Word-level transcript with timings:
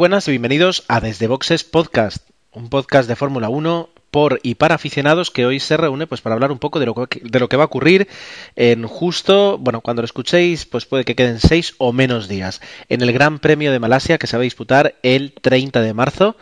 buenas 0.00 0.26
y 0.28 0.30
bienvenidos 0.30 0.84
a 0.88 1.02
Desde 1.02 1.26
Boxes 1.26 1.62
Podcast, 1.62 2.26
un 2.52 2.70
podcast 2.70 3.06
de 3.06 3.16
Fórmula 3.16 3.50
1 3.50 3.90
por 4.10 4.40
y 4.42 4.54
para 4.54 4.76
aficionados 4.76 5.30
que 5.30 5.44
hoy 5.44 5.60
se 5.60 5.76
reúne 5.76 6.06
pues 6.06 6.22
para 6.22 6.32
hablar 6.32 6.52
un 6.52 6.58
poco 6.58 6.80
de 6.80 6.86
lo 6.86 6.94
que, 6.94 7.20
de 7.22 7.38
lo 7.38 7.50
que 7.50 7.58
va 7.58 7.64
a 7.64 7.66
ocurrir 7.66 8.08
en 8.56 8.86
justo, 8.86 9.58
bueno, 9.58 9.82
cuando 9.82 10.00
lo 10.00 10.06
escuchéis, 10.06 10.64
pues 10.64 10.86
puede 10.86 11.04
que 11.04 11.14
queden 11.14 11.38
seis 11.38 11.74
o 11.76 11.92
menos 11.92 12.28
días 12.28 12.62
en 12.88 13.02
el 13.02 13.12
Gran 13.12 13.40
Premio 13.40 13.72
de 13.72 13.78
Malasia 13.78 14.16
que 14.16 14.26
se 14.26 14.38
va 14.38 14.40
a 14.40 14.44
disputar 14.44 14.94
el 15.02 15.34
30 15.34 15.82
de 15.82 15.92
marzo. 15.92 16.34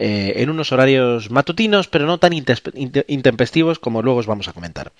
Eh, 0.00 0.42
en 0.42 0.48
unos 0.48 0.70
horarios 0.70 1.28
matutinos, 1.28 1.88
pero 1.88 2.06
no 2.06 2.18
tan 2.18 2.32
intempestivos 2.32 3.80
como 3.80 4.00
luego 4.00 4.20
os 4.20 4.26
vamos 4.26 4.46
a 4.46 4.52
comentar. 4.52 4.92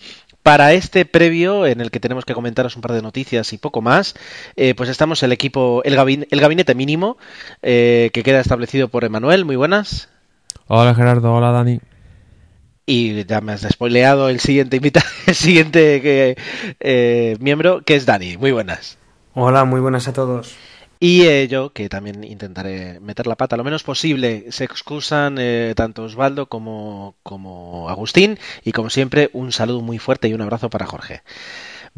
Para 0.42 0.72
este 0.72 1.04
previo, 1.04 1.66
en 1.66 1.80
el 1.80 1.92
que 1.92 2.00
tenemos 2.00 2.24
que 2.24 2.34
comentaros 2.34 2.74
un 2.74 2.82
par 2.82 2.90
de 2.90 3.00
noticias 3.00 3.52
y 3.52 3.58
poco 3.58 3.80
más, 3.80 4.16
eh, 4.56 4.74
pues 4.74 4.88
estamos 4.88 5.22
el 5.22 5.30
equipo, 5.30 5.82
el, 5.84 5.94
gabinete 5.94 6.74
mínimo, 6.74 7.16
eh, 7.62 8.10
que 8.12 8.24
queda 8.24 8.40
establecido 8.40 8.88
por 8.88 9.04
Emanuel. 9.04 9.44
Muy 9.44 9.54
buenas. 9.54 10.08
Hola 10.66 10.96
Gerardo, 10.96 11.32
hola 11.32 11.52
Dani. 11.52 11.78
Y 12.84 13.24
ya 13.24 13.40
me 13.40 13.52
has 13.52 13.62
despoileado 13.62 14.28
el 14.28 14.40
siguiente 14.40 14.78
invitado, 14.78 15.06
el 15.28 15.34
siguiente 15.36 16.36
eh, 16.80 17.36
miembro, 17.38 17.82
que 17.82 17.94
es 17.94 18.04
Dani. 18.04 18.36
Muy 18.36 18.50
buenas. 18.50 18.98
Hola, 19.34 19.64
muy 19.64 19.80
buenas 19.80 20.08
a 20.08 20.12
todos. 20.12 20.56
Y 21.00 21.22
eh, 21.22 21.46
yo, 21.48 21.72
que 21.72 21.88
también 21.88 22.24
intentaré 22.24 22.98
meter 23.00 23.26
la 23.26 23.36
pata 23.36 23.56
lo 23.56 23.64
menos 23.64 23.84
posible, 23.84 24.46
se 24.50 24.64
excusan 24.64 25.36
eh, 25.38 25.74
tanto 25.76 26.02
Osvaldo 26.04 26.48
como, 26.48 27.16
como 27.22 27.88
Agustín. 27.88 28.38
Y 28.64 28.72
como 28.72 28.90
siempre, 28.90 29.30
un 29.32 29.52
saludo 29.52 29.80
muy 29.80 29.98
fuerte 29.98 30.28
y 30.28 30.34
un 30.34 30.42
abrazo 30.42 30.70
para 30.70 30.86
Jorge. 30.86 31.22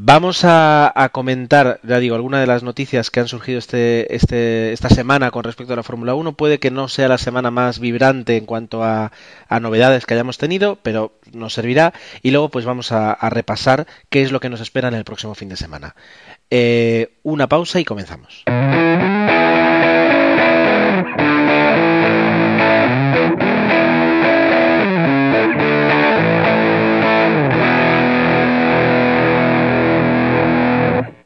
Vamos 0.03 0.47
a, 0.47 1.11
comentar, 1.13 1.79
ya 1.83 1.99
digo, 1.99 2.15
algunas 2.15 2.41
de 2.41 2.47
las 2.47 2.63
noticias 2.63 3.11
que 3.11 3.21
han 3.21 3.29
surgido 3.29 3.59
este, 3.59 4.15
este, 4.17 4.73
esta 4.73 4.89
semana 4.89 5.31
con 5.31 5.45
respecto 5.45 5.75
a 5.75 5.77
la 5.77 5.83
Fórmula 5.83 6.15
1. 6.15 6.33
Puede 6.33 6.59
que 6.59 6.71
no 6.71 6.89
sea 6.89 7.07
la 7.07 7.19
semana 7.19 7.51
más 7.51 7.81
vibrante 7.81 8.39
en 8.39 8.47
cuanto 8.47 8.83
a, 8.83 9.13
novedades 9.61 10.07
que 10.07 10.15
hayamos 10.15 10.39
tenido, 10.39 10.79
pero 10.83 11.13
nos 11.35 11.53
servirá. 11.53 11.93
Y 12.23 12.31
luego 12.31 12.49
pues 12.49 12.65
vamos 12.65 12.93
a, 12.93 13.15
repasar 13.29 13.87
qué 14.09 14.23
es 14.23 14.33
lo 14.33 14.41
que 14.41 14.49
nos 14.49 14.63
espera 14.63 14.89
en 14.89 14.95
el 14.95 15.05
próximo 15.05 15.35
fin 15.35 15.51
de 15.51 15.59
semana. 15.59 15.95
Eh, 16.49 17.13
una 17.23 17.47
pausa 17.47 17.79
y 17.79 17.85
comenzamos. 17.85 18.45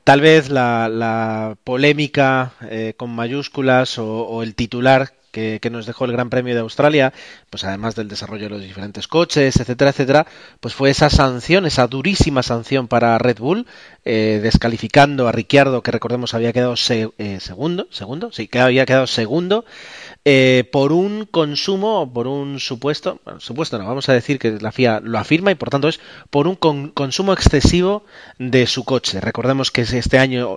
Tal 0.04 0.20
vez 0.20 0.50
la, 0.50 1.56
polémica 1.64 2.52
eh, 2.70 2.92
con 2.94 3.08
mayúsculas 3.08 3.98
o, 3.98 4.42
el 4.42 4.54
titular 4.54 5.14
que, 5.32 5.58
nos 5.72 5.86
dejó 5.86 6.04
el 6.04 6.12
Gran 6.12 6.28
Premio 6.28 6.54
de 6.54 6.60
Australia, 6.60 7.14
pues 7.48 7.64
además 7.64 7.94
del 7.94 8.08
desarrollo 8.08 8.44
de 8.44 8.50
los 8.50 8.62
diferentes 8.62 9.08
coches, 9.08 9.56
etcétera, 9.56 9.90
etcétera, 9.90 10.26
pues 10.60 10.74
fue 10.74 10.90
esa 10.90 11.08
sanción, 11.08 11.64
esa 11.64 11.86
durísima 11.86 12.42
sanción 12.42 12.86
para 12.86 13.18
Red 13.18 13.38
Bull, 13.38 13.66
eh, 14.04 14.40
descalificando 14.42 15.26
a 15.26 15.32
Ricciardo, 15.32 15.82
que 15.82 15.90
recordemos 15.90 16.34
había 16.34 16.52
quedado 16.52 16.74
eh, 16.90 17.38
segundo, 17.40 17.88
segundo, 17.90 18.30
sí, 18.30 18.46
que 18.46 18.60
había 18.60 18.84
quedado 18.84 19.06
segundo 19.06 19.64
eh, 20.26 20.68
por 20.72 20.92
un 20.92 21.26
consumo, 21.26 22.10
por 22.12 22.26
un 22.26 22.58
supuesto, 22.58 23.20
bueno, 23.24 23.40
supuesto 23.40 23.78
no, 23.78 23.86
vamos 23.86 24.08
a 24.08 24.14
decir 24.14 24.38
que 24.38 24.52
la 24.52 24.72
FIA 24.72 25.00
lo 25.00 25.18
afirma 25.18 25.50
y 25.50 25.54
por 25.54 25.68
tanto 25.68 25.88
es 25.88 26.00
por 26.30 26.46
un 26.46 26.56
consumo 26.56 27.34
excesivo 27.34 28.04
de 28.38 28.66
su 28.66 28.84
coche. 28.84 29.20
Recordemos 29.20 29.70
que 29.70 29.82
este 29.82 30.18
año 30.18 30.56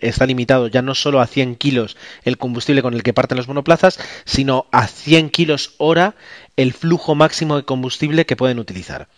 está 0.00 0.24
limitado 0.24 0.68
ya 0.68 0.82
no 0.82 0.94
solo 0.94 1.20
a 1.20 1.26
100 1.26 1.56
kilos 1.56 1.96
el 2.22 2.38
combustible 2.38 2.82
con 2.82 2.94
el 2.94 3.02
que 3.02 3.12
parten 3.12 3.38
los 3.38 3.48
monoplazas, 3.48 3.98
sino 4.24 4.66
a 4.70 4.86
100 4.86 5.30
kilos 5.30 5.74
hora 5.78 6.14
el 6.56 6.72
flujo 6.72 7.16
máximo 7.16 7.56
de 7.56 7.64
combustible 7.64 8.24
que 8.24 8.36
pueden 8.36 8.60
utilizar. 8.60 9.08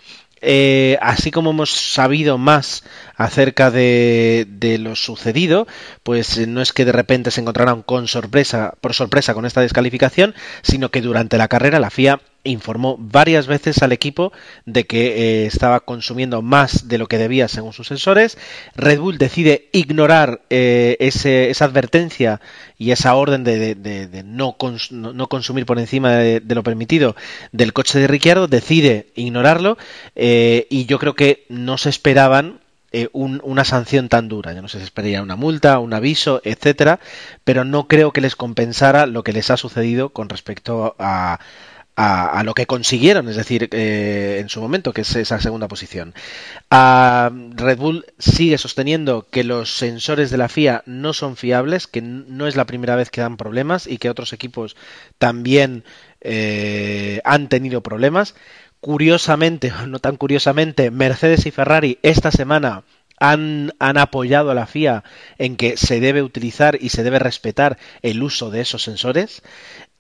Eh, 0.43 0.97
así 1.03 1.31
como 1.31 1.51
hemos 1.51 1.71
sabido 1.71 2.39
más 2.39 2.85
acerca 3.21 3.71
de, 3.71 4.47
de, 4.49 4.79
lo 4.79 4.97
sucedido, 4.97 5.67
pues 6.03 6.49
no 6.49 6.63
es 6.63 6.73
que 6.73 6.87
de 6.87 6.93
repente 6.93 7.31
se 7.31 7.43
encontraran 7.43 7.83
con 7.83 8.09
sorpresa, 8.09 8.73
por 8.81 8.95
sorpresa 8.95 9.35
con 9.35 9.45
esta 9.45 9.61
descalificación, 9.61 10.35
sino 10.63 10.91
que 10.91 11.03
durante 11.03 11.37
la 11.37 11.49
carrera 11.49 11.81
la 11.81 11.91
FIA 11.91 12.21
informó 12.45 12.97
varias 12.99 13.47
veces 13.47 13.83
al 13.83 13.93
equipo 13.93 14.33
de 14.65 14.85
que 14.85 15.43
eh, 15.43 15.47
estaba 15.47 15.81
consumiendo 15.81 16.41
más 16.41 16.89
de 16.89 16.97
lo 16.97 17.07
que 17.07 17.19
debía 17.19 17.49
según 17.49 17.75
sus 17.75 17.89
sensores. 17.89 18.39
Red 18.75 19.01
Bull 19.01 19.19
decide 19.19 19.69
ignorar 19.73 20.41
eh, 20.49 20.97
esa 21.01 21.65
advertencia 21.65 22.41
y 22.79 22.93
esa 22.93 23.15
orden 23.15 23.45
de, 23.45 24.23
no, 24.25 24.57
no, 24.91 25.29
consumir 25.29 25.67
por 25.67 25.79
encima 25.79 26.13
de, 26.15 26.43
lo 26.55 26.63
permitido 26.63 27.17
del 27.53 27.75
coche 27.75 27.99
de 27.99 28.07
Ricciardo, 28.07 28.49
decide 28.49 29.09
ignorarlo 29.15 29.77
eh, 30.17 30.67
y 30.71 30.87
yo 30.87 30.99
creo 30.99 31.15
que 31.15 31.45
no 31.51 31.77
se 31.77 31.91
esperaban 31.91 32.60
una 33.13 33.65
sanción 33.65 34.09
tan 34.09 34.29
dura. 34.29 34.53
Ya 34.53 34.63
no 34.63 34.69
sé 34.69 34.79
si 34.79 34.85
esperaría 34.85 35.23
una 35.23 35.37
multa, 35.37 35.79
un 35.79 35.93
aviso, 35.93 36.41
etcétera, 36.45 37.01
pero 37.45 37.65
no 37.65 37.87
creo 37.89 38.13
que 38.13 38.21
les 38.21 38.37
compensara 38.37 39.07
lo 39.07 39.23
que 39.23 39.33
les 39.33 39.51
ha 39.51 39.57
sucedido 39.57 40.11
con 40.11 40.29
respecto 40.29 40.97
a, 40.99 41.39
a, 42.03 42.43
lo 42.45 42.55
que 42.55 42.67
consiguieron, 42.67 43.29
es 43.29 43.37
decir, 43.37 43.69
eh, 43.73 44.39
en 44.41 44.49
su 44.49 44.61
momento, 44.61 44.93
que 44.93 45.03
es 45.03 45.17
esa 45.17 45.41
segunda 45.41 45.69
posición. 45.69 46.15
Red 46.71 47.79
Bull 47.79 48.07
sigue 48.19 48.57
sosteniendo 48.59 49.27
que 49.31 49.45
los 49.45 49.77
sensores 49.77 50.31
de 50.31 50.39
la 50.39 50.49
FIA 50.49 50.83
no 50.87 51.13
son 51.13 51.37
fiables, 51.37 51.87
que 51.87 52.01
no 52.01 52.47
es 52.47 52.57
la 52.57 52.65
primera 52.65 52.97
vez 52.97 53.11
que 53.11 53.21
dan 53.21 53.37
problemas 53.37 53.87
y 53.87 53.99
que 53.99 54.09
otros 54.09 54.33
equipos 54.33 54.77
también 55.19 55.85
eh, 56.21 57.21
han 57.25 57.49
tenido 57.49 57.83
problemas. 57.83 58.35
Curiosamente, 58.81 59.73
no 59.87 59.99
tan 59.99 60.17
curiosamente, 60.17 60.91
Mercedes 60.91 61.45
y 61.47 61.51
Ferrari 61.51 61.99
esta 62.03 62.31
semana 62.31 62.85
han, 63.19 63.75
han, 63.79 63.99
apoyado 63.99 64.51
a 64.51 64.55
la 64.55 64.67
FIA 64.67 65.05
en 65.37 65.57
que 65.57 65.77
se 65.77 66.01
debe 66.01 66.23
utilizar 66.23 66.79
y 66.81 66.89
se 66.89 67.03
debe 67.03 67.19
respetar 67.19 67.77
el 68.01 68.23
uso 68.23 68.51
de 68.51 68.63
esos 68.63 68.83
sensores. 68.83 69.43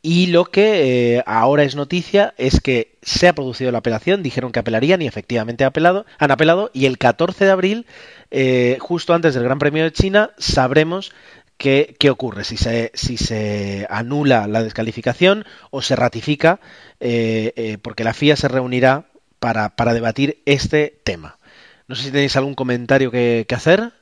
Y 0.02 0.28
lo 0.28 0.46
que 0.46 1.16
eh, 1.16 1.22
ahora 1.26 1.62
es 1.62 1.76
noticia 1.76 2.32
es 2.38 2.60
que 2.60 2.96
se 3.02 3.28
ha 3.28 3.34
producido 3.34 3.70
la 3.70 3.78
apelación, 3.78 4.22
dijeron 4.22 4.50
que 4.50 4.60
apelarían 4.60 5.02
y 5.02 5.06
efectivamente 5.06 5.64
apelado, 5.64 6.06
han 6.18 6.30
apelado 6.30 6.70
y 6.72 6.86
el 6.86 6.96
14 6.96 7.44
de 7.44 7.50
abril, 7.50 7.86
eh, 8.30 8.78
justo 8.80 9.12
antes 9.12 9.34
del 9.34 9.44
Gran 9.44 9.58
Premio 9.58 9.84
de 9.84 9.92
China, 9.92 10.30
sabremos 10.38 11.12
qué, 11.60 12.10
ocurre, 12.10 12.44
si 12.44 12.56
se, 12.56 12.90
si 12.94 13.18
se 13.18 13.86
anula 13.90 14.46
la 14.46 14.62
descalificación 14.62 15.44
o 15.70 15.82
se 15.82 15.94
ratifica, 15.94 16.58
eh, 16.98 17.76
porque 17.82 18.02
la 18.02 18.14
FIA 18.14 18.36
se 18.36 18.48
reunirá 18.48 19.10
para, 19.38 19.76
para, 19.76 19.92
debatir 19.92 20.42
este 20.46 21.00
tema. 21.04 21.38
No 21.86 21.94
sé 21.94 22.04
si 22.04 22.10
tenéis 22.10 22.36
algún 22.36 22.54
comentario 22.54 23.10
que, 23.10 23.44
que 23.46 23.54
hacer. 23.54 23.92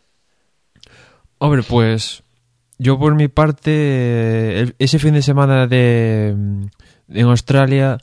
Hombre, 1.38 1.62
pues 1.62 2.22
yo 2.78 2.98
por 2.98 3.16
mi 3.16 3.26
parte, 3.26 4.74
ese 4.78 4.98
fin 5.00 5.14
de 5.14 5.22
semana 5.22 5.66
de 5.66 6.28
en 6.28 7.24
Australia 7.26 7.98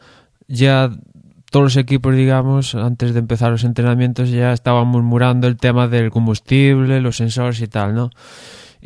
ya 0.47 0.91
todos 1.49 1.63
los 1.63 1.77
equipos, 1.77 2.13
digamos, 2.15 2.75
antes 2.75 3.13
de 3.13 3.19
empezar 3.19 3.51
los 3.51 3.63
entrenamientos 3.63 4.29
ya 4.29 4.51
estaban 4.51 4.87
murmurando 4.87 5.47
el 5.47 5.55
tema 5.55 5.87
del 5.87 6.11
combustible, 6.11 6.99
los 6.99 7.15
sensores 7.17 7.61
y 7.61 7.67
tal, 7.67 7.95
¿no? 7.95 8.09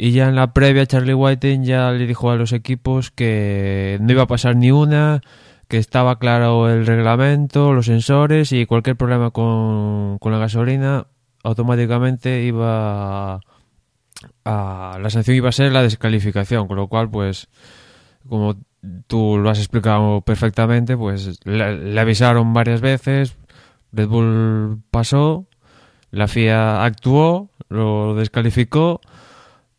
Y 0.02 0.12
ya 0.12 0.30
en 0.30 0.36
la 0.36 0.54
previa 0.54 0.86
Charlie 0.86 1.14
Whiting 1.14 1.66
ya 1.66 1.92
le 1.92 2.08
dijo 2.08 2.32
a 2.32 2.38
los 2.38 2.54
equipos 2.54 3.12
que 3.12 3.98
no 4.00 4.14
iba 4.14 4.24
a 4.24 4.28
pasar 4.28 4.56
ni 4.56 4.72
una, 4.72 5.20
que 5.68 5.78
estaba 5.78 6.20
claro 6.20 6.70
el 6.70 6.86
reglamento, 6.86 7.74
los 7.74 7.88
sensores 7.88 8.54
y 8.54 8.66
cualquier 8.66 8.96
problema 8.96 9.32
con, 9.32 10.18
con 10.20 10.32
la 10.32 10.38
gasolina 10.38 11.08
automáticamente 11.44 12.44
iba 12.44 13.42
a 14.46 14.98
la 15.02 15.10
sanción 15.10 15.36
iba 15.36 15.50
a 15.50 15.52
ser 15.52 15.74
la 15.74 15.84
descalificación, 15.84 16.70
con 16.70 16.78
lo 16.78 16.88
cual, 16.88 17.10
pues, 17.10 17.50
como 18.30 18.56
tú 19.08 19.38
lo 19.38 19.50
has 19.50 19.60
explicado 19.60 20.22
perfectamente, 20.22 20.96
pues 20.96 21.46
le, 21.46 22.00
avisaron 22.00 22.54
varias 22.54 22.80
veces, 22.80 23.36
Red 23.92 24.08
Bull 24.08 24.82
pasó, 24.92 25.46
la 26.12 26.30
FIA 26.30 26.86
actuó, 26.86 27.50
lo 27.68 28.16
descalificó, 28.16 29.02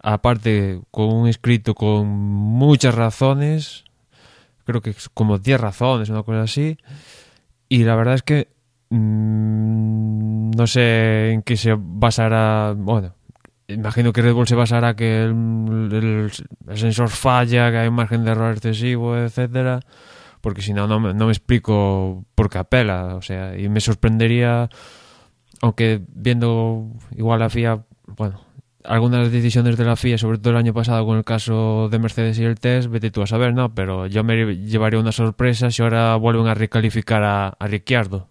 aparte 0.02 0.80
con 0.90 1.12
un 1.12 1.28
escrito 1.28 1.74
con 1.74 2.08
muchas 2.08 2.94
razones, 2.94 3.84
creo 4.64 4.80
que 4.80 4.94
como 5.14 5.38
10 5.38 5.60
razones, 5.60 6.08
una 6.08 6.22
cosa 6.22 6.42
así, 6.42 6.78
y 7.68 7.84
la 7.84 7.96
verdad 7.96 8.14
es 8.14 8.22
que 8.22 8.48
mm, 8.90 10.50
no 10.50 10.66
sé 10.66 11.32
en 11.32 11.42
qué 11.42 11.56
se 11.56 11.74
basará. 11.78 12.74
Bueno, 12.76 13.14
imagino 13.68 14.12
que 14.12 14.22
Red 14.22 14.34
Bull 14.34 14.48
se 14.48 14.54
basará 14.56 14.94
que 14.94 15.24
el, 15.24 16.30
el, 16.68 16.78
sensor 16.78 17.08
falla, 17.08 17.70
que 17.70 17.78
hay 17.78 17.88
un 17.88 17.94
margen 17.94 18.24
de 18.24 18.32
error 18.32 18.52
excesivo, 18.52 19.16
etcétera. 19.16 19.80
Porque 20.40 20.62
si 20.62 20.72
no, 20.72 20.86
no 20.86 21.00
me, 21.00 21.14
no 21.14 21.26
me 21.26 21.32
explico 21.32 22.24
por 22.34 22.48
qué 22.50 22.58
apela. 22.58 23.14
O 23.16 23.22
sea, 23.22 23.58
y 23.58 23.68
me 23.68 23.80
sorprendería, 23.80 24.68
aunque 25.60 26.02
viendo 26.08 26.86
igual 27.16 27.40
la 27.40 27.50
FIA, 27.50 27.84
bueno, 28.16 28.40
algunas 28.84 29.30
decisiones 29.30 29.76
de 29.76 29.84
la 29.84 29.96
FIA, 29.96 30.18
sobre 30.18 30.38
todo 30.38 30.50
el 30.50 30.58
año 30.58 30.74
pasado 30.74 31.04
con 31.04 31.18
el 31.18 31.24
caso 31.24 31.88
de 31.90 31.98
Mercedes 31.98 32.38
y 32.38 32.44
el 32.44 32.58
test, 32.58 32.88
vete 32.88 33.10
tú 33.10 33.22
a 33.22 33.26
saber, 33.26 33.54
¿no? 33.54 33.74
Pero 33.74 34.06
yo 34.06 34.24
me 34.24 34.56
llevaría 34.56 35.00
una 35.00 35.12
sorpresa 35.12 35.70
si 35.70 35.82
ahora 35.82 36.16
vuelven 36.16 36.46
a 36.46 36.54
recalificar 36.54 37.22
a, 37.22 37.48
a 37.48 37.66
Ricciardo. 37.66 38.28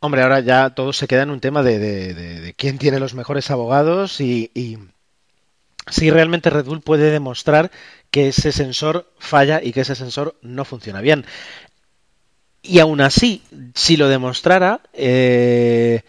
Hombre, 0.00 0.22
ahora 0.22 0.40
ya 0.40 0.70
todo 0.70 0.92
se 0.92 1.06
queda 1.06 1.22
en 1.22 1.30
un 1.30 1.40
tema 1.40 1.62
de, 1.62 1.78
de, 1.78 2.14
de, 2.14 2.54
quién 2.54 2.78
tiene 2.78 2.98
los 2.98 3.14
mejores 3.14 3.50
abogados 3.52 4.20
y, 4.20 4.50
y, 4.52 4.78
si 5.88 6.10
realmente 6.10 6.50
Red 6.50 6.64
Bull 6.64 6.80
puede 6.80 7.10
demostrar 7.10 7.70
que 8.10 8.28
ese 8.28 8.52
sensor 8.52 9.12
falla 9.18 9.60
y 9.62 9.72
que 9.72 9.82
ese 9.82 9.94
sensor 9.94 10.36
no 10.42 10.64
funciona 10.64 11.00
bien. 11.00 11.24
Y 12.62 12.78
aún 12.78 13.00
así, 13.00 13.42
si 13.74 13.96
lo 13.96 14.08
demostrara, 14.08 14.80
eh, 14.92 16.02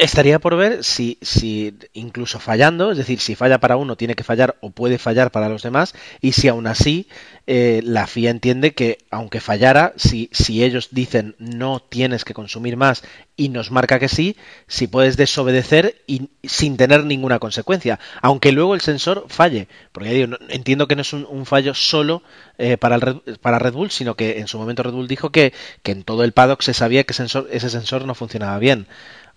Estaría 0.00 0.38
por 0.38 0.56
ver 0.56 0.82
si, 0.82 1.18
si 1.20 1.76
incluso 1.92 2.40
fallando, 2.40 2.90
es 2.90 2.96
decir, 2.96 3.20
si 3.20 3.34
falla 3.34 3.60
para 3.60 3.76
uno 3.76 3.96
tiene 3.96 4.14
que 4.14 4.24
fallar 4.24 4.56
o 4.62 4.70
puede 4.70 4.96
fallar 4.96 5.30
para 5.30 5.50
los 5.50 5.62
demás, 5.62 5.94
y 6.22 6.32
si 6.32 6.48
aún 6.48 6.66
así 6.66 7.06
eh, 7.46 7.82
la 7.84 8.06
FIA 8.06 8.30
entiende 8.30 8.72
que 8.72 8.96
aunque 9.10 9.40
fallara, 9.40 9.92
si, 9.96 10.30
si 10.32 10.64
ellos 10.64 10.88
dicen 10.92 11.36
no 11.38 11.80
tienes 11.80 12.24
que 12.24 12.32
consumir 12.32 12.78
más 12.78 13.02
y 13.36 13.50
nos 13.50 13.70
marca 13.70 13.98
que 13.98 14.08
sí, 14.08 14.38
si 14.68 14.86
puedes 14.86 15.18
desobedecer 15.18 16.00
y 16.06 16.30
sin 16.44 16.78
tener 16.78 17.04
ninguna 17.04 17.38
consecuencia, 17.38 18.00
aunque 18.22 18.52
luego 18.52 18.74
el 18.74 18.80
sensor 18.80 19.26
falle, 19.28 19.68
porque 19.92 20.14
digo, 20.14 20.38
entiendo 20.48 20.88
que 20.88 20.96
no 20.96 21.02
es 21.02 21.12
un, 21.12 21.26
un 21.28 21.44
fallo 21.44 21.74
solo 21.74 22.22
eh, 22.56 22.78
para, 22.78 22.94
el 22.94 23.02
Red, 23.02 23.16
para 23.42 23.58
Red 23.58 23.74
Bull, 23.74 23.90
sino 23.90 24.14
que 24.14 24.38
en 24.38 24.48
su 24.48 24.56
momento 24.56 24.82
Red 24.82 24.92
Bull 24.92 25.08
dijo 25.08 25.28
que, 25.28 25.52
que 25.82 25.92
en 25.92 26.04
todo 26.04 26.24
el 26.24 26.32
paddock 26.32 26.62
se 26.62 26.72
sabía 26.72 27.04
que 27.04 27.12
sensor, 27.12 27.48
ese 27.52 27.68
sensor 27.68 28.06
no 28.06 28.14
funcionaba 28.14 28.58
bien. 28.58 28.86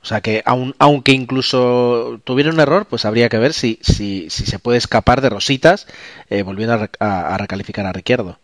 O 0.04 0.06
sea 0.06 0.20
que 0.20 0.44
aun, 0.46 0.76
aunque 0.80 1.14
incluso 1.14 2.20
tuviera 2.26 2.52
un 2.52 2.60
error, 2.60 2.86
pues 2.86 3.06
habría 3.06 3.30
que 3.30 3.38
ver 3.38 3.54
si, 3.54 3.80
si, 3.82 4.28
si 4.30 4.46
se 4.46 4.60
puede 4.60 4.78
escapar 4.78 5.22
de 5.22 5.30
rositas 5.30 5.88
eh, 6.30 6.44
volviendo 6.44 6.74
a, 6.74 6.90
a, 7.00 7.34
a, 7.34 7.38
recalificar 7.38 7.86
a 7.86 7.94
Ricciardo. 7.94 8.38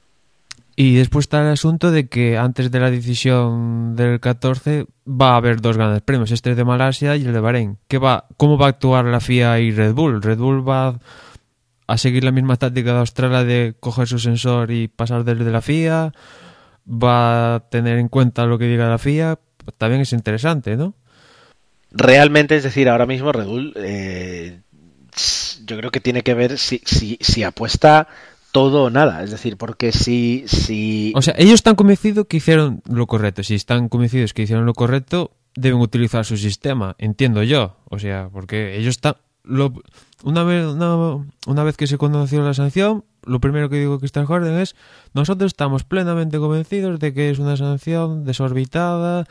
Y 0.78 0.96
después 0.96 1.26
está 1.26 1.42
el 1.42 1.52
asunto 1.52 1.92
de 1.92 2.08
que 2.08 2.38
antes 2.38 2.72
de 2.72 2.80
la 2.80 2.90
decisión 2.90 3.98
del 3.98 4.22
14 4.22 4.86
va 5.06 5.34
a 5.34 5.36
haber 5.36 5.60
dos 5.60 5.76
grandes 5.76 6.02
premios, 6.02 6.32
este 6.32 6.56
de 6.56 6.64
Malasia 6.64 7.18
y 7.18 7.26
el 7.26 7.34
de 7.34 7.42
Bahrein. 7.42 7.78
¿Qué 7.90 7.98
va, 7.98 8.28
¿Cómo 8.38 8.58
va 8.58 8.68
a 8.68 8.70
actuar 8.70 9.04
la 9.04 9.20
FIA 9.20 9.60
y 9.60 9.72
Red 9.72 9.94
Bull? 9.94 10.22
Red 10.22 10.38
Bull 10.38 10.68
va 10.68 10.98
a 11.88 11.98
seguir 11.98 12.24
la 12.24 12.32
misma 12.32 12.56
táctica 12.56 12.94
de 12.94 13.00
Australia 13.00 13.44
de 13.44 13.76
coger 13.82 14.08
su 14.08 14.20
sensor 14.20 14.72
y 14.72 14.88
pasar 14.88 15.26
desde 15.26 15.52
la 15.52 15.62
FIA. 15.62 16.14
Va 16.88 17.56
a 17.56 17.60
tener 17.70 17.98
en 17.98 18.08
cuenta 18.08 18.46
lo 18.46 18.58
que 18.58 18.68
diga 18.68 18.88
la 18.88 18.98
FIA. 18.98 19.38
También 19.78 20.04
es 20.04 20.14
interesante, 20.14 20.78
¿no? 20.78 20.94
Realmente, 21.92 22.56
es 22.56 22.64
decir, 22.64 22.90
ahora 22.90 23.06
mismo 23.06 23.32
Red 23.32 23.46
Bull, 23.46 23.74
eh, 23.78 24.62
yo 25.66 25.78
creo 25.78 25.92
que 25.92 26.00
tiene 26.00 26.24
que 26.24 26.34
ver 26.34 26.58
si, 26.58 26.82
si, 26.86 27.18
si, 27.22 27.44
apuesta 27.44 28.08
todo 28.52 28.86
o 28.86 28.90
nada. 28.90 29.24
Es 29.24 29.32
decir, 29.32 29.58
porque 29.58 29.92
si, 29.92 30.44
si. 30.48 31.14
O 31.16 31.22
sea, 31.22 31.34
ellos 31.38 31.56
están 31.56 31.76
convencidos 31.76 32.28
que 32.28 32.38
hicieron 32.38 32.82
lo 32.90 33.08
correcto. 33.08 33.44
Si 33.44 33.56
están 33.56 33.90
convencidos 33.90 34.34
que 34.34 34.44
hicieron 34.44 34.66
lo 34.66 34.74
correcto, 34.74 35.32
deben 35.56 35.80
utilizar 35.80 36.26
su 36.26 36.38
sistema. 36.38 36.96
Entiendo 36.98 37.44
yo. 37.44 37.78
O 37.86 38.00
sea, 38.00 38.30
porque 38.32 38.78
ellos 38.78 38.92
están. 38.92 39.16
Lo, 39.44 39.74
una, 40.24 40.44
vez, 40.44 40.66
una, 40.66 41.26
una 41.48 41.64
vez 41.64 41.78
que 41.78 41.88
se 41.88 41.98
conoció 41.98 42.44
la 42.44 42.54
sanción, 42.54 43.06
lo 43.24 43.40
primero 43.40 43.70
que 43.70 43.78
digo 43.78 44.00
Christian 44.00 44.26
Jordan 44.26 44.60
es: 44.60 44.76
nosotros 45.14 45.50
estamos 45.50 45.84
plenamente 45.84 46.38
convencidos 46.38 47.00
de 47.00 47.14
que 47.14 47.30
es 47.30 47.40
una 47.40 47.58
sanción 47.58 48.26
desorbitada 48.26 49.28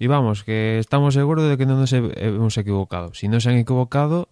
y 0.00 0.06
vamos, 0.06 0.44
que 0.44 0.78
estamos 0.78 1.12
seguros 1.12 1.46
de 1.46 1.58
que 1.58 1.66
no 1.66 1.76
nos 1.76 1.92
hemos 1.92 2.56
equivocado. 2.56 3.12
Si 3.12 3.28
no 3.28 3.38
se 3.38 3.50
han 3.50 3.58
equivocado, 3.58 4.30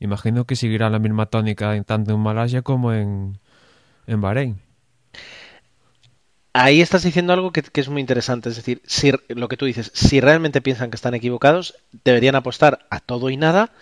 imagino 0.00 0.46
que 0.46 0.56
seguirá 0.56 0.88
la 0.88 0.98
misma 0.98 1.26
tónica 1.26 1.80
tanto 1.84 2.14
en 2.14 2.20
Malasia 2.20 2.62
como 2.62 2.94
en, 2.94 3.38
en 4.06 4.20
Bahrein. 4.22 4.58
Ahí 6.54 6.80
estás 6.80 7.02
diciendo 7.02 7.34
algo 7.34 7.52
que, 7.52 7.60
que, 7.60 7.82
es 7.82 7.90
muy 7.90 8.00
interesante, 8.00 8.48
es 8.48 8.56
decir, 8.56 8.80
si 8.86 9.12
lo 9.28 9.48
que 9.48 9.58
tú 9.58 9.66
dices, 9.66 9.92
si 9.94 10.22
realmente 10.22 10.62
piensan 10.62 10.90
que 10.90 10.96
están 10.96 11.14
equivocados, 11.14 11.74
deberían 12.02 12.34
apostar 12.34 12.86
a 12.88 13.00
todo 13.00 13.28
y 13.28 13.36
nada 13.36 13.72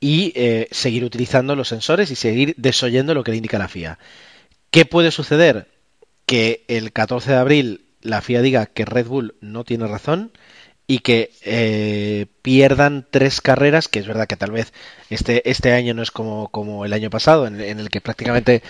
y 0.00 0.32
eh, 0.34 0.68
seguir 0.70 1.04
utilizando 1.04 1.54
los 1.54 1.68
sensores 1.68 2.10
y 2.10 2.16
seguir 2.16 2.54
desoyendo 2.56 3.12
lo 3.12 3.24
que 3.24 3.32
le 3.32 3.36
indica 3.36 3.58
la 3.58 3.68
FIA. 3.68 3.98
¿Qué 4.70 4.86
puede 4.86 5.10
suceder? 5.10 5.68
Que 6.24 6.64
el 6.66 6.92
14 6.92 7.30
de 7.30 7.36
abril 7.36 7.84
la 8.00 8.22
FIA 8.22 8.40
diga 8.40 8.66
que 8.66 8.86
Red 8.86 9.06
Bull 9.06 9.34
no 9.42 9.64
tiene 9.64 9.86
razón 9.86 10.32
y 10.86 10.98
que 10.98 11.30
eh, 11.42 12.26
pierdan 12.42 13.06
tres 13.10 13.40
carreras, 13.40 13.88
que 13.88 14.00
es 14.00 14.06
verdad 14.06 14.26
que 14.26 14.36
tal 14.36 14.50
vez 14.50 14.72
este, 15.10 15.48
este 15.48 15.72
año 15.72 15.94
no 15.94 16.02
es 16.02 16.10
como, 16.10 16.48
como 16.48 16.84
el 16.84 16.92
año 16.92 17.10
pasado, 17.10 17.46
en, 17.46 17.60
en, 17.60 17.78
el 17.78 17.88
que 17.88 18.00
prácticamente 18.00 18.62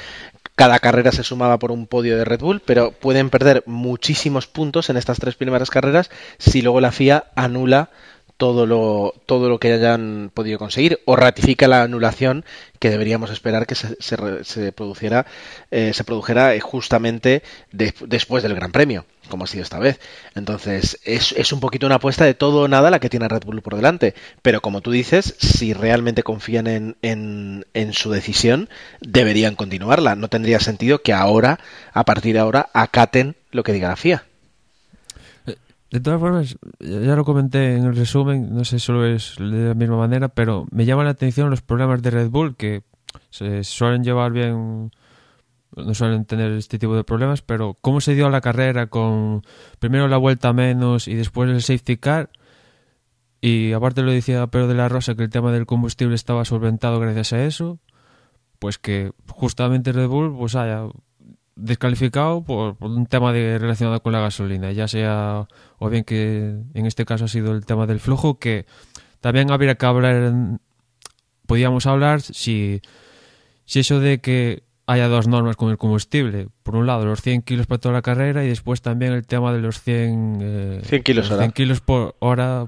cada 0.55 0.79
carrera 0.79 1.13
se 1.13 1.25
sumaba 1.25 1.59
por 1.59 1.73
un 1.73 1.87
podio 1.87 2.17
de 2.17 2.25
Red 2.25 2.41
Bull, 2.41 2.61
pero 2.61 2.93
pueden 2.93 3.31
perder 3.31 3.63
muchísimos 3.67 4.47
puntos 4.47 4.91
en 4.91 4.97
estas 4.97 5.19
tres 5.19 5.35
primeras 5.35 5.71
carreras 5.71 6.11
si 6.39 6.63
luego 6.63 6.81
la 6.81 6.93
FIA 6.93 7.25
anula 7.35 7.91
todo 8.43 8.67
lo, 8.67 9.15
todo 9.25 9.49
lo 9.49 9.61
que 9.61 9.73
hayan 9.73 10.33
podido 10.35 10.59
conseguir 10.59 10.99
o 11.05 11.15
ratifica 11.15 11.69
la 11.69 11.85
anulación 11.85 12.45
que 12.81 12.91
deberíamos 12.91 13.31
esperar 13.31 13.69
que 13.69 13.77
se, 13.77 13.97
se, 14.01 14.17
se 14.43 14.73
produciera, 14.73 15.27
eh, 15.71 15.93
se 15.95 16.03
produjera 16.03 16.53
justamente 16.61 17.45
de, 17.71 17.95
después 18.01 18.43
del 18.43 18.57
Gran 18.57 18.73
Premio, 18.73 19.07
como 19.29 19.45
ha 19.45 19.47
sido 19.47 19.63
esta 19.63 19.79
vez. 19.79 20.01
Entonces, 20.35 20.99
es, 21.05 21.31
es 21.39 21.53
un 21.53 21.61
poquito 21.61 21.87
una 21.87 21.95
apuesta 21.95 22.25
de 22.25 22.35
todo 22.35 22.63
o 22.63 22.69
nada 22.69 22.91
la 22.91 22.99
que 22.99 23.09
tiene 23.09 23.29
Red 23.29 23.45
Bull 23.45 23.63
por 23.63 23.77
delante. 23.77 24.13
Pero 24.43 24.61
como 24.61 24.81
tú 24.81 24.91
dices, 24.91 25.37
si 25.39 25.73
realmente 25.73 26.25
confían 26.25 26.67
en, 26.67 26.97
en, 27.01 27.65
en 27.75 27.93
su 27.93 28.11
decisión, 28.11 28.69
deberían 29.01 29.55
continuarla. 29.55 30.17
No 30.17 30.27
tendría 30.27 30.59
sentido 30.59 31.01
que 31.01 31.13
ahora, 31.13 31.61
a 31.93 32.05
partir 32.05 32.35
de 32.35 32.41
ahora, 32.41 32.71
acaten 32.73 33.37
lo 33.53 33.63
que 33.63 33.73
diga 33.73 33.87
la 33.87 33.95
FIA. 33.95 34.25
De 35.93 36.01
todas 36.01 36.21
formas, 36.21 36.57
ya 36.81 37.15
lo 37.15 37.23
comenté 37.23 37.77
en 37.77 37.85
el 37.85 37.95
resumen, 37.95 38.55
no 38.55 38.65
sé 38.65 38.79
si 38.79 38.87
solo 38.87 39.05
es 39.05 39.37
de 39.39 39.69
la 39.69 39.75
misma 39.75 39.99
manera, 39.99 40.29
pero 40.29 40.67
me 40.71 40.87
llaman 40.87 41.05
la 41.05 41.11
atención 41.11 41.51
los 41.51 41.61
problemas 41.61 42.01
de 42.01 42.11
Red 42.11 42.31
Bull 42.31 42.57
que 42.57 42.83
se 43.29 43.63
suelen 43.63 44.03
llevar 44.03 44.33
bien, 44.33 44.91
no 45.77 45.95
suelen 45.95 46.25
tener 46.25 46.53
este 46.53 46.79
tipo 46.79 46.97
de 46.97 47.05
problemas, 47.05 47.43
pero 47.43 47.77
cómo 47.79 48.01
se 48.01 48.15
dio 48.15 48.31
la 48.31 48.41
carrera 48.41 48.87
con 48.87 49.43
primero 49.81 50.09
la 50.09 50.17
vuelta 50.17 50.55
menos 50.55 51.09
y 51.09 51.15
después 51.15 51.51
el 51.51 51.61
safety 51.61 51.99
car. 51.99 52.31
Y 53.43 53.73
aparte 53.73 54.01
lo 54.01 54.13
decía 54.13 54.47
Pedro 54.47 54.69
de 54.69 54.75
la 54.75 54.89
Rosa 54.89 55.15
que 55.15 55.25
el 55.25 55.31
tema 55.31 55.53
del 55.53 55.67
combustible 55.67 56.15
estaba 56.15 56.47
solventado 56.47 57.01
gracias 57.01 57.35
a 57.35 57.45
eso, 57.45 57.81
pues 58.59 58.79
que 58.79 59.13
justamente 59.29 59.93
Red 59.93 60.09
Bull 60.09 60.35
pues 60.35 60.55
haya 60.55 60.87
descalificado 61.57 62.43
por, 62.45 62.77
por, 62.77 62.91
un 62.91 63.07
tema 63.07 63.33
de, 63.33 63.59
relacionado 63.59 64.03
con 64.03 64.13
la 64.13 64.21
gasolina, 64.21 64.73
ya 64.73 64.89
sea 64.89 65.47
o 65.79 65.91
bien 65.91 66.05
que 66.05 66.57
en 66.75 66.87
este 66.87 67.05
caso 67.05 67.27
ha 67.27 67.29
sido 67.29 67.53
el 67.53 67.67
tema 67.67 67.87
del 67.87 68.01
flujo, 68.01 68.39
que 68.39 68.67
también 69.21 69.51
habría 69.51 69.75
que 69.75 69.87
hablar, 69.87 70.33
podíamos 71.47 71.87
hablar 71.87 72.21
si, 72.21 72.81
si 73.65 73.81
eso 73.81 74.01
de 74.01 74.21
que 74.21 74.63
haya 74.87 75.09
dos 75.09 75.29
normas 75.29 75.57
con 75.57 75.71
el 75.71 75.79
combustible, 75.79 76.49
por 76.63 76.77
un 76.77 76.87
lado 76.87 77.05
los 77.05 77.23
100 77.23 77.43
kilos 77.43 77.67
para 77.67 77.79
toda 77.79 77.95
la 77.95 78.03
carrera 78.03 78.45
y 78.45 78.49
después 78.49 78.83
también 78.83 79.13
el 79.13 79.27
tema 79.27 79.53
de 79.53 79.61
los 79.61 79.81
100, 79.81 80.39
eh, 80.43 80.81
100 80.85 81.03
kilos, 81.03 81.29
100 81.29 81.53
kilos 81.53 81.81
por 81.81 82.17
hora, 82.19 82.67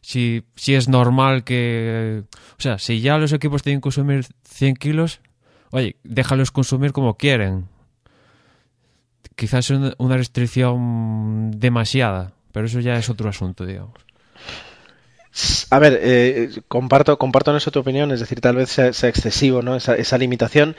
si, 0.00 0.44
si 0.56 0.74
es 0.74 0.88
normal 0.88 1.44
que, 1.44 2.24
o 2.32 2.60
sea, 2.60 2.78
si 2.78 3.00
ya 3.00 3.18
los 3.18 3.32
equipos 3.32 3.62
tienen 3.62 3.80
que 3.80 3.84
consumir 3.84 4.26
100 4.44 4.76
kilos, 4.76 5.20
oye, 5.70 5.96
déjalos 6.04 6.50
consumir 6.50 6.92
como 6.92 7.16
quieren, 7.16 7.66
quizás 9.38 9.70
es 9.70 9.94
una 9.98 10.16
restricción 10.16 11.52
demasiada, 11.52 12.32
pero 12.52 12.66
eso 12.66 12.80
ya 12.80 12.98
es 12.98 13.08
otro 13.08 13.28
asunto, 13.28 13.64
digamos. 13.64 13.94
A 15.70 15.78
ver, 15.78 16.00
eh, 16.02 16.50
comparto, 16.66 17.16
comparto 17.18 17.52
en 17.52 17.58
eso 17.58 17.70
tu 17.70 17.78
opinión, 17.78 18.10
es 18.10 18.18
decir, 18.18 18.40
tal 18.40 18.56
vez 18.56 18.70
sea, 18.70 18.88
excesivo 18.88 19.62
¿no? 19.62 19.76
esa, 19.76 20.18
limitación. 20.18 20.74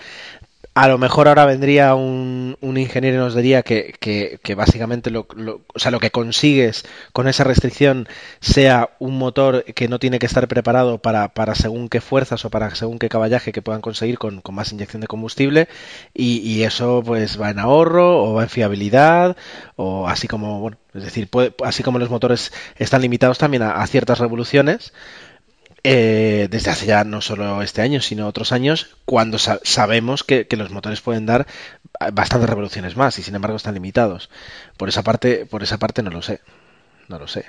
A 0.79 0.87
lo 0.87 0.97
mejor 0.97 1.27
ahora 1.27 1.45
vendría 1.45 1.93
un, 1.95 2.55
ingeniero 2.61 3.17
y 3.17 3.19
nos 3.19 3.35
diría 3.35 3.63
que, 3.63 4.55
básicamente 4.55 5.09
lo, 5.09 5.27
o 5.73 5.79
sea, 5.79 5.91
lo 5.91 5.99
que 5.99 6.11
consigues 6.11 6.85
con 7.11 7.27
esa 7.27 7.43
restricción 7.43 8.07
sea 8.39 8.91
un 8.99 9.17
motor 9.17 9.65
que 9.65 9.87
no 9.87 9.99
tiene 9.99 10.19
que 10.19 10.25
estar 10.25 10.47
preparado 10.47 10.99
para, 10.99 11.29
para 11.33 11.55
según 11.55 11.89
qué 11.89 11.99
fuerzas 12.01 12.45
o 12.45 12.49
para 12.49 12.73
según 12.75 12.99
qué 12.99 13.09
caballaje 13.09 13.51
que 13.51 13.61
puedan 13.61 13.81
conseguir 13.81 14.17
con, 14.19 14.41
con 14.41 14.55
más 14.55 14.71
inyección 14.71 15.01
de 15.01 15.07
combustible 15.07 15.67
y, 16.13 16.59
eso 16.63 17.01
pues 17.05 17.39
va 17.41 17.49
en 17.49 17.59
ahorro 17.59 18.23
o 18.23 18.33
va 18.33 18.43
en 18.43 18.49
fiabilidad 18.49 19.37
o 19.75 20.07
así 20.07 20.27
como, 20.27 20.59
bueno, 20.59 20.77
es 20.93 21.03
decir, 21.03 21.29
puede, 21.29 21.53
así 21.63 21.83
como 21.83 21.99
los 21.99 22.09
motores 22.09 22.51
están 22.77 23.01
limitados 23.01 23.37
también 23.37 23.63
a 23.63 23.85
ciertas 23.87 24.19
revoluciones, 24.19 24.93
eh, 25.83 26.47
desde 26.49 26.71
hace 26.71 26.85
ya 26.85 27.03
no 27.03 27.21
solo 27.21 27.61
este 27.61 27.81
año, 27.81 28.01
sino 28.01 28.27
otros 28.27 28.51
años, 28.51 28.95
cuando 29.05 29.39
sa 29.39 29.59
sabemos 29.63 30.23
que, 30.23 30.47
que, 30.47 30.57
los 30.57 30.71
motores 30.71 31.01
pueden 31.01 31.25
dar 31.25 31.47
bastantes 32.13 32.49
revoluciones 32.49 32.95
más 32.95 33.17
y 33.19 33.23
sin 33.23 33.35
embargo 33.35 33.57
están 33.57 33.73
limitados. 33.73 34.29
Por 34.77 34.89
esa 34.89 35.03
parte, 35.03 35.45
por 35.45 35.63
esa 35.63 35.77
parte 35.77 36.03
no 36.03 36.11
lo 36.11 36.21
sé. 36.21 36.41
No 37.07 37.17
lo 37.17 37.27
sé. 37.27 37.45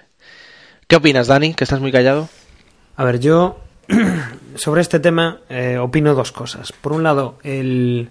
¿Qué 0.86 0.96
opinas, 0.96 1.26
Dani? 1.28 1.54
Que 1.54 1.64
estás 1.64 1.80
muy 1.80 1.92
callado. 1.92 2.28
A 2.96 3.04
ver, 3.04 3.20
yo 3.20 3.60
sobre 4.54 4.80
este 4.80 5.00
tema 5.00 5.40
eh, 5.48 5.78
opino 5.78 6.14
dos 6.14 6.32
cosas. 6.32 6.72
Por 6.72 6.92
un 6.92 7.02
lado, 7.02 7.38
el, 7.42 8.10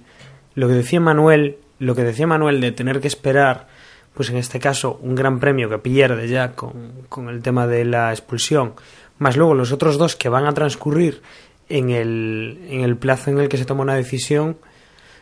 lo 0.56 0.68
que 0.68 0.76
decía 0.76 1.00
Manuel, 1.00 1.58
lo 1.80 1.96
que 1.96 2.04
decía 2.04 2.28
Manuel 2.28 2.62
de 2.62 2.72
tener 2.72 3.02
que 3.02 3.08
esperar, 3.08 3.68
pues 4.14 4.30
en 4.30 4.38
este 4.38 4.60
caso, 4.60 5.00
un 5.02 5.16
gran 5.16 5.40
premio 5.40 5.70
que 5.70 5.78
pierde 5.78 6.28
ya 6.28 6.54
con, 6.54 6.92
con 7.10 7.30
el 7.30 7.42
tema 7.42 7.68
de 7.68 7.86
la 7.86 8.12
expulsión 8.12 8.74
más 9.20 9.38
luego 9.38 9.54
los 9.54 9.72
otros 9.72 9.98
dos 9.98 10.16
que 10.16 10.30
van 10.30 10.46
a 10.46 10.54
transcurrir 10.54 11.22
en 11.68 11.92
el, 11.92 12.66
en 12.70 12.82
el 12.82 12.98
plazo 12.98 13.30
en 13.30 13.40
el 13.40 13.50
que 13.50 13.58
se 13.58 13.66
toma 13.66 13.84
una 13.84 13.96
decisión, 13.96 14.58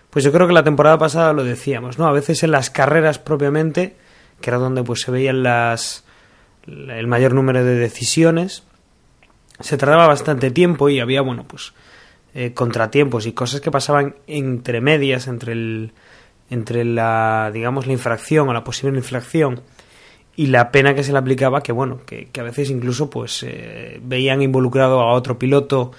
pues 0.09 0.23
yo 0.23 0.31
creo 0.31 0.47
que 0.47 0.53
la 0.53 0.63
temporada 0.63 0.97
pasada 0.97 1.33
lo 1.33 1.43
decíamos, 1.43 1.99
¿no? 1.99 2.07
A 2.07 2.13
veces 2.13 2.41
en 2.43 2.51
las 2.51 2.69
carreras 2.69 3.19
propiamente, 3.19 3.97
que 4.39 4.49
era 4.49 4.57
donde 4.57 4.83
pues 4.83 5.01
se 5.01 5.11
veían 5.11 5.43
las 5.43 6.05
el 6.67 7.07
mayor 7.07 7.33
número 7.33 7.63
de 7.63 7.75
decisiones, 7.75 8.63
se 9.59 9.77
tardaba 9.77 10.07
bastante 10.07 10.51
tiempo 10.51 10.89
y 10.89 10.99
había, 10.99 11.21
bueno, 11.21 11.45
pues 11.47 11.73
eh, 12.33 12.53
contratiempos 12.53 13.25
y 13.25 13.33
cosas 13.33 13.61
que 13.61 13.71
pasaban 13.71 14.15
entre 14.27 14.81
medias, 14.81 15.27
entre 15.27 15.53
el 15.53 15.93
entre 16.49 16.85
la 16.85 17.51
digamos 17.53 17.87
la 17.87 17.93
infracción 17.93 18.47
o 18.47 18.53
la 18.53 18.63
posible 18.63 18.97
infracción 18.97 19.61
y 20.37 20.45
la 20.47 20.71
pena 20.71 20.93
que 20.93 21.03
se 21.03 21.11
le 21.11 21.17
aplicaba 21.17 21.61
que 21.61 21.73
bueno 21.73 21.99
que, 22.05 22.29
a 22.39 22.43
veces 22.43 22.69
incluso 22.69 23.09
pues 23.09 23.43
eh, 23.43 23.99
veían 24.01 24.41
involucrado 24.41 25.01
a 25.01 25.11
otro 25.11 25.37
piloto 25.37 25.91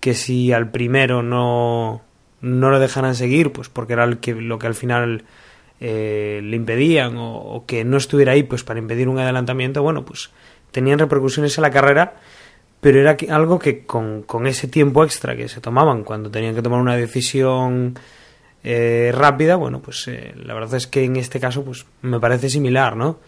que 0.00 0.14
si 0.14 0.52
al 0.52 0.70
primero 0.70 1.22
no 1.22 2.02
no 2.40 2.70
lo 2.70 2.80
dejaran 2.80 3.14
seguir 3.14 3.52
pues 3.52 3.68
porque 3.68 3.92
era 3.92 4.04
el 4.04 4.18
que, 4.18 4.34
lo 4.34 4.58
que 4.58 4.66
al 4.66 4.74
final 4.74 5.24
eh, 5.80 6.40
le 6.42 6.56
impedían 6.56 7.16
o, 7.18 7.36
o, 7.36 7.66
que 7.66 7.84
no 7.84 7.98
estuviera 7.98 8.32
ahí 8.32 8.42
pues 8.42 8.64
para 8.64 8.80
impedir 8.80 9.08
un 9.08 9.18
adelantamiento 9.18 9.82
bueno 9.82 10.04
pues 10.04 10.30
tenían 10.72 10.98
repercusiones 10.98 11.56
en 11.58 11.62
la 11.62 11.70
carrera 11.70 12.14
pero 12.80 13.00
era 13.00 13.16
algo 13.34 13.58
que 13.58 13.84
con, 13.84 14.22
con 14.22 14.46
ese 14.46 14.66
tiempo 14.66 15.04
extra 15.04 15.36
que 15.36 15.48
se 15.48 15.60
tomaban 15.60 16.04
cuando 16.04 16.30
tenían 16.30 16.54
que 16.54 16.62
tomar 16.62 16.80
una 16.80 16.96
decisión 16.96 17.98
eh, 18.62 19.12
rápida 19.14 19.56
bueno 19.56 19.80
pues 19.80 20.08
eh, 20.08 20.32
la 20.36 20.54
verdad 20.54 20.74
es 20.74 20.86
que 20.86 21.04
en 21.04 21.16
este 21.16 21.38
caso 21.38 21.64
pues 21.64 21.84
me 22.00 22.18
parece 22.18 22.48
similar 22.48 22.96
no 22.96 23.18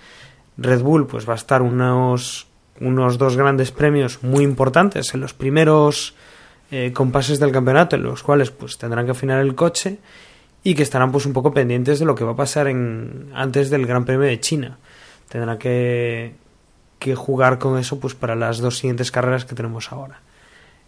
Red 0.58 0.82
Bull 0.82 1.06
pues 1.06 1.28
va 1.28 1.34
a 1.34 1.36
estar 1.36 1.62
unos, 1.62 2.46
unos 2.80 3.18
dos 3.18 3.36
grandes 3.36 3.70
premios 3.70 4.22
muy 4.22 4.44
importantes 4.44 5.14
en 5.14 5.20
los 5.20 5.34
primeros 5.34 6.14
eh, 6.70 6.92
compases 6.92 7.38
del 7.38 7.52
campeonato 7.52 7.96
en 7.96 8.02
los 8.02 8.22
cuales 8.22 8.50
pues 8.50 8.78
tendrán 8.78 9.04
que 9.04 9.12
afinar 9.12 9.40
el 9.40 9.54
coche 9.54 9.98
y 10.62 10.74
que 10.74 10.82
estarán 10.82 11.12
pues 11.12 11.26
un 11.26 11.32
poco 11.32 11.52
pendientes 11.54 11.98
de 11.98 12.06
lo 12.06 12.14
que 12.14 12.24
va 12.24 12.32
a 12.32 12.36
pasar 12.36 12.66
en 12.68 13.30
antes 13.34 13.70
del 13.70 13.86
Gran 13.86 14.04
Premio 14.04 14.26
de 14.26 14.40
China. 14.40 14.78
Tendrán 15.28 15.58
que, 15.58 16.34
que 16.98 17.14
jugar 17.14 17.58
con 17.58 17.78
eso 17.78 18.00
pues 18.00 18.14
para 18.14 18.34
las 18.34 18.58
dos 18.58 18.78
siguientes 18.78 19.12
carreras 19.12 19.44
que 19.44 19.54
tenemos 19.54 19.92
ahora. 19.92 20.20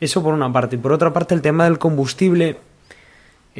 Eso 0.00 0.22
por 0.22 0.34
una 0.34 0.52
parte. 0.52 0.76
Y 0.76 0.78
por 0.78 0.92
otra 0.92 1.12
parte 1.12 1.34
el 1.34 1.42
tema 1.42 1.64
del 1.64 1.78
combustible 1.78 2.58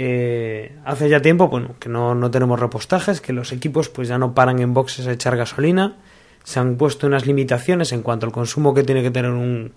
eh, 0.00 0.76
hace 0.85 1.09
ya 1.09 1.21
tiempo 1.21 1.49
bueno, 1.49 1.75
que 1.81 1.88
no, 1.88 2.14
no, 2.14 2.31
tenemos 2.31 2.61
repostajes, 2.61 3.21
que 3.21 3.33
los 3.33 3.50
equipos 3.50 3.88
pues 3.88 4.07
ya 4.07 4.17
no 4.17 4.33
paran 4.33 4.61
en 4.61 4.73
boxes 4.73 5.09
a 5.09 5.12
echar 5.12 5.37
gasolina, 5.37 5.97
se 6.45 6.61
han 6.61 6.76
puesto 6.76 7.09
unas 7.09 7.26
limitaciones 7.26 7.90
en 7.90 8.02
cuanto 8.02 8.25
al 8.25 8.31
consumo 8.31 8.75
que 8.75 8.85
tiene 8.85 9.02
que 9.02 9.11
tener 9.11 9.33
un, 9.33 9.73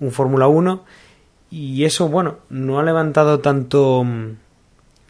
un 0.00 0.10
Fórmula 0.10 0.48
1 0.48 0.84
y 1.52 1.84
eso 1.84 2.08
bueno, 2.08 2.38
no 2.50 2.80
ha 2.80 2.82
levantado 2.82 3.38
tanto 3.38 4.04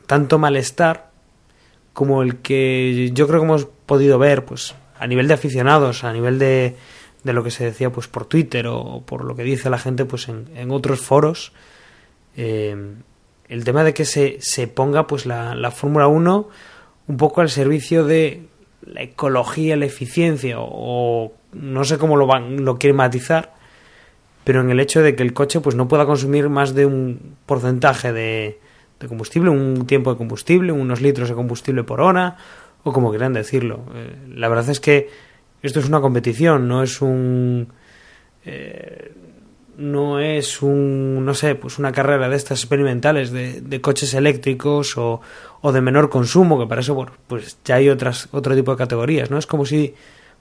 tanto 0.05 0.39
malestar 0.39 1.09
como 1.95 2.23
el 2.23 2.37
que 2.37 3.13
yo 3.15 3.27
creo 3.27 3.41
que 3.41 3.47
hemos 3.47 3.65
podido 3.65 4.19
ver 4.19 4.45
pues 4.45 4.75
a 4.99 5.07
nivel 5.07 5.27
de 5.27 5.33
aficionados, 5.33 6.05
a 6.05 6.13
nivel 6.13 6.39
de, 6.39 6.77
de 7.23 7.33
lo 7.33 7.43
que 7.43 7.51
se 7.51 7.65
decía 7.65 7.91
pues 7.91 8.09
por 8.09 8.27
Twitter 8.27 8.67
o 8.67 9.03
por 9.07 9.25
lo 9.25 9.35
que 9.37 9.43
dice 9.43 9.71
la 9.71 9.79
gente 9.79 10.05
pues 10.05 10.29
en, 10.29 10.51
en 10.55 10.71
otros 10.71 11.01
foros. 11.01 11.55
Eh, 12.37 12.77
el 13.49 13.65
tema 13.65 13.85
de 13.85 13.95
que 13.95 14.05
se, 14.05 14.39
se 14.41 14.67
ponga 14.69 15.07
pues 15.07 15.27
la, 15.27 15.55
la 15.55 15.71
Fórmula 15.71 16.09
1 16.09 16.49
un 17.07 17.17
poco 17.17 17.41
al 17.41 17.51
servicio 17.51 18.05
de 18.05 18.43
la 18.87 19.03
ecología, 19.03 19.77
la 19.77 19.87
eficiencia 19.87 20.57
o, 20.59 21.33
no 21.53 21.85
sé 21.85 21.99
cómo 21.99 22.17
lo 22.17 22.27
van 22.27 22.65
lo 22.65 22.79
quieren 22.79 22.97
matizar, 22.97 23.55
pero 24.45 24.61
en 24.61 24.71
el 24.71 24.81
hecho 24.81 25.03
de 25.03 25.15
que 25.15 25.23
el 25.23 25.33
coche 25.33 25.61
pues 25.61 25.77
no 25.77 25.89
pueda 25.89 26.07
consumir 26.07 26.49
más 26.49 26.75
de 26.75 26.87
un 26.87 27.37
porcentaje 27.47 28.13
de, 28.13 28.59
de 29.01 29.09
combustible, 29.09 29.51
un 29.51 29.87
tiempo 29.87 30.11
de 30.11 30.19
combustible, 30.19 30.73
unos 30.73 31.01
litros 31.01 31.29
de 31.29 31.35
combustible 31.35 31.85
por 31.85 32.01
hora 32.01 32.37
o 32.83 32.93
como 32.93 33.11
quieran 33.11 33.33
decirlo. 33.33 33.85
Eh, 33.95 34.17
la 34.35 34.49
verdad 34.49 34.69
es 34.71 34.81
que 34.81 35.09
esto 35.63 35.81
es 35.81 35.89
una 35.89 36.01
competición, 36.01 36.69
no 36.69 36.83
es 36.83 37.01
un 37.01 37.69
eh, 38.45 39.13
no 39.77 40.21
es 40.21 40.63
un, 40.63 41.25
no 41.25 41.35
sé, 41.35 41.55
pues 41.55 41.79
una 41.79 41.93
carrera 41.93 42.29
de 42.29 42.37
estas 42.37 42.61
experimentales 42.61 43.31
de, 43.31 43.61
de 43.61 43.81
coches 43.81 44.15
eléctricos 44.15 44.97
o, 44.97 45.21
o, 45.61 45.73
de 45.73 45.81
menor 45.81 46.11
consumo, 46.11 46.59
que 46.59 46.67
para 46.67 46.81
eso, 46.81 46.95
bueno, 46.95 47.13
pues 47.27 47.59
ya 47.65 47.77
hay 47.77 47.89
otras, 47.89 48.29
otro 48.33 48.55
tipo 48.55 48.71
de 48.71 48.79
categorías, 48.79 49.31
¿no? 49.31 49.39
Es 49.39 49.47
como 49.47 49.67
si, 49.67 49.95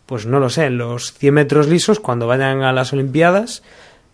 pues 0.06 0.26
no 0.26 0.40
lo 0.40 0.50
sé, 0.50 0.70
los 0.70 1.14
100 1.14 1.34
metros 1.34 1.68
lisos, 1.68 2.00
cuando 2.00 2.28
vayan 2.28 2.62
a 2.64 2.74
las 2.74 2.94
Olimpiadas, 2.94 3.64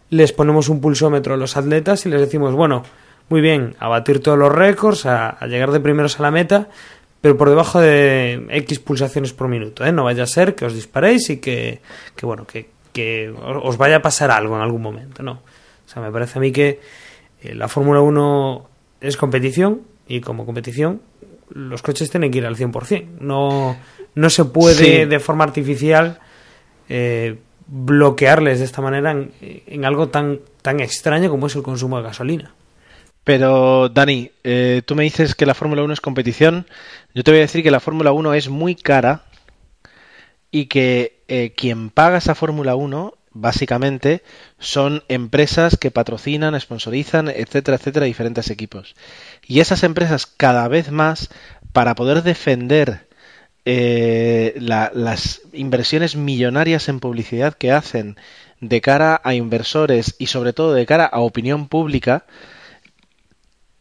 les 0.09 0.31
ponemos 0.31 0.69
un 0.69 0.81
pulsómetro 0.81 1.33
a 1.33 1.37
los 1.37 1.57
atletas 1.57 2.05
y 2.05 2.09
les 2.09 2.21
decimos, 2.21 2.53
bueno, 2.53 2.83
muy 3.29 3.41
bien, 3.41 3.75
a 3.79 3.87
batir 3.87 4.21
todos 4.21 4.37
los 4.37 4.51
récords, 4.51 5.05
a, 5.05 5.29
a 5.29 5.47
llegar 5.47 5.71
de 5.71 5.79
primeros 5.79 6.19
a 6.19 6.23
la 6.23 6.31
meta, 6.31 6.69
pero 7.21 7.37
por 7.37 7.49
debajo 7.49 7.79
de 7.79 8.47
X 8.49 8.79
pulsaciones 8.79 9.33
por 9.33 9.49
minuto, 9.49 9.85
¿eh? 9.85 9.91
No 9.91 10.05
vaya 10.05 10.23
a 10.23 10.27
ser 10.27 10.55
que 10.55 10.65
os 10.65 10.73
disparéis 10.73 11.29
y 11.29 11.37
que, 11.37 11.81
que 12.15 12.25
bueno, 12.25 12.47
que, 12.47 12.69
que 12.99 13.33
os 13.63 13.77
vaya 13.77 13.97
a 13.97 14.01
pasar 14.01 14.31
algo 14.31 14.55
en 14.55 14.61
algún 14.61 14.81
momento, 14.81 15.23
¿no? 15.23 15.31
O 15.33 15.91
sea, 15.91 16.01
me 16.01 16.11
parece 16.11 16.37
a 16.37 16.41
mí 16.41 16.51
que 16.51 16.79
eh, 17.41 17.55
la 17.55 17.67
Fórmula 17.67 18.01
1 18.01 18.69
es 19.01 19.17
competición 19.17 19.81
y 20.07 20.19
como 20.21 20.45
competición 20.45 21.01
los 21.49 21.81
coches 21.81 22.11
tienen 22.11 22.31
que 22.31 22.39
ir 22.39 22.45
al 22.45 22.57
100%. 22.57 23.19
No, 23.21 23.75
no 24.13 24.29
se 24.29 24.45
puede 24.45 25.01
sí. 25.01 25.05
de 25.05 25.19
forma 25.19 25.45
artificial 25.45 26.19
eh, 26.89 27.37
bloquearles 27.65 28.59
de 28.59 28.65
esta 28.65 28.81
manera 28.81 29.11
en, 29.11 29.31
en, 29.41 29.85
algo 29.85 30.09
tan, 30.09 30.41
tan 30.61 30.79
extraño 30.79 31.29
como 31.29 31.47
es 31.47 31.55
el 31.55 31.63
consumo 31.63 31.97
de 31.97 32.03
gasolina. 32.03 32.53
Pero, 33.23 33.89
Dani, 33.89 34.31
eh, 34.43 34.81
tú 34.85 34.95
me 34.95 35.03
dices 35.03 35.35
que 35.35 35.45
la 35.45 35.53
Fórmula 35.53 35.83
1 35.83 35.93
es 35.93 36.01
competición. 36.01 36.67
Yo 37.13 37.23
te 37.23 37.31
voy 37.31 37.39
a 37.39 37.41
decir 37.41 37.63
que 37.63 37.71
la 37.71 37.79
Fórmula 37.79 38.11
1 38.11 38.33
es 38.33 38.49
muy 38.49 38.75
cara 38.75 39.23
y 40.51 40.65
que 40.65 41.21
eh, 41.27 41.53
quien 41.55 41.89
paga 41.89 42.17
esa 42.17 42.35
Fórmula 42.35 42.75
1 42.75 43.13
básicamente 43.31 44.23
son 44.57 45.03
empresas 45.07 45.77
que 45.77 45.91
patrocinan, 45.91 46.59
sponsorizan, 46.59 47.29
etcétera, 47.29 47.77
etcétera, 47.77 48.05
diferentes 48.05 48.49
equipos. 48.49 48.95
Y 49.47 49.59
esas 49.59 49.83
empresas 49.83 50.25
cada 50.25 50.67
vez 50.67 50.91
más, 50.91 51.29
para 51.71 51.95
poder 51.95 52.23
defender 52.23 53.07
eh, 53.65 54.55
la, 54.59 54.91
las 54.93 55.41
inversiones 55.53 56.15
millonarias 56.15 56.89
en 56.89 56.99
publicidad 56.99 57.53
que 57.53 57.71
hacen 57.71 58.17
de 58.61 58.81
cara 58.81 59.21
a 59.23 59.35
inversores 59.35 60.15
y 60.17 60.27
sobre 60.27 60.53
todo 60.53 60.73
de 60.73 60.85
cara 60.85 61.05
a 61.05 61.19
opinión 61.19 61.67
pública, 61.67 62.25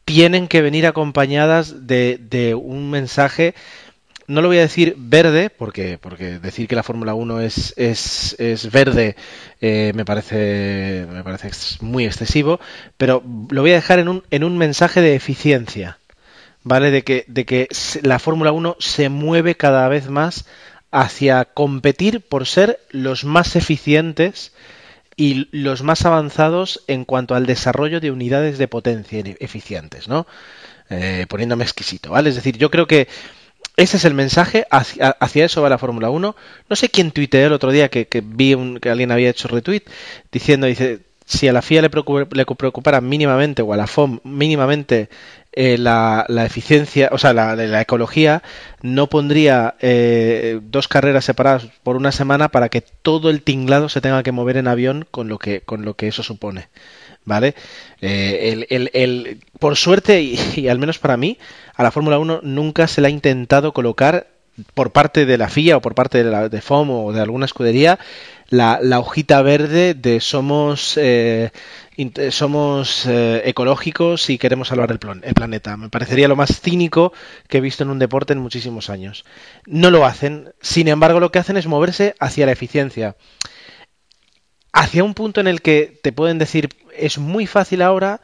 tienen 0.04 0.48
que 0.48 0.62
venir 0.62 0.87
acompañadas 0.87 1.87
de, 1.87 2.18
de 2.18 2.54
un 2.54 2.90
mensaje 2.90 3.54
no 4.28 4.42
lo 4.42 4.49
voy 4.49 4.58
a 4.58 4.62
decir 4.62 4.94
verde, 4.97 5.50
porque, 5.50 5.99
porque 5.99 6.38
decir 6.38 6.68
que 6.68 6.76
la 6.76 6.82
Fórmula 6.82 7.14
1 7.14 7.40
es, 7.40 7.75
es, 7.76 8.37
es 8.38 8.70
verde 8.70 9.16
eh, 9.61 9.92
me, 9.94 10.04
parece, 10.04 11.06
me 11.11 11.25
parece 11.25 11.50
muy 11.80 12.04
excesivo, 12.04 12.61
pero 12.99 13.23
lo 13.50 13.62
voy 13.62 13.73
a 13.73 13.76
dejar 13.76 13.99
en 13.99 14.08
un, 14.08 14.23
en 14.30 14.44
un 14.44 14.58
mensaje 14.58 15.00
de 15.00 15.14
eficiencia, 15.14 15.99
¿vale? 16.62 16.90
De 16.90 17.02
que, 17.02 17.25
de 17.26 17.47
que 17.47 17.68
la 18.02 18.18
Fórmula 18.18 18.52
1 18.52 18.76
se 18.78 19.08
mueve 19.08 19.56
cada 19.56 19.88
vez 19.88 20.11
más 20.11 20.44
hacia 20.90 21.47
competir 21.47 22.20
por 22.20 22.47
ser 22.47 22.80
los 22.90 23.25
más 23.25 23.56
eficientes 23.56 24.52
y 25.16 25.49
los 25.50 25.82
más 25.82 26.04
avanzados 26.04 26.85
en 26.87 27.04
cuanto 27.04 27.35
al 27.35 27.47
desarrollo 27.47 28.00
de 28.00 28.11
unidades 28.11 28.58
de 28.58 28.68
potencia 28.68 29.23
eficientes, 29.40 30.06
¿no? 30.06 30.26
Eh, 30.90 31.26
poniéndome 31.28 31.64
exquisito, 31.64 32.11
¿vale? 32.11 32.28
Es 32.28 32.37
decir, 32.37 32.56
yo 32.56 32.70
creo 32.70 32.87
que 32.87 33.08
ese 33.78 33.97
es 33.97 34.04
el 34.04 34.12
mensaje, 34.12 34.66
hacia, 34.70 35.44
eso 35.44 35.62
va 35.62 35.68
la 35.68 35.78
Fórmula 35.78 36.11
1. 36.11 36.37
No 36.68 36.76
sé 36.76 36.88
quién 36.88 37.12
tuiteó 37.12 37.47
el 37.47 37.52
otro 37.52 37.70
día 37.70 37.88
que, 37.88 38.08
vi 38.25 38.56
que 38.80 38.90
alguien 38.90 39.12
había 39.12 39.30
hecho 39.30 39.47
retweet 39.47 39.82
diciendo, 40.32 40.66
dice, 40.66 41.02
si 41.25 41.47
a 41.47 41.52
la 41.52 41.62
FIA 41.62 41.82
le, 41.82 41.88
preocupara 41.88 43.00
mínimamente 43.00 43.62
o 43.62 43.73
a 43.73 43.76
la 43.76 43.87
FOM 43.87 44.18
mínimamente 44.25 45.08
eh, 45.52 45.78
la, 45.78 46.26
eficiencia, 46.44 47.11
o 47.12 47.18
sea, 47.18 47.32
la, 47.32 47.80
ecología, 47.80 48.42
no 48.82 49.06
pondría 49.06 49.76
eh, 49.78 50.58
dos 50.61 50.88
carreras 50.88 51.25
separadas 51.25 51.68
por 51.85 51.94
una 51.94 52.11
semana 52.11 52.49
para 52.49 52.70
que 52.70 52.80
todo 52.80 53.30
el 53.30 53.42
tinglado 53.42 53.88
se 53.88 54.00
tenga 54.00 54.25
que 54.25 54.32
mover 54.32 54.56
en 54.56 54.66
avión 54.66 55.06
con 55.08 55.28
lo 55.28 55.38
que, 55.38 55.61
con 55.61 55.85
lo 55.85 55.94
que 55.94 56.08
eso 56.08 56.25
supone. 56.25 56.66
¿Vale? 57.25 57.54
Eh, 58.00 58.66
el, 58.70 59.40
por 59.58 59.76
suerte, 59.76 60.22
y, 60.22 60.68
al 60.68 60.78
menos 60.78 60.98
para 60.98 61.16
mí, 61.16 61.38
a 61.75 61.82
la 61.82 61.90
Fórmula 61.90 62.18
1 62.18 62.40
nunca 62.42 62.87
se 62.88 63.00
le 63.00 63.08
ha 63.08 63.10
intentado 63.10 63.72
colocar 63.72 64.28
por 64.75 64.90
parte 64.90 65.25
de 65.25 65.38
la 65.38 65.48
FIA 65.48 65.76
o 65.76 65.80
por 65.80 65.94
parte 65.94 66.25
de, 66.25 66.30
la, 66.30 66.48
de 66.48 66.62
o 66.68 67.12
de 67.12 67.20
alguna 67.20 67.44
escudería 67.44 67.98
la, 68.50 68.98
hojita 68.98 69.42
verde 69.42 69.94
de 69.94 70.20
somos 70.20 70.96
eh, 70.96 71.50
somos 72.30 73.06
eh, 73.06 73.42
ecológicos 73.44 74.30
y 74.30 74.38
queremos 74.38 74.68
salvar 74.68 74.90
el, 74.90 74.98
planeta. 74.98 75.76
Me 75.76 75.88
parecería 75.88 76.28
lo 76.28 76.37
más 76.37 76.60
cínico 76.60 77.12
que 77.48 77.58
he 77.58 77.60
visto 77.60 77.82
en 77.82 77.90
un 77.90 77.98
deporte 77.98 78.32
en 78.32 78.38
muchísimos 78.38 78.88
años. 78.88 79.25
No 79.66 79.90
lo 79.90 80.06
hacen, 80.06 80.52
sin 80.60 80.88
embargo 80.88 81.20
lo 81.20 81.30
que 81.30 81.40
hacen 81.40 81.56
es 81.56 81.66
moverse 81.66 82.14
hacia 82.20 82.46
la 82.46 82.52
eficiencia. 82.52 83.16
Hacia 84.72 85.02
un 85.02 85.14
punto 85.14 85.40
en 85.40 85.48
el 85.48 85.60
que 85.60 85.98
te 86.02 86.12
pueden 86.12 86.38
decir 86.38 86.68
es 87.00 87.18
muy 87.18 87.46
fácil 87.46 87.82
ahora 87.82 88.20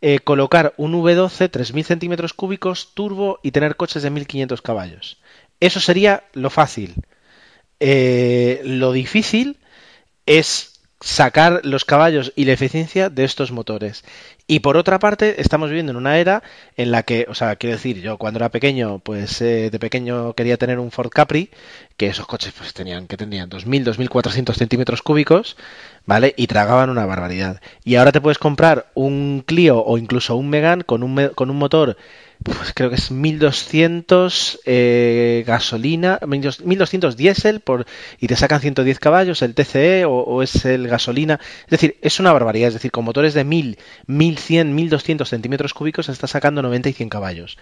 eh, 0.00 0.18
colocar 0.18 0.74
un 0.76 0.92
V12 0.94 1.50
3000 1.50 1.84
centímetros 1.84 2.32
cúbicos 2.32 2.92
turbo 2.94 3.38
y 3.42 3.50
tener 3.50 3.76
coches 3.76 4.02
de 4.02 4.10
1500 4.10 4.62
caballos. 4.62 5.18
Eso 5.60 5.80
sería 5.80 6.24
lo 6.32 6.50
fácil. 6.50 6.94
lo 7.78 8.92
difícil 8.92 9.58
es 10.26 10.76
sacar 11.00 11.60
los 11.64 11.84
caballos 11.84 12.32
y 12.36 12.44
la 12.46 12.52
eficiencia 12.52 13.10
de 13.10 13.24
estos 13.24 13.52
motores. 13.52 14.04
Y 14.46 14.60
por 14.60 14.76
otra 14.76 14.98
parte, 14.98 15.40
estamos 15.40 15.68
viviendo 15.68 15.92
en 15.92 15.96
una 15.96 16.18
era 16.18 16.42
en 16.76 16.90
la 16.90 17.02
que, 17.02 17.26
o 17.28 17.34
sea, 17.34 17.56
quiero 17.56 17.76
decir, 17.76 18.00
yo 18.00 18.16
cuando 18.16 18.38
era 18.38 18.50
pequeño, 18.50 19.00
pues 19.00 19.40
eh, 19.42 19.70
de 19.70 19.78
pequeño 19.78 20.32
quería 20.34 20.56
tener 20.56 20.78
un 20.78 20.90
Ford 20.90 21.10
Capri, 21.10 21.50
que 21.96 22.08
esos 22.08 22.26
coches 22.26 22.52
pues 22.56 22.74
tenían, 22.74 23.06
que 23.06 23.16
tenían 23.16 23.48
2.000, 23.48 23.84
2.400 23.84 24.54
centímetros 24.54 25.02
cúbicos, 25.02 25.56
¿vale? 26.04 26.34
Y 26.36 26.46
tragaban 26.46 26.90
una 26.90 27.06
barbaridad. 27.06 27.60
Y 27.84 27.96
ahora 27.96 28.12
te 28.12 28.20
puedes 28.20 28.38
comprar 28.38 28.90
un 28.94 29.42
Clio 29.46 29.82
o 29.82 29.98
incluso 29.98 30.36
un 30.36 30.50
Megan 30.50 30.82
con 30.82 31.02
un, 31.02 31.30
con 31.34 31.50
un 31.50 31.56
motor 31.56 31.96
pues 32.42 32.72
creo 32.74 32.90
que 32.90 32.96
es 32.96 33.10
1200 33.10 34.60
eh, 34.66 35.44
gasolina, 35.46 36.20
1200 36.26 37.16
diésel 37.16 37.60
por, 37.60 37.86
y 38.20 38.26
te 38.26 38.36
sacan 38.36 38.60
110 38.60 38.98
caballos, 38.98 39.42
el 39.42 39.54
TCE 39.54 40.04
o, 40.06 40.42
es 40.42 40.64
el 40.64 40.86
gasolina. 40.88 41.40
Es 41.64 41.70
decir, 41.70 41.96
es 42.02 42.20
una 42.20 42.32
barbaridad. 42.32 42.68
Es 42.68 42.74
decir, 42.74 42.90
con 42.90 43.04
motores 43.04 43.34
de 43.34 43.44
1000, 43.44 43.78
1100, 44.06 44.74
1200 44.74 45.28
centímetros 45.28 45.74
cúbicos 45.74 46.08
está 46.08 46.26
sacando 46.26 46.62
90 46.62 46.90
y 46.90 46.92
100 46.92 47.08
caballos. 47.08 47.58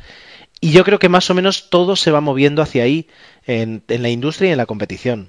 Y 0.65 0.73
yo 0.73 0.83
creo 0.83 0.99
que 0.99 1.11
más 1.11 1.29
o 1.29 1.35
menos 1.35 1.69
todo 1.69 1.95
se 1.95 2.11
va 2.11 2.23
moviendo 2.23 2.63
hacia 2.63 2.85
ahí 2.85 3.07
en, 3.47 3.85
la 3.87 4.09
industria 4.09 4.49
y 4.49 4.53
en 4.53 4.57
la 4.57 4.65
competición. 4.65 5.29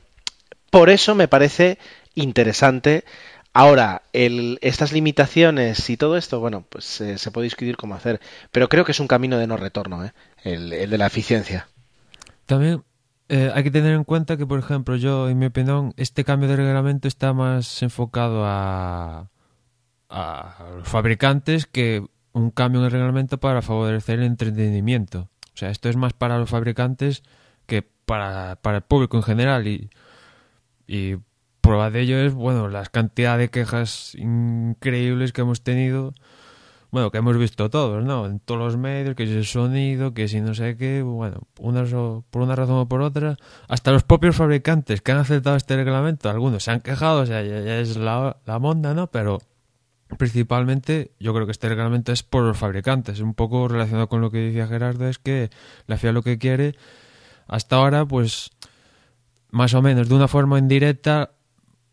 Por 0.69 0.89
eso 0.89 1.13
me 1.13 1.28
parece 1.28 1.78
interesante 2.13 3.04
Ahora, 3.52 4.02
estas 4.13 4.93
limitaciones 4.93 5.89
y 5.89 5.98
todo 5.98 6.15
esto, 6.17 6.41
bueno, 6.41 6.65
pues 6.69 7.00
eh, 7.00 7.17
se 7.17 7.32
puede 7.32 7.45
discutir 7.45 7.76
cómo 7.76 7.95
hacer, 7.95 8.19
pero 8.52 8.67
creo 8.67 8.84
que 8.84 8.91
es 8.91 9.00
un 9.00 9.08
camino 9.08 9.38
de 9.38 9.48
no 9.48 9.56
retorno, 9.56 10.06
¿eh? 10.06 10.12
el, 10.43 10.69
de 10.69 10.98
la 10.98 11.08
eficiencia. 11.08 11.67
También 12.45 12.84
eh, 13.30 13.52
hay 13.54 13.63
que 13.63 13.71
tener 13.71 13.93
en 13.93 14.04
cuenta 14.04 14.36
que, 14.36 14.45
por 14.45 14.60
ejemplo, 14.60 14.98
yo, 14.98 15.30
en 15.30 15.39
mi 15.39 15.45
opinión, 15.45 15.93
este 15.95 16.26
cambio 16.26 16.50
de 16.50 16.58
reglamento 16.58 17.08
está 17.08 17.32
más 17.34 17.82
enfocado 17.82 18.43
a, 18.45 19.30
fabricantes 20.84 21.65
que 21.65 22.06
un 22.36 22.52
cambio 22.52 22.82
en 22.82 22.86
el 22.86 22.91
reglamento 22.91 23.39
para 23.39 23.62
favorecer 23.62 24.19
el 24.19 24.26
entretenimiento. 24.26 25.30
O 25.54 25.58
sea, 25.58 25.69
esto 25.69 25.88
es 25.88 25.95
más 25.95 26.12
para 26.12 26.38
los 26.38 26.50
fabricantes 26.50 27.24
que 27.65 27.82
para, 27.82 28.58
para 28.62 28.78
el 28.78 28.84
público 28.84 29.15
en 29.15 29.24
general 29.24 29.67
y, 29.67 29.89
prueba 31.62 31.89
de 31.89 32.02
ello 32.02 32.17
es, 32.19 32.34
bueno, 32.34 32.67
las 32.67 32.89
cantidad 32.89 33.38
de 33.38 33.50
quejas 33.50 34.15
increíbles 34.15 35.32
que 35.32 35.41
hemos 35.41 35.63
tenido, 35.63 36.13
bueno, 36.91 37.10
que 37.10 37.19
hemos 37.19 37.38
visto 37.38 37.69
todos, 37.69 38.04
¿no? 38.04 38.26
En 38.26 38.39
todos 38.39 38.60
los 38.60 38.78
medios, 38.78 39.15
que 39.15 39.26
si 39.26 39.34
el 39.34 39.45
sonido, 39.45 40.13
que 40.13 40.28
si 40.28 40.41
no 40.41 40.54
sé 40.54 40.76
qué, 40.76 41.02
bueno, 41.02 41.39
una, 41.58 41.86
por 42.30 42.41
una 42.41 42.56
razón 42.56 42.76
o 42.80 42.88
por 42.88 43.02
otra, 43.02 43.38
hasta 43.69 43.91
los 43.93 44.04
propios 44.04 44.36
fabricantes 44.36 45.02
que 45.02 45.13
han 45.13 45.19
aceptado 45.19 45.56
este 45.56 45.78
reglamento, 45.78 46.30
algunos 46.30 46.63
se 46.65 46.71
han 46.71 46.82
quejado, 46.82 47.21
o 47.21 47.26
sea, 47.26 47.41
ya, 47.41 47.80
es 47.80 47.95
la, 47.95 48.38
la 48.45 48.60
monda, 48.60 48.93
¿no? 48.93 49.08
Pero 49.08 49.39
principalmente 50.18 51.12
yo 51.20 51.34
creo 51.34 51.46
que 51.46 51.52
este 51.52 51.70
reglamento 51.70 52.12
es 52.12 52.24
por 52.24 52.44
los 52.44 52.58
fabricantes, 52.58 53.20
un 53.20 53.34
poco 53.34 53.68
relacionado 53.68 54.08
con 54.08 54.22
lo 54.22 54.32
que 54.32 54.38
decía 54.39 54.68
Gerardo, 54.68 55.08
es 55.08 55.20
que 55.20 55.50
la 55.88 55.98
FIA 55.98 56.12
lo 56.12 56.22
que 56.22 56.38
quiere, 56.38 56.76
hasta 57.48 57.78
ahora, 57.78 58.06
pues 58.06 58.52
más 59.52 59.74
o 59.74 59.82
menos 59.82 60.10
de 60.10 60.15
una 60.15 60.28
forma 60.28 60.60
indirecta 60.60 61.32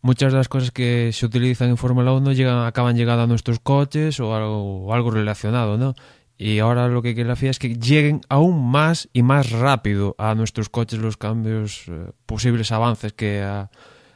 muchas 0.01 0.33
de 0.33 0.37
las 0.37 0.49
cosas 0.49 0.71
que 0.71 1.11
se 1.13 1.25
utilizan 1.25 1.69
en 1.69 1.77
Fórmula 1.77 2.11
1 2.11 2.33
llegan, 2.33 2.65
acaban 2.65 2.95
llegando 2.95 3.23
a 3.23 3.27
nuestros 3.27 3.59
coches 3.59 4.19
o 4.19 4.35
algo, 4.35 5.11
relacionado, 5.11 5.77
¿no? 5.77 5.95
Y 6.37 6.59
ahora 6.59 6.87
lo 6.89 7.01
que 7.01 7.13
quiere 7.13 7.29
la 7.29 7.35
FIA 7.35 7.51
es 7.51 7.59
que 7.59 7.75
lleguen 7.75 8.21
aún 8.27 8.69
más 8.69 9.07
y 9.13 9.23
más 9.23 9.51
rápido 9.51 10.15
a 10.17 10.35
nuestros 10.35 10.67
coches 10.67 10.99
los 10.99 11.15
cambios, 11.15 11.85
eh, 11.87 12.11
posibles 12.25 12.71
avances 12.71 13.13
que, 13.13 13.47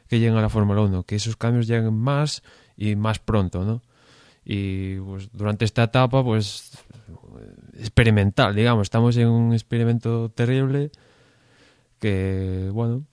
que 0.10 0.20
lleguen 0.20 0.36
a 0.36 0.42
la 0.42 0.50
Fórmula 0.50 0.82
1, 0.82 1.04
que 1.04 1.16
esos 1.16 1.38
cambios 1.38 1.68
lleguen 1.68 1.94
más 1.94 2.44
y 2.76 2.96
más 2.96 3.20
pronto, 3.20 3.64
¿no? 3.64 3.82
Y 4.50 4.96
pues, 5.00 5.30
durante 5.34 5.66
esta 5.66 5.84
etapa, 5.84 6.24
pues 6.24 6.72
experimental, 7.78 8.56
digamos, 8.56 8.84
estamos 8.84 9.18
en 9.18 9.28
un 9.28 9.54
experimento 9.54 10.30
terrible 10.30 10.90
que, 12.00 12.70
bueno, 12.72 13.04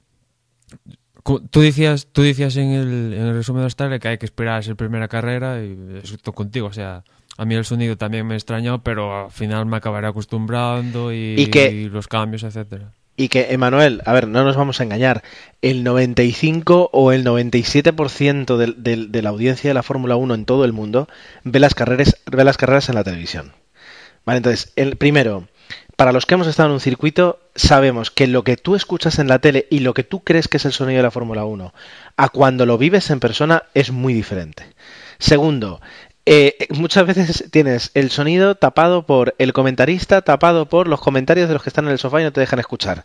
Tú 1.50 1.60
decías, 1.62 2.08
tú 2.12 2.20
decías 2.20 2.54
en 2.58 2.72
el, 2.72 3.14
en 3.14 3.22
el 3.22 3.34
resumen 3.34 3.60
de 3.60 3.64
Australia 3.64 3.98
que 3.98 4.08
hay 4.08 4.18
que 4.18 4.26
esperar 4.26 4.58
a 4.58 4.62
ser 4.62 4.76
primera 4.76 5.08
carrera 5.08 5.64
y 5.64 6.00
estoy 6.02 6.34
contigo, 6.34 6.66
o 6.66 6.72
sea, 6.72 7.02
a 7.38 7.44
mí 7.46 7.54
el 7.54 7.64
sonido 7.64 7.96
también 7.96 8.26
me 8.26 8.34
extrañó, 8.34 8.82
pero 8.82 9.24
al 9.24 9.30
final 9.30 9.64
me 9.64 9.78
acabaré 9.78 10.06
acostumbrando 10.06 11.14
y, 11.14 11.88
los 11.90 12.08
cambios, 12.08 12.42
etcétera. 12.42 12.92
Y 13.16 13.28
que, 13.28 13.52
Emanuel, 13.52 14.02
a 14.06 14.12
ver, 14.12 14.26
no 14.26 14.42
nos 14.42 14.56
vamos 14.56 14.80
a 14.80 14.84
engañar, 14.84 15.22
el 15.62 15.84
95 15.84 16.90
o 16.92 17.12
el 17.12 17.24
97% 17.24 18.56
de, 18.56 19.06
de 19.06 19.22
la 19.22 19.30
audiencia 19.30 19.70
de 19.70 19.74
la 19.74 19.84
Fórmula 19.84 20.16
1 20.16 20.34
en 20.34 20.44
todo 20.44 20.64
el 20.64 20.72
mundo 20.72 21.08
ve 21.44 21.60
las 21.60 21.74
carreras, 21.74 22.16
ve 22.30 22.44
las 22.44 22.56
carreras 22.56 22.88
en 22.88 22.96
la 22.96 23.04
televisión. 23.04 23.52
Vale, 24.24 24.38
entonces, 24.38 24.72
el 24.74 24.96
primero, 24.96 25.46
para 25.96 26.12
los 26.12 26.26
que 26.26 26.34
hemos 26.34 26.48
estado 26.48 26.70
en 26.70 26.74
un 26.74 26.80
circuito, 26.80 27.38
sabemos 27.54 28.10
que 28.10 28.26
lo 28.26 28.42
que 28.42 28.56
tú 28.56 28.74
escuchas 28.74 29.18
en 29.18 29.28
la 29.28 29.38
tele 29.38 29.66
y 29.70 29.80
lo 29.80 29.94
que 29.94 30.02
tú 30.02 30.24
crees 30.24 30.48
que 30.48 30.56
es 30.56 30.64
el 30.64 30.72
sonido 30.72 30.96
de 30.96 31.04
la 31.04 31.10
Fórmula 31.10 31.44
1, 31.44 31.72
a 32.16 32.28
cuando 32.30 32.66
lo 32.66 32.78
vives 32.78 33.10
en 33.10 33.20
persona, 33.20 33.64
es 33.74 33.92
muy 33.92 34.12
diferente. 34.12 34.64
Segundo, 35.18 35.80
eh, 36.26 36.66
muchas 36.70 37.06
veces 37.06 37.44
tienes 37.50 37.90
el 37.94 38.10
sonido 38.10 38.54
tapado 38.54 39.04
por 39.04 39.34
el 39.38 39.52
comentarista, 39.52 40.22
tapado 40.22 40.68
por 40.68 40.88
los 40.88 41.00
comentarios 41.00 41.48
de 41.48 41.54
los 41.54 41.62
que 41.62 41.70
están 41.70 41.86
en 41.86 41.92
el 41.92 41.98
sofá 41.98 42.20
y 42.20 42.24
no 42.24 42.32
te 42.32 42.40
dejan 42.40 42.58
escuchar. 42.58 43.04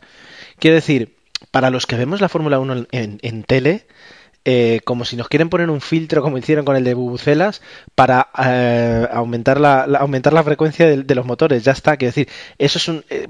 Quiero 0.59 0.75
decir, 0.75 1.15
para 1.51 1.69
los 1.69 1.85
que 1.85 1.95
vemos 1.95 2.21
la 2.21 2.29
Fórmula 2.29 2.59
1 2.59 2.87
en, 2.91 3.19
en 3.21 3.43
tele, 3.43 3.85
eh, 4.45 4.79
como 4.85 5.03
si 5.03 5.17
nos 5.17 5.27
quieren 5.27 5.49
poner 5.49 5.69
un 5.69 5.81
filtro 5.81 6.21
como 6.21 6.37
hicieron 6.37 6.63
con 6.63 6.77
el 6.77 6.83
de 6.85 6.93
Bubucelas 6.93 7.61
para 7.93 8.29
eh, 8.41 9.05
aumentar, 9.11 9.59
la, 9.59 9.81
aumentar 9.99 10.31
la 10.31 10.43
frecuencia 10.43 10.87
de, 10.87 11.15
los 11.15 11.25
motores. 11.25 11.63
Ya 11.63 11.73
está, 11.73 11.97
quiero 11.97 12.09
decir, 12.09 12.29
eso 12.57 12.77
es 12.77 12.87
un... 12.87 13.03
Eh, 13.09 13.27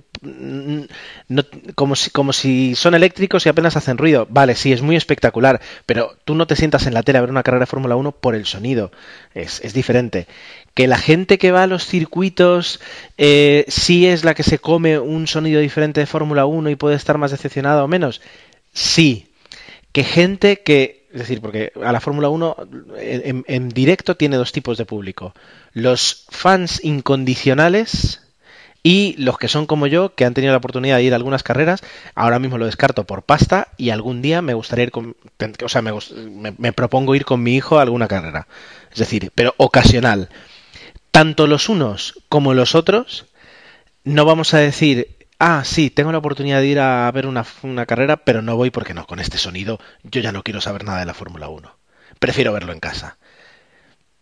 como, 1.76 1.96
si, 1.96 2.12
como 2.12 2.32
si 2.32 2.76
son 2.76 2.94
eléctricos 2.94 3.46
y 3.46 3.50
apenas 3.50 3.76
hacen 3.76 3.98
ruido. 3.98 4.28
Vale, 4.30 4.56
sí, 4.56 4.72
es 4.72 4.84
muy 4.84 4.96
espectacular, 4.96 5.60
pero 5.86 6.16
tú 6.26 6.36
no 6.36 6.46
te 6.46 6.56
sientas 6.56 6.86
en 6.86 6.94
la 6.94 7.02
tele 7.02 7.18
a 7.18 7.22
ver 7.22 7.32
una 7.32 7.44
carrera 7.44 7.62
de 7.62 7.72
Fórmula 7.72 7.96
1 7.96 8.12
por 8.12 8.36
el 8.36 8.46
sonido. 8.46 8.92
Es, 9.34 9.62
es 9.64 9.74
diferente 9.74 10.28
que 10.76 10.88
la 10.88 11.00
gente 11.00 11.40
que 11.40 11.52
va 11.52 11.64
a 11.64 11.68
los 11.68 11.86
circuitos 11.86 12.80
sí 13.18 14.08
es 14.08 14.24
la 14.24 14.36
que 14.36 14.44
se 14.44 14.60
come 14.60 15.00
un 15.00 15.28
sonido 15.28 15.60
diferente 15.60 16.00
de 16.00 16.06
Fórmula 16.06 16.46
1 16.46 16.70
y 16.70 16.76
puede 16.76 16.96
estar 16.96 17.18
más 17.18 17.32
decepcionada 17.32 17.84
o 17.84 17.88
menos. 17.88 18.22
Sí. 18.74 19.26
Que 19.92 20.04
gente 20.04 20.62
que 20.62 20.99
es 21.12 21.20
decir, 21.20 21.42
porque 21.42 21.72
a 21.84 21.92
la 21.92 22.00
Fórmula 22.00 22.30
1 22.30 22.56
en, 22.98 23.70
directo 23.70 24.16
tiene 24.16 24.38
dos 24.38 24.52
tipos 24.52 24.78
de 24.78 24.86
público. 24.86 25.34
Los 25.74 26.26
fans 26.30 26.84
incondicionales 26.84 28.22
Y 28.82 29.16
los 29.18 29.38
que 29.38 29.50
son 29.50 29.66
como 29.66 29.88
yo, 29.88 30.16
que 30.16 30.24
han 30.24 30.34
tenido 30.34 30.54
la 30.54 30.60
oportunidad 30.60 30.98
de 30.98 31.04
ir 31.04 31.12
a 31.12 31.18
algunas 31.18 31.44
carreras, 31.44 31.82
ahora 32.16 32.40
mismo 32.40 32.58
lo 32.58 32.66
descarto 32.66 33.04
por 33.04 33.24
pasta 33.24 33.68
y 33.76 33.90
algún 33.90 34.22
día 34.22 34.42
me 34.42 34.54
gustaría 34.54 34.84
ir 34.84 34.92
con, 34.92 35.18
o 35.64 35.70
sea, 35.70 35.82
me, 35.82 35.92
me, 35.92 36.54
me 36.58 36.72
propongo 36.72 37.14
ir 37.14 37.26
con 37.26 37.44
mi 37.44 37.56
hijo 37.56 37.78
a 37.78 37.82
alguna 37.82 38.08
carrera. 38.08 38.48
Es 38.92 39.00
decir, 39.00 39.32
pero 39.36 39.54
ocasional. 39.58 40.30
Tanto 41.12 41.46
los 41.48 41.68
unos 41.68 42.24
como 42.30 42.54
los 42.54 42.74
otros, 42.74 43.26
no 44.06 44.24
vamos 44.24 44.54
a 44.54 44.60
decir, 44.60 45.19
ah, 45.40 45.64
sí, 45.66 45.90
tengo 45.90 46.12
la 46.12 46.20
oportunidad 46.20 46.60
de 46.60 46.68
ir 46.68 46.80
a 46.80 47.12
ver 47.12 47.26
una, 47.26 47.46
carrera, 47.86 48.18
pero 48.18 48.42
no 48.42 48.56
voy 48.56 48.70
porque 48.70 48.94
no, 48.94 49.08
con 49.08 49.20
este 49.20 49.38
sonido 49.38 49.80
yo 50.04 50.22
ya 50.22 50.32
no 50.32 50.44
quiero 50.44 50.62
saber 50.62 50.84
nada 50.84 51.00
de 51.00 51.06
la 51.06 51.14
Fórmula 51.14 51.50
1. 51.50 51.76
Prefiero 52.20 52.54
verlo 52.54 52.74
en 52.74 52.80
casa. 52.80 53.18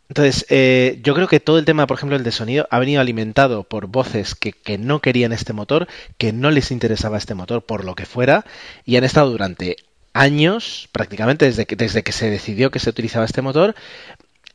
Entonces, 0.09 0.45
eh, 0.49 0.99
yo 1.03 1.13
creo 1.13 1.27
que 1.27 1.41
todo 1.41 1.59
el 1.59 1.65
tema, 1.65 1.85
por 1.85 1.97
ejemplo, 1.97 2.15
el 2.15 2.23
de 2.23 2.31
sonido, 2.31 2.67
ha 2.71 2.79
venido 2.79 3.01
alimentado 3.01 3.63
por 3.63 3.87
voces 3.87 4.35
que, 4.35 4.53
que, 4.53 4.77
no 4.77 5.01
querían 5.01 5.33
este 5.33 5.51
motor, 5.51 5.87
que 6.17 6.31
no 6.31 6.49
les 6.49 6.71
interesaba 6.71 7.17
este 7.17 7.33
motor 7.33 7.65
por 7.65 7.83
lo 7.83 7.93
que 7.93 8.05
fuera, 8.05 8.45
y 8.85 8.95
han 8.95 9.03
estado 9.03 9.29
durante 9.29 9.75
años, 10.17 10.89
prácticamente 10.91 11.45
desde 11.45 11.65
que, 11.65 11.75
desde 11.75 12.03
que 12.03 12.11
se 12.11 12.29
decidió 12.29 12.71
que 12.71 12.79
se 12.79 12.89
utilizaba 12.89 13.25
este 13.25 13.41
motor, 13.41 13.75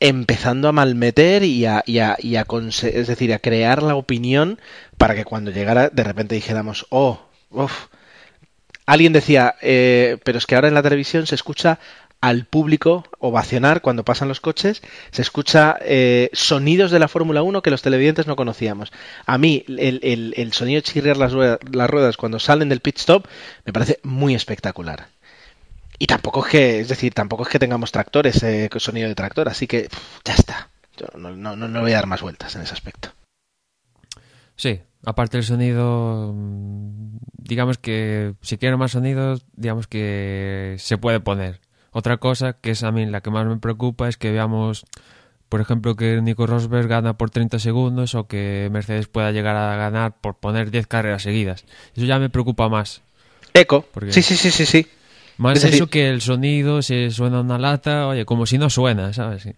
empezando 0.03 0.67
a 0.67 0.73
malmeter 0.73 1.43
y 1.43 1.65
a, 1.65 1.81
y 1.85 1.99
a, 1.99 2.17
y 2.19 2.35
a 2.35 2.45
es 2.83 3.07
decir, 3.07 3.33
a 3.33 3.39
crear 3.39 3.81
la 3.81 3.95
opinión 3.95 4.59
para 4.97 5.15
que 5.15 5.23
cuando 5.23 5.49
llegara 5.49 5.89
de 5.89 6.03
repente 6.03 6.35
dijéramos, 6.35 6.85
oh, 6.89 7.21
uff. 7.49 7.87
Alguien 8.85 9.13
decía, 9.13 9.55
eh, 9.61 10.17
pero 10.25 10.37
es 10.37 10.45
que 10.45 10.55
ahora 10.55 10.67
en 10.67 10.73
la 10.73 10.83
televisión 10.83 11.25
se 11.25 11.35
escucha 11.35 11.79
al 12.19 12.43
público 12.43 13.05
ovacionar 13.19 13.79
cuando 13.81 14.03
pasan 14.03 14.27
los 14.27 14.41
coches, 14.41 14.81
se 15.11 15.21
escucha 15.21 15.77
eh, 15.79 16.29
sonidos 16.33 16.91
de 16.91 16.99
la 16.99 17.07
Fórmula 17.07 17.41
1 17.41 17.61
que 17.61 17.71
los 17.71 17.81
televidentes 17.81 18.27
no 18.27 18.35
conocíamos. 18.35 18.91
A 19.25 19.37
mí 19.37 19.63
el, 19.69 20.01
el, 20.03 20.33
el 20.35 20.51
sonido 20.51 20.79
de 20.79 20.83
chirriar 20.83 21.15
las 21.15 21.31
ruedas, 21.31 21.59
las 21.71 21.89
ruedas 21.89 22.17
cuando 22.17 22.39
salen 22.39 22.67
del 22.67 22.81
pit 22.81 22.97
stop 22.97 23.25
me 23.63 23.71
parece 23.71 24.01
muy 24.03 24.35
espectacular. 24.35 25.07
Y 26.03 26.05
tampoco 26.05 26.45
es 26.45 26.51
que, 26.51 26.79
es 26.81 26.89
decir, 26.89 27.13
tampoco 27.13 27.43
es 27.43 27.49
que 27.49 27.59
tengamos 27.59 27.93
tractores, 27.93 28.43
eh, 28.43 28.69
sonido 28.75 29.07
de 29.07 29.15
tractor, 29.15 29.47
así 29.47 29.67
que 29.67 29.87
ya 30.25 30.33
está. 30.33 30.67
Yo 30.97 31.05
no, 31.17 31.33
no, 31.33 31.55
no 31.55 31.79
voy 31.79 31.93
a 31.93 31.95
dar 31.95 32.07
más 32.07 32.21
vueltas 32.21 32.53
en 32.57 32.61
ese 32.61 32.73
aspecto. 32.73 33.13
Sí, 34.57 34.81
aparte 35.05 35.37
del 35.37 35.45
sonido, 35.45 36.35
digamos 37.37 37.77
que 37.77 38.33
si 38.41 38.57
quiero 38.57 38.77
más 38.77 38.91
sonidos, 38.91 39.45
digamos 39.55 39.87
que 39.87 40.75
se 40.77 40.97
puede 40.97 41.21
poner. 41.21 41.61
Otra 41.91 42.17
cosa 42.17 42.51
que 42.51 42.71
es 42.71 42.83
a 42.83 42.91
mí 42.91 43.05
la 43.05 43.21
que 43.21 43.31
más 43.31 43.47
me 43.47 43.55
preocupa 43.55 44.09
es 44.09 44.17
que 44.17 44.29
veamos, 44.29 44.85
por 45.47 45.61
ejemplo, 45.61 45.95
que 45.95 46.19
Nico 46.21 46.47
Rosberg 46.47 46.89
gana 46.89 47.17
por 47.17 47.29
30 47.29 47.59
segundos 47.59 48.13
o 48.13 48.27
que 48.27 48.67
Mercedes 48.73 49.07
pueda 49.07 49.31
llegar 49.31 49.55
a 49.55 49.77
ganar 49.77 50.19
por 50.19 50.35
poner 50.35 50.69
10 50.69 50.85
carreras 50.85 51.23
seguidas. 51.23 51.63
Eso 51.95 52.05
ya 52.05 52.19
me 52.19 52.29
preocupa 52.29 52.67
más. 52.67 53.03
Eco. 53.53 53.87
Sí, 54.09 54.21
sí, 54.21 54.35
sí, 54.35 54.51
sí, 54.51 54.65
sí. 54.65 54.85
Más 55.37 55.57
es 55.57 55.63
eso 55.63 55.71
decir... 55.71 55.89
que 55.89 56.09
el 56.09 56.21
sonido, 56.21 56.81
si 56.81 57.11
suena 57.11 57.41
una 57.41 57.57
lata, 57.57 58.07
oye, 58.07 58.25
como 58.25 58.45
si 58.45 58.57
no 58.57 58.69
suena, 58.69 59.13
¿sabes? 59.13 59.43
Sí. 59.43 59.53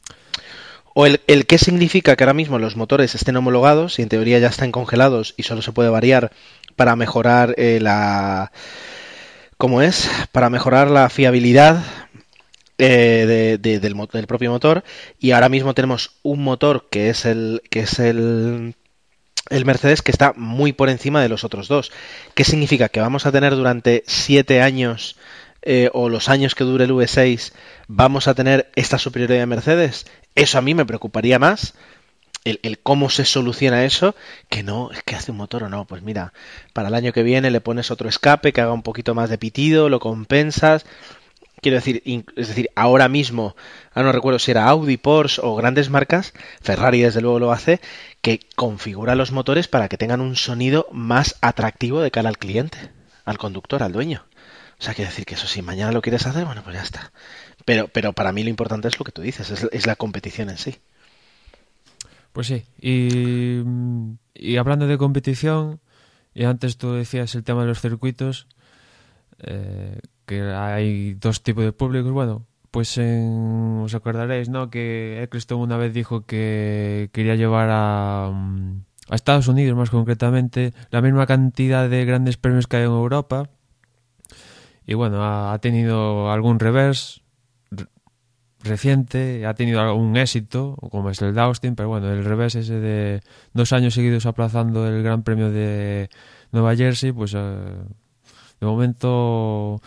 O 0.94 1.06
el, 1.06 1.20
el 1.28 1.46
qué 1.46 1.58
significa 1.58 2.16
que 2.16 2.24
ahora 2.24 2.34
mismo 2.34 2.58
los 2.58 2.78
motores 2.78 3.16
estén 3.16 3.36
homologados 3.36 4.00
y 4.00 4.02
en 4.02 4.10
teoría 4.10 4.40
ya 4.40 4.48
están 4.48 4.72
congelados 4.72 5.34
y 5.36 5.44
solo 5.44 5.62
se 5.62 5.74
puede 5.74 5.90
variar 5.90 6.32
para 6.76 6.96
mejorar 6.96 7.54
eh, 7.58 7.80
la... 7.82 8.52
¿Cómo 9.58 9.82
es? 9.82 10.10
Para 10.32 10.50
mejorar 10.50 10.90
la 10.90 11.10
fiabilidad 11.10 11.84
eh, 12.78 13.26
de, 13.28 13.58
de, 13.58 13.80
del, 13.80 13.96
del, 14.12 14.28
propio 14.28 14.52
motor 14.52 14.84
y 15.20 15.32
ahora 15.32 15.48
mismo 15.48 15.74
tenemos 15.74 16.12
un 16.24 16.44
motor 16.44 16.88
que 16.90 17.10
es 17.10 17.24
el 17.24 17.62
que 17.70 17.80
es 17.82 18.00
el 18.00 18.76
el 19.50 19.66
Mercedes 19.66 20.02
que 20.02 20.12
está 20.12 20.34
muy 20.36 20.74
por 20.74 20.90
encima 20.90 21.22
de 21.22 21.30
los 21.30 21.44
otros 21.44 21.68
dos. 21.68 21.92
¿Qué 22.34 22.44
significa? 22.44 22.90
Que 22.90 23.00
vamos 23.00 23.26
a 23.26 23.32
tener 23.32 23.56
durante 23.56 24.04
siete 24.08 24.62
años 24.62 25.16
eh, 25.66 25.90
o 25.94 26.10
los 26.10 26.30
años 26.30 26.54
que 26.54 26.64
dure 26.64 26.86
el 26.86 26.92
V6 26.92 27.52
vamos 27.88 28.28
a 28.28 28.36
tener 28.36 28.72
esta 28.76 29.00
superioridad 29.00 29.40
de 29.40 29.46
Mercedes. 29.48 30.06
Eso 30.36 30.58
a 30.58 30.62
mí 30.62 30.74
me 30.76 30.86
preocuparía 30.86 31.40
más. 31.40 31.74
El, 32.44 32.78
cómo 32.78 33.10
se 33.10 33.26
soluciona 33.26 33.86
eso, 33.86 34.16
que 34.50 34.62
no, 34.62 34.92
es 34.92 35.02
que 35.02 35.16
hace 35.16 35.32
un 35.32 35.38
motor 35.38 35.64
o 35.64 35.70
no, 35.70 35.86
pues 35.86 36.04
mira, 36.04 36.32
para 36.74 36.90
el 36.90 36.94
año 36.94 37.12
que 37.12 37.24
viene 37.24 37.50
le 37.50 37.60
pones 37.60 37.90
otro 37.90 38.08
escape 38.08 38.54
que 38.54 38.62
haga 38.62 38.72
un 38.72 38.84
poquito 38.84 39.16
más 39.16 39.32
de 39.32 39.40
pitido, 39.40 39.90
lo 39.90 40.00
compensas, 40.00 40.86
quiero 41.60 41.78
decir, 41.78 42.04
es 42.36 42.48
decir, 42.48 42.70
ahora 42.76 43.10
mismo, 43.10 43.56
ahora 43.96 44.10
no 44.10 44.12
recuerdo 44.12 44.38
si 44.38 44.52
era 44.52 44.68
Audi, 44.68 44.98
Porsche 44.98 45.42
o 45.44 45.56
grandes 45.56 45.90
marcas, 45.90 46.34
Ferrari 46.62 47.02
desde 47.02 47.22
luego 47.22 47.40
lo 47.40 47.52
hace, 47.52 47.82
que 48.22 48.40
configura 48.56 49.16
los 49.16 49.32
motores 49.32 49.68
para 49.68 49.90
que 49.90 49.98
tengan 49.98 50.22
un 50.22 50.36
sonido 50.36 50.88
más 50.92 51.38
atractivo 51.42 52.02
de 52.02 52.12
cara 52.12 52.30
al 52.30 52.38
cliente, 52.38 52.78
al 53.26 53.40
conductor, 53.40 53.82
al 53.82 53.94
dueño. 53.94 54.24
O 54.80 54.84
sea, 54.84 54.94
quiere 54.94 55.10
decir 55.10 55.26
que 55.26 55.36
eso, 55.36 55.48
si 55.48 55.62
mañana 55.62 55.92
lo 55.92 56.02
quieres 56.02 56.26
hacer, 56.28 56.46
bueno, 56.46 56.64
pues 56.64 56.76
ya 56.76 56.84
está. 56.84 57.12
Pero, 57.66 57.88
pero 57.88 58.14
para 58.14 58.32
mí 58.32 58.44
lo 58.44 58.50
importante 58.50 58.88
es 58.88 59.00
lo 59.00 59.06
que 59.06 59.12
tú 59.12 59.22
dices, 59.22 59.50
es, 59.72 59.86
la 59.86 59.96
competición 59.96 60.50
en 60.50 60.58
sí. 60.58 60.78
Pues 62.34 62.48
sí, 62.48 62.66
y, 62.82 63.62
y 64.34 64.58
hablando 64.58 64.88
de 64.88 64.98
competición, 64.98 65.80
y 66.34 66.44
antes 66.44 66.78
tú 66.78 66.94
decías 66.94 67.34
el 67.36 67.44
tema 67.46 67.62
de 67.62 67.68
los 67.68 67.80
circuitos, 67.80 68.48
eh, 69.40 70.00
que 70.26 70.42
hay 70.42 71.14
dos 71.16 71.44
tipos 71.44 71.64
de 71.64 71.72
públicos. 71.72 72.12
Bueno, 72.12 72.46
pues 72.72 72.98
en, 72.98 73.82
os 73.84 73.94
acordaréis, 73.96 74.50
¿no? 74.50 74.70
Que 74.70 75.24
Eccleston 75.24 75.60
una 75.60 75.78
vez 75.78 75.94
dijo 75.94 76.26
que 76.26 77.10
quería 77.14 77.36
llevar 77.36 77.70
a, 77.72 78.28
a 78.28 79.16
Estados 79.16 79.48
Unidos, 79.48 79.78
más 79.78 79.90
concretamente, 79.90 80.74
la 80.90 81.02
misma 81.02 81.26
cantidad 81.26 81.90
de 81.90 82.06
grandes 82.06 82.38
premios 82.38 82.68
que 82.68 82.78
hay 82.78 82.84
en 82.84 82.90
Europa. 82.90 83.50
Y 84.86 84.94
bueno, 84.94 85.24
ha, 85.24 85.54
ha 85.54 85.60
tenido 85.60 86.32
algún 86.32 86.60
revés 86.60 87.22
reciente, 88.66 89.46
ha 89.46 89.54
tenido 89.54 89.80
algún 89.80 90.18
éxito, 90.18 90.76
como 90.92 91.10
es 91.10 91.22
el 91.22 91.34
de 91.34 91.42
Austin, 91.42 91.76
pero 91.76 91.90
bueno, 91.90 92.12
el 92.12 92.26
revés 92.26 92.56
ese 92.56 92.80
de 92.80 93.22
dos 93.54 93.72
años 93.72 93.94
seguidos 93.94 94.26
aplazando 94.26 94.88
el 94.88 95.04
Gran 95.04 95.24
Premio 95.24 95.52
de 95.52 96.10
Nueva 96.52 96.76
Jersey, 96.76 97.12
pues 97.12 97.34
eh, 97.36 97.38
de 98.60 98.66
momento 98.66 99.82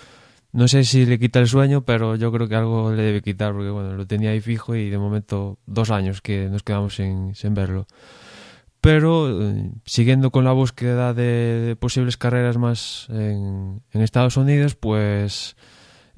no 0.53 0.69
sé 0.69 0.85
si 0.85 1.05
le 1.05 1.19
quita 1.19 1.41
el 1.41 1.49
sueño, 1.49 1.83
pero 1.83 2.17
yo 2.17 2.33
creo 2.33 2.49
que 2.49 2.55
algo 2.55 2.93
le 2.93 3.03
debe 3.03 3.21
quitar, 3.21 3.53
porque 3.53 3.71
bueno, 3.71 3.95
lo 3.95 4.07
tenía 4.07 4.31
ahí 4.31 4.41
fijo 4.41 4.75
y 4.75 4.89
de 4.89 4.99
momento 4.99 5.59
dos 5.67 5.91
años 5.91 6.23
que 6.23 6.49
nos 6.49 6.63
quedamos 6.63 6.95
sin, 6.95 7.35
sin 7.35 7.55
verlo. 7.55 7.87
Pero 8.81 9.43
eh, 9.43 9.71
siguiendo 9.85 10.31
con 10.31 10.45
la 10.45 10.53
búsqueda 10.53 11.13
de, 11.13 11.77
posibles 11.79 12.17
carreras 12.17 12.59
más 12.59 13.09
en, 13.11 13.83
Estados 13.93 14.37
Unidos, 14.37 14.77
pues 14.77 15.57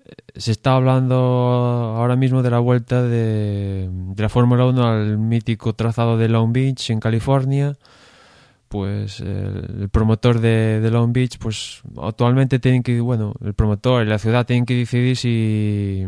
eh, 0.04 0.12
se 0.36 0.52
está 0.52 0.76
hablando 0.76 1.16
ahora 1.16 2.16
mismo 2.16 2.42
de 2.42 2.50
la 2.50 2.58
vuelta 2.58 3.02
de, 3.02 3.88
la 4.16 4.28
Fórmula 4.28 4.66
1 4.66 4.86
al 4.86 5.18
mítico 5.18 5.74
trazado 5.74 6.18
de 6.18 6.28
Long 6.28 6.52
Beach 6.52 6.90
en 6.90 7.00
California. 7.00 7.76
Pues 8.68 9.20
el, 9.20 9.88
promotor 9.90 10.40
de, 10.40 10.88
Long 10.92 11.12
Beach, 11.12 11.38
pues 11.38 11.82
actualmente 12.00 12.60
tienen 12.60 12.82
que, 12.84 13.00
bueno, 13.00 13.34
el 13.42 13.54
promotor 13.54 14.06
y 14.06 14.08
la 14.08 14.18
ciudad 14.18 14.46
tienen 14.46 14.64
que 14.64 14.76
decidir 14.76 15.16
si, 15.16 16.06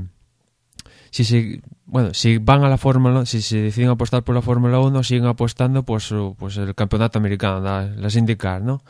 si, 1.12 1.24
si 1.24 1.60
bueno, 1.84 2.14
si 2.14 2.38
van 2.38 2.64
a 2.64 2.70
la 2.70 2.78
Fórmula, 2.78 3.26
si 3.26 3.42
se 3.42 3.58
deciden 3.58 3.90
apostar 3.90 4.24
por 4.24 4.34
la 4.34 4.40
Fórmula 4.40 4.80
1, 4.80 5.02
siguen 5.02 5.26
apostando 5.26 5.82
pues, 5.82 6.12
pues 6.38 6.56
el 6.56 6.74
campeonato 6.74 7.18
americano, 7.18 7.60
la, 7.60 7.84
las 7.84 8.16
IndyCar, 8.16 8.62
¿no? 8.62 8.82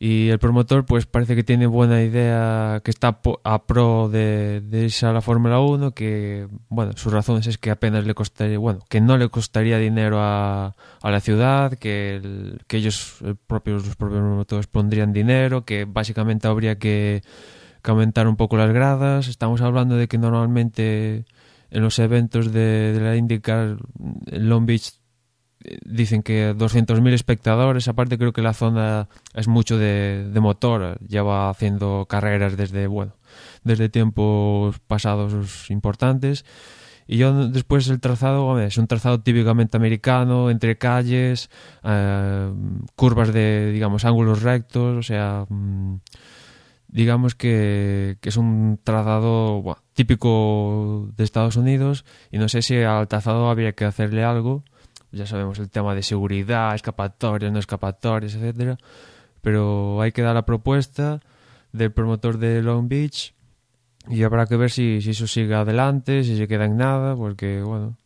Y 0.00 0.30
el 0.30 0.40
promotor, 0.40 0.84
pues 0.84 1.06
parece 1.06 1.36
que 1.36 1.44
tiene 1.44 1.68
buena 1.68 2.02
idea, 2.02 2.80
que 2.84 2.90
está 2.90 3.20
a 3.44 3.66
pro 3.66 4.08
de, 4.08 4.60
de 4.62 4.82
irse 4.86 5.06
a 5.06 5.12
la 5.12 5.20
Fórmula 5.20 5.60
1, 5.60 5.92
que, 5.92 6.48
bueno, 6.68 6.90
sus 6.96 7.12
razones 7.12 7.46
es 7.46 7.56
que 7.56 7.70
apenas 7.70 8.04
le 8.04 8.14
costaría, 8.14 8.58
bueno, 8.58 8.80
que 8.88 9.00
no 9.00 9.16
le 9.16 9.28
costaría 9.28 9.78
dinero 9.78 10.18
a, 10.20 10.74
a 11.02 11.10
la 11.12 11.20
ciudad, 11.20 11.74
que, 11.74 12.16
el, 12.16 12.62
que 12.66 12.78
ellos, 12.78 13.18
el 13.24 13.36
propios, 13.36 13.86
los 13.86 13.94
propios 13.94 14.22
promotores 14.22 14.66
pondrían 14.66 15.12
dinero, 15.12 15.64
que 15.64 15.84
básicamente 15.84 16.48
habría 16.48 16.80
que, 16.80 17.22
que 17.82 17.90
aumentar 17.90 18.28
un 18.28 18.36
poco 18.36 18.56
las 18.56 18.72
gradas. 18.72 19.28
Estamos 19.28 19.60
hablando 19.60 19.96
de 19.96 20.08
que 20.08 20.18
normalmente 20.18 21.24
en 21.70 21.82
los 21.82 21.98
eventos 21.98 22.52
de, 22.52 22.98
la 23.00 23.16
IndyCar, 23.16 23.78
en 24.26 24.48
Long 24.48 24.66
Beach 24.66 24.92
dicen 25.84 26.22
que 26.22 26.54
200.000 26.54 27.12
espectadores, 27.12 27.88
aparte 27.88 28.18
creo 28.18 28.32
que 28.32 28.42
la 28.42 28.52
zona 28.52 29.08
es 29.34 29.48
mucho 29.48 29.78
de, 29.78 30.28
de, 30.32 30.40
motor, 30.40 30.98
lleva 31.06 31.50
haciendo 31.50 32.06
carreras 32.08 32.56
desde, 32.56 32.86
bueno, 32.86 33.14
desde 33.62 33.88
tiempos 33.88 34.78
pasados 34.80 35.70
importantes. 35.70 36.44
Y 37.06 37.18
yo 37.18 37.48
después 37.48 37.88
el 37.88 38.00
trazado, 38.00 38.60
es 38.60 38.78
un 38.78 38.86
trazado 38.86 39.20
típicamente 39.20 39.76
americano, 39.76 40.50
entre 40.50 40.78
calles, 40.78 41.50
eh, 41.82 42.52
curvas 42.96 43.32
de, 43.32 43.70
digamos, 43.72 44.04
ángulos 44.04 44.42
rectos, 44.42 44.96
o 44.96 45.02
sea, 45.02 45.44
mmm, 45.48 45.96
digamos 46.92 47.34
que, 47.34 48.18
que, 48.20 48.28
es 48.28 48.36
un 48.36 48.78
trazado 48.84 49.76
típico 49.94 51.10
de 51.16 51.24
Estados 51.24 51.56
Unidos 51.56 52.04
y 52.30 52.38
no 52.38 52.48
sé 52.48 52.62
si 52.62 52.76
al 52.76 53.08
trazado 53.08 53.50
habría 53.50 53.72
que 53.72 53.84
hacerle 53.84 54.22
algo 54.22 54.62
ya 55.12 55.26
sabemos 55.26 55.58
el 55.58 55.70
tema 55.70 55.94
de 55.94 56.02
seguridad, 56.02 56.74
escapatorias, 56.74 57.52
no 57.52 57.58
escapatorias, 57.58 58.34
etcétera. 58.34 58.78
Pero 59.42 60.00
hay 60.00 60.12
que 60.12 60.22
dar 60.22 60.34
la 60.34 60.46
propuesta 60.46 61.20
del 61.72 61.92
promotor 61.92 62.38
de 62.38 62.62
Long 62.62 62.88
Beach 62.88 63.34
y 64.08 64.22
habrá 64.24 64.46
que 64.46 64.56
ver 64.56 64.70
si, 64.70 65.00
si 65.02 65.10
eso 65.10 65.26
sigue 65.26 65.54
adelante, 65.54 66.24
si 66.24 66.36
se 66.36 66.48
queda 66.48 66.64
en 66.64 66.76
nada, 66.76 67.14
porque 67.14 67.62
bueno, 67.62 67.96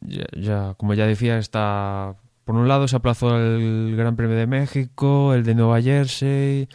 ya, 0.00 0.24
ya, 0.32 0.74
como 0.78 0.94
ya 0.94 1.06
decía, 1.06 1.38
está 1.38 2.16
por 2.44 2.56
un 2.56 2.68
lado 2.68 2.88
se 2.88 2.96
aplazó 2.96 3.36
el 3.36 3.94
Gran 3.96 4.16
Premio 4.16 4.36
de 4.36 4.46
México, 4.46 5.34
el 5.34 5.44
de 5.44 5.54
Nueva 5.54 5.82
Jersey. 5.82 6.68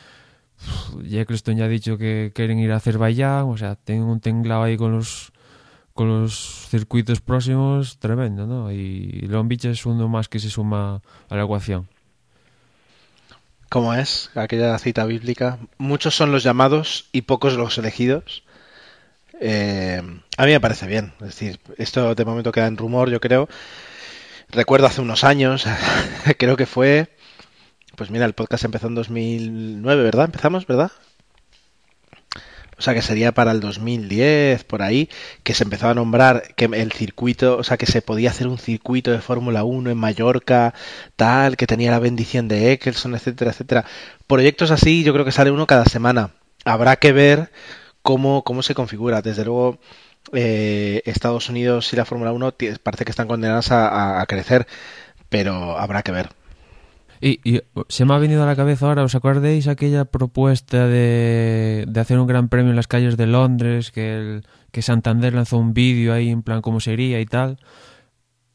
Eccleston 1.12 1.58
ya 1.58 1.65
ha 1.65 1.67
dicho 1.67 1.97
que 1.97 2.32
quieren 2.34 2.60
ir 2.60 2.71
a 2.71 2.78
Azerbaiyán, 2.78 3.45
o 3.45 3.58
sea, 3.58 3.76
tienen 3.76 4.06
un 4.06 4.19
tenglado 4.19 4.63
ahí 4.63 4.78
con 4.78 4.91
los 4.91 5.32
con 5.93 6.08
los 6.08 6.67
circuitos 6.69 7.19
próximos 7.21 8.00
tremendo, 8.00 8.47
¿no? 8.47 8.71
Y 8.71 9.21
Long 9.28 9.47
Beach 9.47 9.65
es 9.65 9.86
uno 9.86 10.08
más 10.08 10.30
que 10.30 10.39
se 10.39 10.50
suma 10.50 11.02
a 11.30 11.36
la 11.36 11.43
ecuación. 11.43 11.88
Como 13.69 13.93
es 13.93 14.30
aquella 14.36 14.78
cita 14.80 15.06
bíblica, 15.06 15.58
muchos 15.78 16.15
son 16.15 16.32
los 16.32 16.43
llamados 16.43 17.10
y 17.12 17.21
pocos 17.24 17.54
los 17.54 17.78
elegidos. 17.78 18.43
Eh, 19.39 20.02
a 20.38 20.45
mí 20.45 20.52
me 20.52 20.60
parece 20.60 20.88
bien, 20.88 21.13
es 21.21 21.28
decir, 21.28 21.60
esto 21.78 22.13
de 22.13 22.26
momento 22.26 22.52
queda 22.52 22.67
en 22.67 22.78
rumor, 22.78 23.10
yo 23.10 23.19
creo. 23.19 23.47
Recuerdo 24.50 24.88
hace 24.88 25.02
unos 25.02 25.24
años, 25.24 25.65
creo 26.38 26.58
que 26.58 26.65
fue, 26.65 27.15
pues 28.02 28.10
mira, 28.10 28.26
el 28.26 28.34
podcast 28.34 28.64
empezó 28.64 28.88
en 28.88 28.96
2009, 28.96 30.02
¿verdad? 30.02 30.26
Empezamos, 30.26 30.66
¿verdad? 30.66 30.92
o 32.76 32.82
sea 32.82 32.96
que 32.96 33.04
sería 33.04 33.32
para 33.32 33.52
el 33.52 33.60
2010, 33.60 34.64
por 34.64 34.82
ahí, 34.82 35.08
que 35.44 35.54
se 35.54 35.64
empezó 35.64 35.88
a 35.88 35.94
nombrar 35.94 36.56
que 36.56 36.66
el 36.66 36.92
circuito, 36.94 37.58
o 37.58 37.64
sea 37.64 37.78
que 37.78 37.86
se 37.86 38.02
podía 38.02 38.32
hacer 38.32 38.48
un 38.48 38.58
circuito 38.58 39.12
de 39.12 39.22
Fórmula 39.22 39.64
1 39.64 39.92
en 39.92 39.98
Mallorca, 40.00 40.74
tal, 41.16 41.58
que 41.58 41.68
tenía 41.68 41.92
la 41.92 42.00
bendición 42.00 42.48
de 42.48 42.72
Eccleston, 42.72 43.14
etcétera, 43.14 43.52
etcétera. 43.52 43.86
Proyectos 44.26 44.72
así, 44.72 45.04
yo 45.04 45.14
creo 45.14 45.24
que 45.24 45.32
sale 45.32 45.52
uno 45.52 45.68
cada 45.68 45.86
semana. 45.86 46.32
Habrá 46.66 46.96
que 46.96 47.12
ver 47.12 47.52
cómo, 48.02 48.44
cómo 48.44 48.64
se 48.64 48.74
configura. 48.74 49.22
Desde 49.22 49.46
luego, 49.46 49.78
eh, 50.34 51.04
Estados 51.06 51.50
Unidos 51.50 51.94
y 51.94 51.98
la 51.98 52.06
Fórmula 52.06 52.32
1 52.32 52.56
parece 52.82 53.06
que 53.06 53.12
están 53.12 53.28
condenadas 53.28 53.72
a 53.72 54.26
crecer, 54.28 54.66
pero 55.30 55.78
habrá 55.78 56.02
que 56.02 56.12
ver. 56.12 56.41
Y, 57.22 57.40
y, 57.44 57.62
se 57.88 58.04
me 58.04 58.16
ha 58.16 58.18
venido 58.18 58.42
a 58.44 58.48
la 58.48 58.56
cabeza 58.56 58.88
ahora, 58.88 59.04
¿os 59.04 59.14
acordáis 59.14 59.68
aquella 59.68 60.06
propuesta 60.06 60.88
de, 60.88 61.86
de 61.88 62.00
hacer 62.00 62.20
un 62.20 62.26
gran 62.26 62.50
premio 62.50 62.72
en 62.72 62.76
las 62.76 62.88
calles 62.88 63.16
de 63.16 63.28
Londres? 63.28 63.92
Que, 63.92 64.16
el, 64.16 64.46
que 64.72 64.82
Santander 64.82 65.34
lanzó 65.34 65.58
un 65.60 65.74
vídeo 65.74 66.14
ahí 66.14 66.30
en 66.30 66.42
plan 66.42 66.62
cómo 66.62 66.80
sería 66.80 67.20
y 67.20 67.26
tal. 67.26 67.60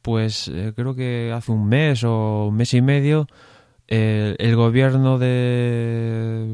Pues 0.02 0.48
eh, 0.48 0.72
creo 0.74 0.94
que 0.96 1.32
hace 1.32 1.52
un 1.52 1.68
mes 1.68 2.02
o 2.04 2.48
un 2.48 2.56
mes 2.56 2.74
y 2.74 2.82
medio 2.82 3.26
el 3.88 4.56
gobierno 4.56 5.16
de, 5.18 6.44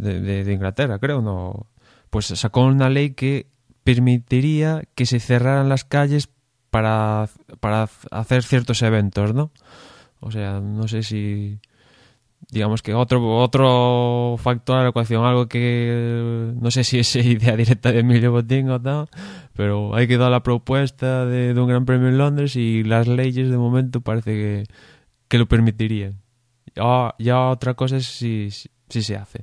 de, 0.00 0.44
de, 0.44 0.52
Inglaterra, 0.52 1.00
creo, 1.00 1.20
no, 1.20 1.66
pues 2.08 2.26
sacó 2.26 2.62
una 2.62 2.88
ley 2.88 3.14
que 3.14 3.48
permitiría 3.82 4.84
que 4.94 5.06
se 5.06 5.18
cerraran 5.18 5.68
las 5.68 5.84
calles 5.84 6.28
para, 6.70 7.28
para 7.60 7.88
hacer 8.10 8.42
ciertos 8.42 8.82
eventos, 8.82 9.34
¿no? 9.34 9.50
O 10.20 10.30
sea, 10.30 10.60
no 10.60 10.88
sé 10.88 11.02
si 11.02 11.58
digamos 12.50 12.82
que 12.82 12.94
otro 12.94 13.36
otro 13.38 14.36
factor 14.38 14.78
de 14.78 14.84
la 14.84 14.88
ecuación, 14.90 15.24
algo 15.24 15.48
que 15.48 16.52
no 16.54 16.70
sé 16.70 16.84
si 16.84 16.98
es 16.98 17.14
idea 17.16 17.56
directa 17.56 17.92
de 17.92 18.00
Emilio 18.00 18.32
Botín 18.32 18.70
o 18.70 18.78
no, 18.78 19.08
pero 19.54 19.94
hay 19.94 20.06
que 20.08 20.16
dar 20.16 20.30
la 20.30 20.42
propuesta 20.42 21.26
de, 21.26 21.52
un 21.58 21.68
gran 21.68 21.84
premio 21.84 22.08
en 22.08 22.18
Londres 22.18 22.56
y 22.56 22.84
las 22.84 23.06
leyes 23.06 23.50
de 23.50 23.58
momento 23.58 24.00
parece 24.00 24.32
que, 24.32 24.64
que 25.28 25.38
lo 25.38 25.46
permitirían. 25.46 26.20
Ya, 26.74 27.14
ya 27.18 27.48
otra 27.48 27.74
cosa 27.74 27.96
es 27.96 28.06
si, 28.06 28.48
si, 28.88 29.02
se 29.02 29.16
hace. 29.16 29.40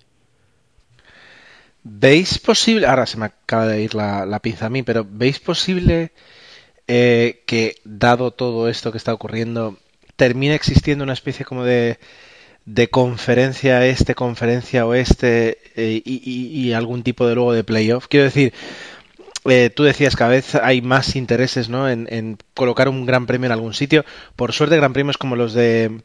¿Veis 1.84 2.40
posible, 2.40 2.88
ahora 2.88 3.06
se 3.06 3.18
me 3.18 3.26
acaba 3.26 3.68
de 3.68 3.84
ir 3.84 3.94
la, 3.94 4.26
la 4.26 4.42
a 4.62 4.70
mí, 4.70 4.82
pero 4.82 5.06
¿veis 5.08 5.40
posible 5.40 6.14
eh, 6.88 7.44
que 7.46 7.76
dado 7.84 8.32
todo 8.32 8.68
esto 8.70 8.92
que 8.92 8.98
está 8.98 9.14
ocurriendo 9.14 9.78
termina 10.16 10.56
existiendo 10.56 11.04
una 11.04 11.14
especie 11.14 11.46
como 11.46 11.64
de, 11.64 12.00
de 12.66 12.90
conferencia 12.90 13.86
este, 13.86 14.16
conferencia 14.16 14.86
oeste 14.86 15.60
eh, 15.76 16.02
y, 16.04 16.22
y, 16.24 16.68
y, 16.68 16.74
algún 16.74 17.04
tipo 17.04 17.28
de 17.28 17.36
luego 17.36 17.54
de 17.54 17.64
playoff. 17.64 18.08
Quiero 18.08 18.26
decir, 18.26 18.54
eh, 19.46 19.70
tú 19.70 19.84
decías 19.84 20.16
que 20.16 20.20
cada 20.20 20.32
vez 20.32 20.56
hay 20.56 20.82
más 20.82 21.16
intereses 21.16 21.70
¿no? 21.70 21.90
en, 21.90 22.08
en, 22.10 22.38
colocar 22.54 22.90
un 22.90 23.06
gran 23.06 23.28
premio 23.28 23.46
en 23.46 23.52
algún 23.52 23.74
sitio. 23.74 24.04
Por 24.36 24.54
suerte, 24.54 24.78
gran 24.78 24.94
premios 24.94 25.18
como 25.18 25.36
los 25.36 25.54
de 25.54 26.02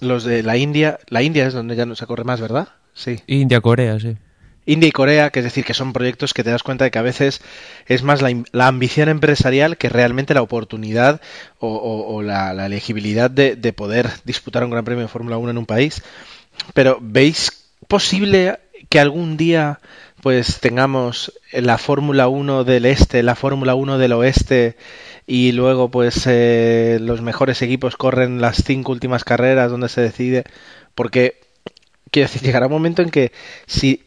los 0.00 0.24
de 0.24 0.42
la 0.42 0.56
India. 0.56 0.98
La 1.08 1.22
India 1.22 1.46
es 1.46 1.54
donde 1.54 1.76
ya 1.76 1.86
no 1.86 1.94
se 1.94 2.06
corre 2.06 2.24
más, 2.24 2.40
¿verdad? 2.40 2.68
Sí. 2.94 3.20
India, 3.26 3.60
Corea, 3.60 3.98
sí. 4.00 4.16
India 4.64 4.88
y 4.88 4.92
Corea, 4.92 5.30
que 5.30 5.40
es 5.40 5.44
decir, 5.44 5.64
que 5.64 5.74
son 5.74 5.92
proyectos 5.92 6.34
que 6.34 6.44
te 6.44 6.50
das 6.50 6.62
cuenta 6.62 6.84
de 6.84 6.90
que 6.90 6.98
a 6.98 7.02
veces 7.02 7.40
es 7.86 8.02
más 8.02 8.22
la, 8.22 8.30
la 8.52 8.68
ambición 8.68 9.08
empresarial 9.08 9.76
que 9.76 9.88
realmente 9.88 10.34
la 10.34 10.42
oportunidad 10.42 11.20
o, 11.58 12.22
la, 12.22 12.54
la, 12.54 12.66
elegibilidad 12.66 13.30
de, 13.30 13.56
de, 13.56 13.72
poder 13.72 14.10
disputar 14.24 14.64
un 14.64 14.70
gran 14.70 14.84
premio 14.84 15.02
de 15.02 15.08
Fórmula 15.08 15.36
1 15.36 15.50
en 15.50 15.58
un 15.58 15.66
país. 15.66 16.02
Pero 16.74 16.98
¿veis 17.00 17.68
posible 17.88 18.58
que 18.88 19.00
algún 19.00 19.36
día 19.36 19.80
pues 20.22 20.60
tengamos 20.60 21.32
la 21.52 21.78
Fórmula 21.78 22.28
1 22.28 22.64
del 22.64 22.86
este, 22.86 23.22
la 23.22 23.34
Fórmula 23.34 23.74
1 23.74 23.98
del 23.98 24.12
oeste 24.12 24.76
y 25.26 25.52
luego 25.52 25.90
pues 25.90 26.26
eh, 26.26 26.98
los 27.00 27.22
mejores 27.22 27.62
equipos 27.62 27.96
corren 27.96 28.40
las 28.40 28.62
cinco 28.64 28.92
últimas 28.92 29.24
carreras 29.24 29.70
donde 29.70 29.88
se 29.88 30.00
decide? 30.00 30.44
Porque 30.94 31.40
quiero 32.12 32.28
decir, 32.28 32.42
llegará 32.42 32.66
un 32.66 32.72
momento 32.72 33.02
en 33.02 33.10
que 33.10 33.32
si 33.66 34.02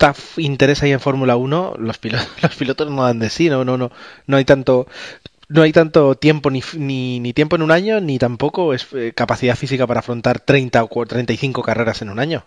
tanta 0.00 0.18
interés 0.38 0.82
hay 0.82 0.92
en 0.92 1.00
Fórmula 1.00 1.36
1, 1.36 1.74
los 1.78 1.98
pilotos, 1.98 2.28
los 2.42 2.56
pilotos 2.56 2.90
no 2.90 3.02
dan 3.04 3.18
de 3.18 3.28
sí, 3.28 3.50
no, 3.50 3.64
no, 3.64 3.76
no, 3.76 3.92
no 4.26 4.36
hay 4.36 4.44
tanto 4.44 4.86
no 5.48 5.62
hay 5.62 5.72
tanto 5.72 6.14
tiempo 6.14 6.50
ni, 6.50 6.62
ni, 6.76 7.20
ni 7.20 7.32
tiempo 7.32 7.56
en 7.56 7.62
un 7.62 7.70
año 7.70 8.00
ni 8.00 8.18
tampoco 8.18 8.72
es 8.72 8.86
eh, 8.94 9.12
capacidad 9.14 9.56
física 9.56 9.86
para 9.86 10.00
afrontar 10.00 10.40
30 10.40 10.84
o 10.84 11.06
35 11.06 11.62
carreras 11.62 12.02
en 12.02 12.10
un 12.10 12.20
año. 12.20 12.44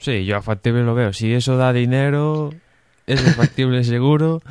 Sí, 0.00 0.24
yo 0.24 0.36
a 0.36 0.42
factible 0.42 0.82
lo 0.82 0.94
veo. 0.94 1.12
Si 1.12 1.32
eso 1.32 1.56
da 1.56 1.72
dinero, 1.72 2.50
es 3.06 3.20
factible 3.36 3.84
seguro. 3.84 4.42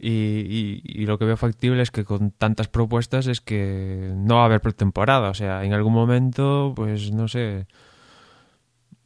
Y, 0.00 0.10
y, 0.10 0.82
y, 0.84 1.06
lo 1.06 1.16
que 1.16 1.26
veo 1.26 1.36
factible 1.36 1.80
es 1.82 1.90
que 1.90 2.04
con 2.04 2.32
tantas 2.32 2.68
propuestas 2.68 3.28
es 3.28 3.40
que 3.40 4.12
no 4.16 4.36
va 4.36 4.42
a 4.42 4.46
haber 4.46 4.60
pretemporada. 4.60 5.30
O 5.30 5.34
sea, 5.34 5.64
en 5.64 5.72
algún 5.74 5.92
momento, 5.92 6.72
pues 6.74 7.12
no 7.12 7.28
sé, 7.28 7.66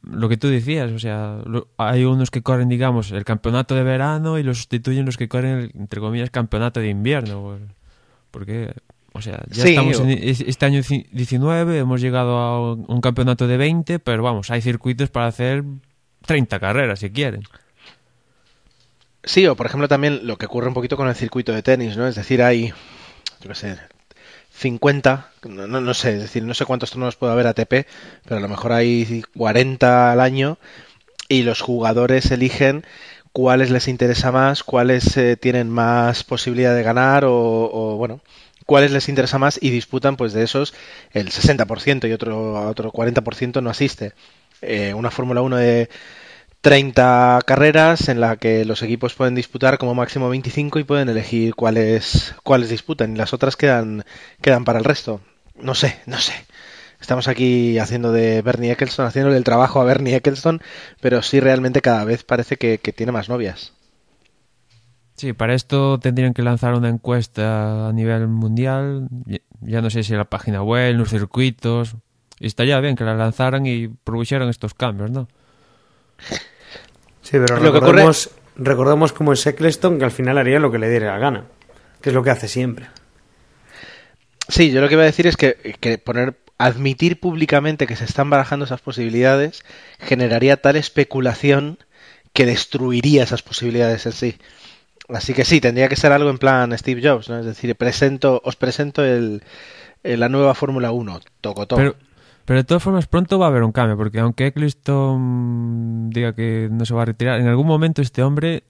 lo 0.03 0.29
que 0.29 0.37
tú 0.37 0.47
decías, 0.47 0.91
o 0.91 0.99
sea, 0.99 1.39
lo, 1.45 1.67
hay 1.77 2.05
unos 2.05 2.31
que 2.31 2.41
corren, 2.41 2.69
digamos, 2.69 3.11
el 3.11 3.23
campeonato 3.23 3.75
de 3.75 3.83
verano 3.83 4.39
y 4.39 4.43
lo 4.43 4.53
sustituyen 4.53 5.05
los 5.05 5.17
que 5.17 5.27
corren, 5.27 5.59
el, 5.59 5.71
entre 5.75 5.99
comillas, 5.99 6.29
campeonato 6.29 6.79
de 6.79 6.89
invierno. 6.89 7.59
Porque, 8.31 8.73
o 9.13 9.21
sea, 9.21 9.43
ya 9.49 9.63
sí, 9.63 9.69
estamos 9.69 9.99
o... 9.99 10.03
en 10.03 10.11
este 10.11 10.65
año 10.65 10.81
19, 10.81 11.77
hemos 11.77 12.01
llegado 12.01 12.37
a 12.37 12.73
un 12.73 13.01
campeonato 13.01 13.47
de 13.47 13.57
20, 13.57 13.99
pero 13.99 14.23
vamos, 14.23 14.49
hay 14.49 14.61
circuitos 14.61 15.09
para 15.09 15.27
hacer 15.27 15.63
30 16.25 16.59
carreras 16.59 16.99
si 16.99 17.11
quieren. 17.11 17.43
Sí, 19.23 19.45
o 19.45 19.55
por 19.55 19.67
ejemplo 19.67 19.87
también 19.87 20.25
lo 20.25 20.37
que 20.37 20.47
ocurre 20.47 20.67
un 20.67 20.73
poquito 20.73 20.97
con 20.97 21.07
el 21.07 21.15
circuito 21.15 21.53
de 21.53 21.61
tenis, 21.61 21.95
¿no? 21.95 22.07
Es 22.07 22.15
decir, 22.15 22.41
hay, 22.41 22.73
yo 23.41 23.49
qué 23.49 23.55
sé, 23.55 23.77
50, 24.53 25.31
no, 25.49 25.67
no, 25.67 25.93
sé, 25.93 26.15
es 26.15 26.21
decir, 26.21 26.43
no 26.43 26.53
sé 26.53 26.65
cuántos 26.65 26.91
torneos 26.91 27.15
puede 27.15 27.33
haber 27.33 27.47
ATP, 27.47 27.87
pero 28.25 28.37
a 28.37 28.39
lo 28.39 28.47
mejor 28.47 28.73
hay 28.73 29.23
40 29.35 30.11
al 30.11 30.19
año 30.19 30.57
y 31.29 31.43
los 31.43 31.61
jugadores 31.61 32.29
eligen 32.31 32.85
cuáles 33.31 33.71
les 33.71 33.87
interesa 33.87 34.31
más, 34.31 34.63
cuáles 34.63 35.15
eh, 35.17 35.37
tienen 35.37 35.69
más 35.69 36.23
posibilidad 36.23 36.75
de 36.75 36.83
ganar 36.83 37.25
o, 37.25 37.33
o, 37.33 37.97
bueno, 37.97 38.21
cuáles 38.65 38.91
les 38.91 39.09
interesa 39.09 39.39
más 39.39 39.57
y 39.61 39.69
disputan 39.69 40.17
pues 40.17 40.33
de 40.33 40.43
esos 40.43 40.73
el 41.13 41.29
60% 41.29 42.07
y 42.07 42.13
otro, 42.13 42.67
otro 42.67 42.91
40% 42.91 43.61
no 43.61 43.69
asiste. 43.69 44.13
Eh, 44.61 44.93
una 44.93 45.09
Fórmula 45.09 45.41
1 45.41 45.57
de 45.57 45.89
30 46.61 47.39
carreras 47.45 48.07
en 48.07 48.21
la 48.21 48.37
que 48.37 48.65
los 48.65 48.83
equipos 48.83 49.15
pueden 49.15 49.33
disputar 49.35 49.79
como 49.79 49.95
máximo 49.95 50.29
25 50.29 50.79
y 50.79 50.83
pueden 50.83 51.09
elegir 51.09 51.55
cuáles 51.55 52.35
cuáles 52.43 52.69
disputan 52.69 53.13
y 53.13 53.17
las 53.17 53.33
otras 53.33 53.55
quedan 53.55 54.03
quedan 54.41 54.63
para 54.63 54.79
el 54.79 54.85
resto. 54.85 55.21
No 55.59 55.75
sé, 55.75 55.99
no 56.05 56.17
sé. 56.17 56.33
Estamos 56.99 57.27
aquí 57.27 57.79
haciendo 57.79 58.11
de 58.11 58.43
Bernie 58.43 58.71
Eccleston, 58.71 59.07
haciéndole 59.07 59.37
el 59.37 59.43
trabajo 59.43 59.81
a 59.81 59.85
Bernie 59.85 60.15
Eccleston, 60.15 60.61
pero 61.01 61.23
sí 61.23 61.39
realmente 61.39 61.81
cada 61.81 62.05
vez 62.05 62.23
parece 62.23 62.57
que, 62.57 62.77
que 62.77 62.93
tiene 62.93 63.11
más 63.11 63.27
novias. 63.27 63.73
Sí, 65.15 65.33
para 65.33 65.55
esto 65.55 65.99
tendrían 65.99 66.33
que 66.33 66.43
lanzar 66.43 66.75
una 66.75 66.89
encuesta 66.89 67.89
a 67.89 67.93
nivel 67.93 68.27
mundial, 68.27 69.07
ya 69.61 69.81
no 69.81 69.89
sé 69.89 70.03
si 70.03 70.13
en 70.13 70.19
la 70.19 70.29
página 70.29 70.63
web, 70.63 70.91
en 70.91 70.97
los 70.97 71.09
circuitos, 71.09 71.95
y 72.39 72.47
estaría 72.47 72.79
bien 72.79 72.95
que 72.95 73.03
la 73.03 73.15
lanzaran 73.15 73.65
y 73.65 73.87
produjeran 73.87 74.49
estos 74.49 74.73
cambios, 74.73 75.11
¿no? 75.11 75.27
Sí, 77.31 77.37
pero 77.39 77.59
lo 77.61 77.71
recordemos, 77.71 78.27
que 78.27 78.33
ocurre... 78.33 78.69
recordemos 78.69 79.13
como 79.13 79.31
es 79.31 79.45
Eccleston 79.47 79.97
que 79.97 80.03
al 80.03 80.11
final 80.11 80.37
haría 80.37 80.59
lo 80.59 80.69
que 80.69 80.79
le 80.79 80.89
diera 80.89 81.13
la 81.13 81.17
gana, 81.17 81.45
que 82.01 82.09
es 82.09 82.15
lo 82.15 82.23
que 82.23 82.29
hace 82.29 82.49
siempre. 82.49 82.87
Sí, 84.49 84.71
yo 84.71 84.81
lo 84.81 84.89
que 84.89 84.95
iba 84.95 85.03
a 85.03 85.05
decir 85.05 85.27
es 85.27 85.37
que, 85.37 85.77
que 85.79 85.97
poner 85.97 86.35
admitir 86.57 87.19
públicamente 87.19 87.87
que 87.87 87.95
se 87.95 88.03
están 88.05 88.29
barajando 88.29 88.65
esas 88.65 88.81
posibilidades 88.81 89.63
generaría 89.99 90.57
tal 90.57 90.75
especulación 90.75 91.79
que 92.33 92.45
destruiría 92.45 93.23
esas 93.23 93.41
posibilidades 93.41 94.05
en 94.05 94.11
sí. 94.11 94.37
Así 95.09 95.33
que 95.33 95.45
sí, 95.45 95.59
tendría 95.59 95.89
que 95.89 95.95
ser 95.95 96.11
algo 96.11 96.29
en 96.29 96.37
plan 96.37 96.77
Steve 96.77 97.01
Jobs, 97.03 97.29
¿no? 97.29 97.39
Es 97.39 97.45
decir, 97.45 97.75
presento, 97.75 98.41
os 98.43 98.55
presento 98.55 99.03
el, 99.03 99.41
la 100.03 100.29
nueva 100.29 100.53
Fórmula 100.53 100.91
1, 100.91 101.21
toco. 101.41 101.67
Pero, 101.67 101.95
pero 102.45 102.59
de 102.59 102.63
todas 102.63 102.83
formas 102.83 103.07
pronto 103.07 103.39
va 103.39 103.45
a 103.45 103.49
haber 103.49 103.63
un 103.63 103.71
cambio, 103.71 103.97
porque 103.97 104.19
aunque 104.19 104.47
Eccleston 104.47 106.09
diga 106.09 106.33
que 106.33 106.69
no 106.71 106.85
se 106.85 106.93
va 106.93 107.03
a 107.03 107.05
retirar, 107.05 107.39
en 107.39 107.47
algún 107.47 107.67
momento 107.67 108.01
este 108.01 108.23
hombre 108.23 108.63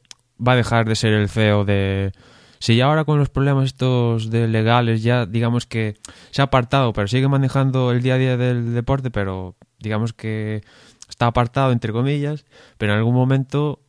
va 0.45 0.53
a 0.53 0.55
dejar 0.55 0.88
de 0.88 0.95
ser 0.95 1.13
el 1.13 1.29
CEO 1.29 1.65
de... 1.65 2.12
Si 2.60 2.75
ya 2.75 2.86
ahora 2.86 3.05
con 3.05 3.17
los 3.17 3.29
problemas 3.29 3.65
estos 3.65 4.29
de 4.29 4.47
legales 4.47 5.01
ya 5.01 5.25
digamos 5.25 5.65
que 5.65 5.95
se 6.29 6.41
ha 6.41 6.45
apartado, 6.45 6.93
pero 6.93 7.07
sigue 7.07 7.27
manejando 7.27 7.91
el 7.91 8.03
día 8.03 8.15
a 8.15 8.17
día 8.17 8.38
del 8.38 8.73
deporte, 8.75 9.10
pero 9.10 9.55
digamos 9.79 10.13
que 10.13 10.62
está 11.10 11.27
apartado 11.27 11.71
entre 11.71 11.91
comillas, 11.91 12.45
pero 12.77 12.93
en 12.93 12.99
algún 12.99 13.15
momento 13.15 13.79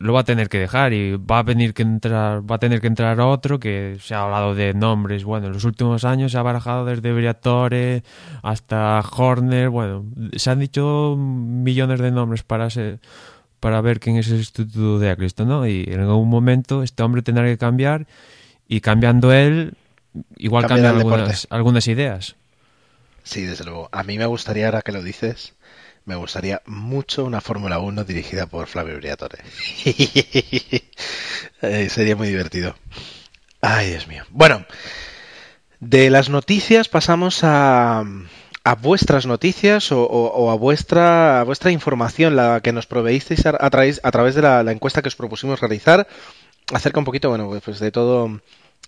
lo 0.00 0.14
va 0.14 0.20
a 0.20 0.24
tener 0.24 0.48
que 0.48 0.58
dejar 0.58 0.94
y 0.94 1.16
va 1.16 1.40
a 1.40 1.42
venir 1.42 1.74
que 1.74 1.82
entrar, 1.82 2.50
va 2.50 2.56
a 2.56 2.58
tener 2.58 2.80
que 2.80 2.86
entrar 2.86 3.20
otro 3.20 3.60
que 3.60 3.98
se 4.00 4.14
ha 4.14 4.22
hablado 4.22 4.54
de 4.54 4.72
nombres, 4.72 5.24
bueno, 5.24 5.48
en 5.48 5.52
los 5.52 5.64
últimos 5.64 6.04
años 6.04 6.32
se 6.32 6.38
ha 6.38 6.42
barajado 6.42 6.86
desde 6.86 7.12
Briatore 7.12 8.02
hasta 8.42 9.00
Horner, 9.00 9.68
bueno, 9.68 10.06
se 10.34 10.50
han 10.50 10.58
dicho 10.58 11.16
millones 11.18 12.00
de 12.00 12.10
nombres 12.10 12.42
para 12.42 12.70
ser, 12.70 12.98
para 13.60 13.82
ver 13.82 14.00
quién 14.00 14.16
es 14.16 14.28
el 14.30 14.38
sustituto 14.38 14.98
de 14.98 15.14
Cristo, 15.16 15.44
¿no? 15.44 15.66
Y 15.66 15.84
en 15.86 16.00
algún 16.00 16.30
momento 16.30 16.82
este 16.82 17.02
hombre 17.02 17.20
tendrá 17.20 17.44
que 17.44 17.58
cambiar 17.58 18.06
y 18.66 18.80
cambiando 18.80 19.34
él 19.34 19.74
igual 20.38 20.66
cambian 20.66 20.96
algunas, 20.96 21.46
algunas 21.50 21.86
ideas. 21.88 22.36
Sí, 23.22 23.42
desde 23.42 23.64
luego. 23.64 23.90
A 23.92 24.02
mí 24.02 24.16
me 24.16 24.24
gustaría, 24.24 24.64
ahora 24.64 24.80
que 24.80 24.92
lo 24.92 25.02
dices, 25.02 25.52
me 26.04 26.16
gustaría 26.16 26.62
mucho 26.66 27.24
una 27.24 27.40
Fórmula 27.40 27.78
1 27.78 28.04
dirigida 28.04 28.46
por 28.46 28.66
Flavio 28.66 28.96
Briatore. 28.96 29.38
eh, 31.62 31.88
sería 31.88 32.16
muy 32.16 32.28
divertido. 32.28 32.74
Ay, 33.60 33.90
Dios 33.90 34.08
mío. 34.08 34.24
Bueno, 34.30 34.64
de 35.80 36.10
las 36.10 36.28
noticias 36.28 36.88
pasamos 36.88 37.40
a, 37.42 38.04
a 38.64 38.74
vuestras 38.74 39.26
noticias 39.26 39.92
o, 39.92 40.02
o, 40.02 40.26
o, 40.28 40.50
a 40.50 40.54
vuestra 40.54 41.40
a 41.40 41.44
vuestra 41.44 41.70
información, 41.70 42.36
la 42.36 42.60
que 42.60 42.72
nos 42.72 42.86
proveísteis 42.86 43.46
a, 43.46 43.56
a, 43.58 43.70
través, 43.70 44.00
a 44.02 44.10
través 44.10 44.34
de 44.34 44.42
la, 44.42 44.62
la, 44.62 44.72
encuesta 44.72 45.02
que 45.02 45.08
os 45.08 45.16
propusimos 45.16 45.60
realizar, 45.60 46.06
acerca 46.72 46.98
un 46.98 47.04
poquito, 47.04 47.28
bueno, 47.28 47.50
pues 47.64 47.78
de 47.78 47.90
todo, 47.90 48.40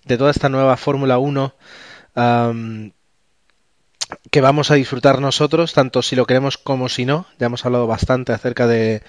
de 0.05 0.17
toda 0.17 0.31
esta 0.31 0.49
nueva 0.49 0.77
Fórmula 0.77 1.17
1. 1.17 1.55
Um, 2.15 2.91
que 4.31 4.41
vamos 4.41 4.71
a 4.71 4.75
disfrutar 4.75 5.19
nosotros, 5.21 5.73
tanto 5.73 6.01
si 6.01 6.15
lo 6.15 6.25
queremos 6.25 6.57
como 6.57 6.89
si 6.89 7.05
no. 7.05 7.25
Ya 7.39 7.47
hemos 7.47 7.65
hablado 7.65 7.87
bastante 7.87 8.31
acerca 8.33 8.67
de 8.67 9.03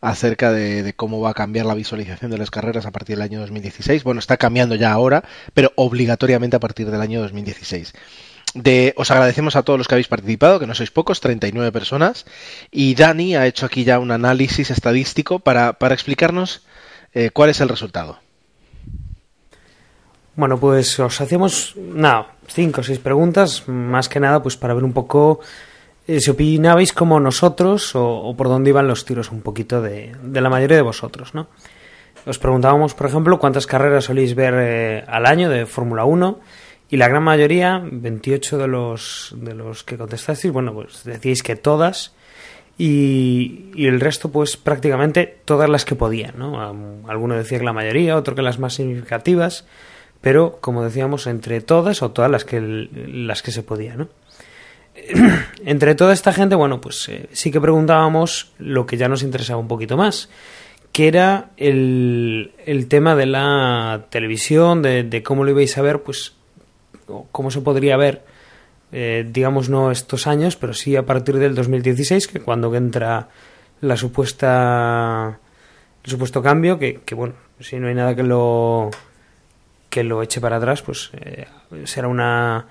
acerca 0.00 0.52
de, 0.52 0.92
cómo 0.94 1.20
va 1.20 1.30
a 1.30 1.34
cambiar 1.34 1.64
la 1.64 1.74
visualización 1.74 2.30
de 2.30 2.36
las 2.36 2.50
carreras 2.50 2.84
a 2.84 2.90
partir 2.90 3.16
del 3.16 3.22
año 3.22 3.40
2016. 3.40 4.04
Bueno, 4.04 4.18
está 4.18 4.36
cambiando 4.36 4.74
ya 4.74 4.92
ahora, 4.92 5.24
pero 5.54 5.72
obligatoriamente 5.76 6.56
a 6.56 6.60
partir 6.60 6.90
del 6.90 7.00
año 7.00 7.22
2016. 7.22 7.94
De, 8.52 8.92
os 8.98 9.10
agradecemos 9.10 9.56
a 9.56 9.62
todos 9.62 9.78
los 9.78 9.88
que 9.88 9.94
habéis 9.94 10.08
participado, 10.08 10.60
que 10.60 10.66
no 10.66 10.74
sois 10.74 10.90
pocos, 10.90 11.20
39 11.20 11.72
personas, 11.72 12.26
y 12.70 12.94
Dani 12.94 13.34
ha 13.34 13.46
hecho 13.46 13.64
aquí 13.64 13.84
ya 13.84 13.98
un 13.98 14.10
análisis 14.10 14.70
estadístico 14.70 15.38
para, 15.38 15.72
para 15.72 15.94
explicarnos 15.94 16.62
eh, 17.14 17.30
cuál 17.32 17.48
es 17.48 17.60
el 17.62 17.70
resultado. 17.70 18.20
Bueno, 20.36 20.58
pues 20.58 20.98
os 20.98 21.20
hacíamos, 21.20 21.74
nada, 21.76 22.34
cinco 22.48 22.80
o 22.80 22.84
seis 22.84 22.98
preguntas, 22.98 23.68
más 23.68 24.08
que 24.08 24.18
nada, 24.18 24.42
pues 24.42 24.56
para 24.56 24.74
ver 24.74 24.82
un 24.82 24.92
poco 24.92 25.38
eh, 26.08 26.18
si 26.18 26.30
opinabais 26.30 26.92
como 26.92 27.20
nosotros 27.20 27.94
o, 27.94 28.34
por 28.36 28.48
dónde 28.48 28.70
iban 28.70 28.88
los 28.88 29.04
tiros 29.04 29.30
un 29.30 29.42
poquito 29.42 29.80
de, 29.80 30.12
de, 30.22 30.40
la 30.40 30.50
mayoría 30.50 30.76
de 30.76 30.82
vosotros, 30.82 31.34
¿no? 31.34 31.46
Os 32.26 32.38
preguntábamos, 32.38 32.94
por 32.94 33.06
ejemplo, 33.06 33.38
cuántas 33.38 33.66
carreras 33.66 34.04
soléis 34.04 34.34
ver 34.34 34.54
eh, 34.56 35.04
al 35.06 35.26
año 35.26 35.48
de 35.50 35.66
Fórmula 35.66 36.04
1 36.04 36.40
y 36.90 36.96
la 36.96 37.06
gran 37.06 37.22
mayoría, 37.22 37.80
28 37.84 38.58
de 38.58 38.66
los, 38.66 39.34
de 39.38 39.54
los 39.54 39.84
que 39.84 39.96
contestasteis, 39.96 40.52
bueno, 40.52 40.74
pues 40.74 41.04
decíais 41.04 41.42
que 41.42 41.54
todas 41.54 42.12
y, 42.76 43.70
y, 43.74 43.86
el 43.86 44.00
resto, 44.00 44.32
pues 44.32 44.56
prácticamente 44.56 45.38
todas 45.44 45.68
las 45.68 45.84
que 45.84 45.94
podían, 45.94 46.34
¿no? 46.38 46.60
Alguno 47.06 47.36
decía 47.36 47.58
que 47.58 47.64
la 47.64 47.72
mayoría, 47.72 48.16
otro 48.16 48.34
que 48.34 48.42
las 48.42 48.58
más 48.58 48.74
significativas 48.74 49.64
pero 50.24 50.56
como 50.62 50.82
decíamos 50.82 51.26
entre 51.26 51.60
todas 51.60 52.02
o 52.02 52.10
todas 52.10 52.30
las 52.30 52.46
que 52.46 52.58
las 52.58 53.42
que 53.42 53.52
se 53.52 53.62
podía 53.62 53.94
no 53.94 54.08
entre 55.66 55.94
toda 55.94 56.14
esta 56.14 56.32
gente 56.32 56.54
bueno 56.54 56.80
pues 56.80 57.06
eh, 57.10 57.28
sí 57.32 57.50
que 57.50 57.60
preguntábamos 57.60 58.50
lo 58.58 58.86
que 58.86 58.96
ya 58.96 59.06
nos 59.06 59.22
interesaba 59.22 59.60
un 59.60 59.68
poquito 59.68 59.98
más 59.98 60.30
que 60.92 61.08
era 61.08 61.50
el, 61.58 62.52
el 62.64 62.88
tema 62.88 63.14
de 63.14 63.26
la 63.26 64.06
televisión 64.08 64.80
de, 64.80 65.22
cómo 65.22 65.44
lo 65.44 65.50
ibais 65.50 65.76
a 65.76 65.82
ver 65.82 66.02
pues 66.02 66.32
cómo 67.30 67.50
se 67.50 67.60
podría 67.60 67.98
ver 67.98 68.24
eh, 68.92 69.28
digamos 69.30 69.68
no 69.68 69.90
estos 69.90 70.26
años 70.26 70.56
pero 70.56 70.72
sí 70.72 70.96
a 70.96 71.04
partir 71.04 71.36
del 71.36 71.54
2016 71.54 72.28
que 72.28 72.40
cuando 72.40 72.74
entra 72.74 73.28
la 73.82 73.96
supuesta 73.98 75.38
el 76.02 76.10
supuesto 76.10 76.42
cambio 76.42 76.78
que, 76.78 77.02
que 77.04 77.14
bueno 77.14 77.34
si 77.60 77.76
no 77.78 77.88
hay 77.88 77.94
nada 77.94 78.16
que 78.16 78.22
lo 78.22 78.90
que 79.94 80.02
lo 80.02 80.24
eche 80.24 80.40
para 80.40 80.56
atrás, 80.56 80.82
pues 80.82 81.12
eh, 81.12 81.46
será 81.84 82.08
una, 82.08 82.66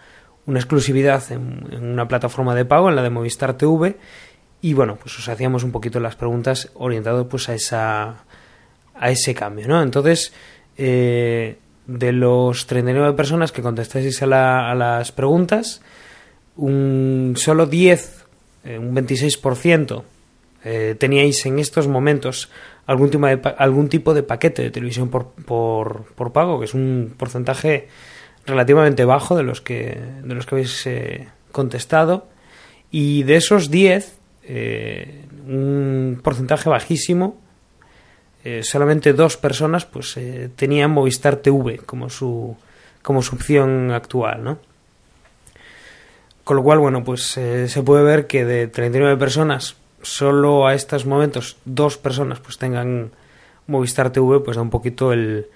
una 0.45 0.59
exclusividad 0.59 1.23
en, 1.31 1.73
una 1.81 2.05
plataforma 2.05 2.53
de 2.53 2.65
pago, 2.65 2.89
en 2.89 2.97
la 2.97 3.01
de 3.01 3.09
Movistar 3.09 3.55
TV. 3.55 3.95
Y 4.59 4.73
bueno, 4.73 4.97
pues 4.97 5.17
os 5.17 5.29
hacíamos 5.29 5.63
un 5.63 5.71
poquito 5.71 6.01
las 6.01 6.17
preguntas 6.17 6.69
orientado 6.73 7.29
pues 7.29 7.47
a 7.47 7.53
esa 7.53 8.25
a 8.95 9.09
ese 9.09 9.33
cambio, 9.33 9.69
¿no? 9.69 9.81
Entonces, 9.81 10.33
eh, 10.77 11.59
de 11.87 12.11
los 12.11 12.67
39 12.67 13.13
personas 13.13 13.53
que 13.53 13.61
contestáis 13.61 14.21
a, 14.21 14.25
la, 14.25 14.69
a 14.69 14.75
las 14.75 15.13
preguntas, 15.13 15.81
un 16.57 17.35
solo 17.37 17.67
10, 17.67 18.25
eh, 18.65 18.77
un 18.77 18.93
26%, 18.93 20.03
eh, 20.65 20.95
teníais 20.99 21.45
en 21.45 21.59
estos 21.59 21.87
momentos 21.87 22.49
algún 22.85 23.09
tipo 23.09 23.25
de, 23.25 23.39
algún 23.57 23.89
tipo 23.89 24.13
de 24.13 24.23
paquete 24.23 24.61
de 24.61 24.71
televisión 24.71 25.09
por, 25.09 25.31
por, 25.31 26.05
por, 26.15 26.33
pago, 26.33 26.59
que 26.59 26.65
es 26.65 26.73
un 26.73 27.13
porcentaje 27.17 27.87
relativamente 28.45 29.05
bajo 29.05 29.35
de 29.35 29.43
los 29.43 29.61
que, 29.61 29.99
de 30.23 30.35
los 30.35 30.45
que 30.45 30.55
habéis 30.55 30.85
eh, 30.87 31.27
contestado. 31.51 32.27
Y 32.91 33.23
de 33.23 33.37
esos 33.37 33.71
10, 33.71 34.19
eh, 34.43 35.25
un 35.47 36.19
porcentaje 36.21 36.69
bajísimo, 36.69 37.37
eh, 38.43 38.61
solamente 38.63 39.13
dos 39.13 39.37
personas 39.37 39.85
pues 39.85 40.17
eh, 40.17 40.49
tenían 40.53 40.91
Movistar 40.91 41.37
TV 41.37 41.77
como 41.77 42.09
su, 42.09 42.57
como 43.01 43.21
su 43.21 43.35
opción 43.35 43.91
actual, 43.91 44.43
¿no? 44.43 44.59
Con 46.43 46.57
lo 46.57 46.63
cual, 46.63 46.79
bueno, 46.79 47.05
pues 47.05 47.21
se 47.23 47.83
puede 47.83 48.03
ver 48.03 48.27
que 48.27 48.43
de 48.43 48.67
39 48.67 49.15
personas, 49.15 49.77
solo 50.03 50.67
a 50.67 50.75
estos 50.75 51.05
momentos 51.05 51.57
dos 51.65 51.97
personas 51.97 52.39
pues 52.39 52.57
tengan 52.57 53.11
Movistar 53.65 54.11
TV, 54.11 54.41
pues 54.41 54.57
da 54.57 54.61
un 54.61 54.69
poquito 54.69 55.13
el 55.13 55.47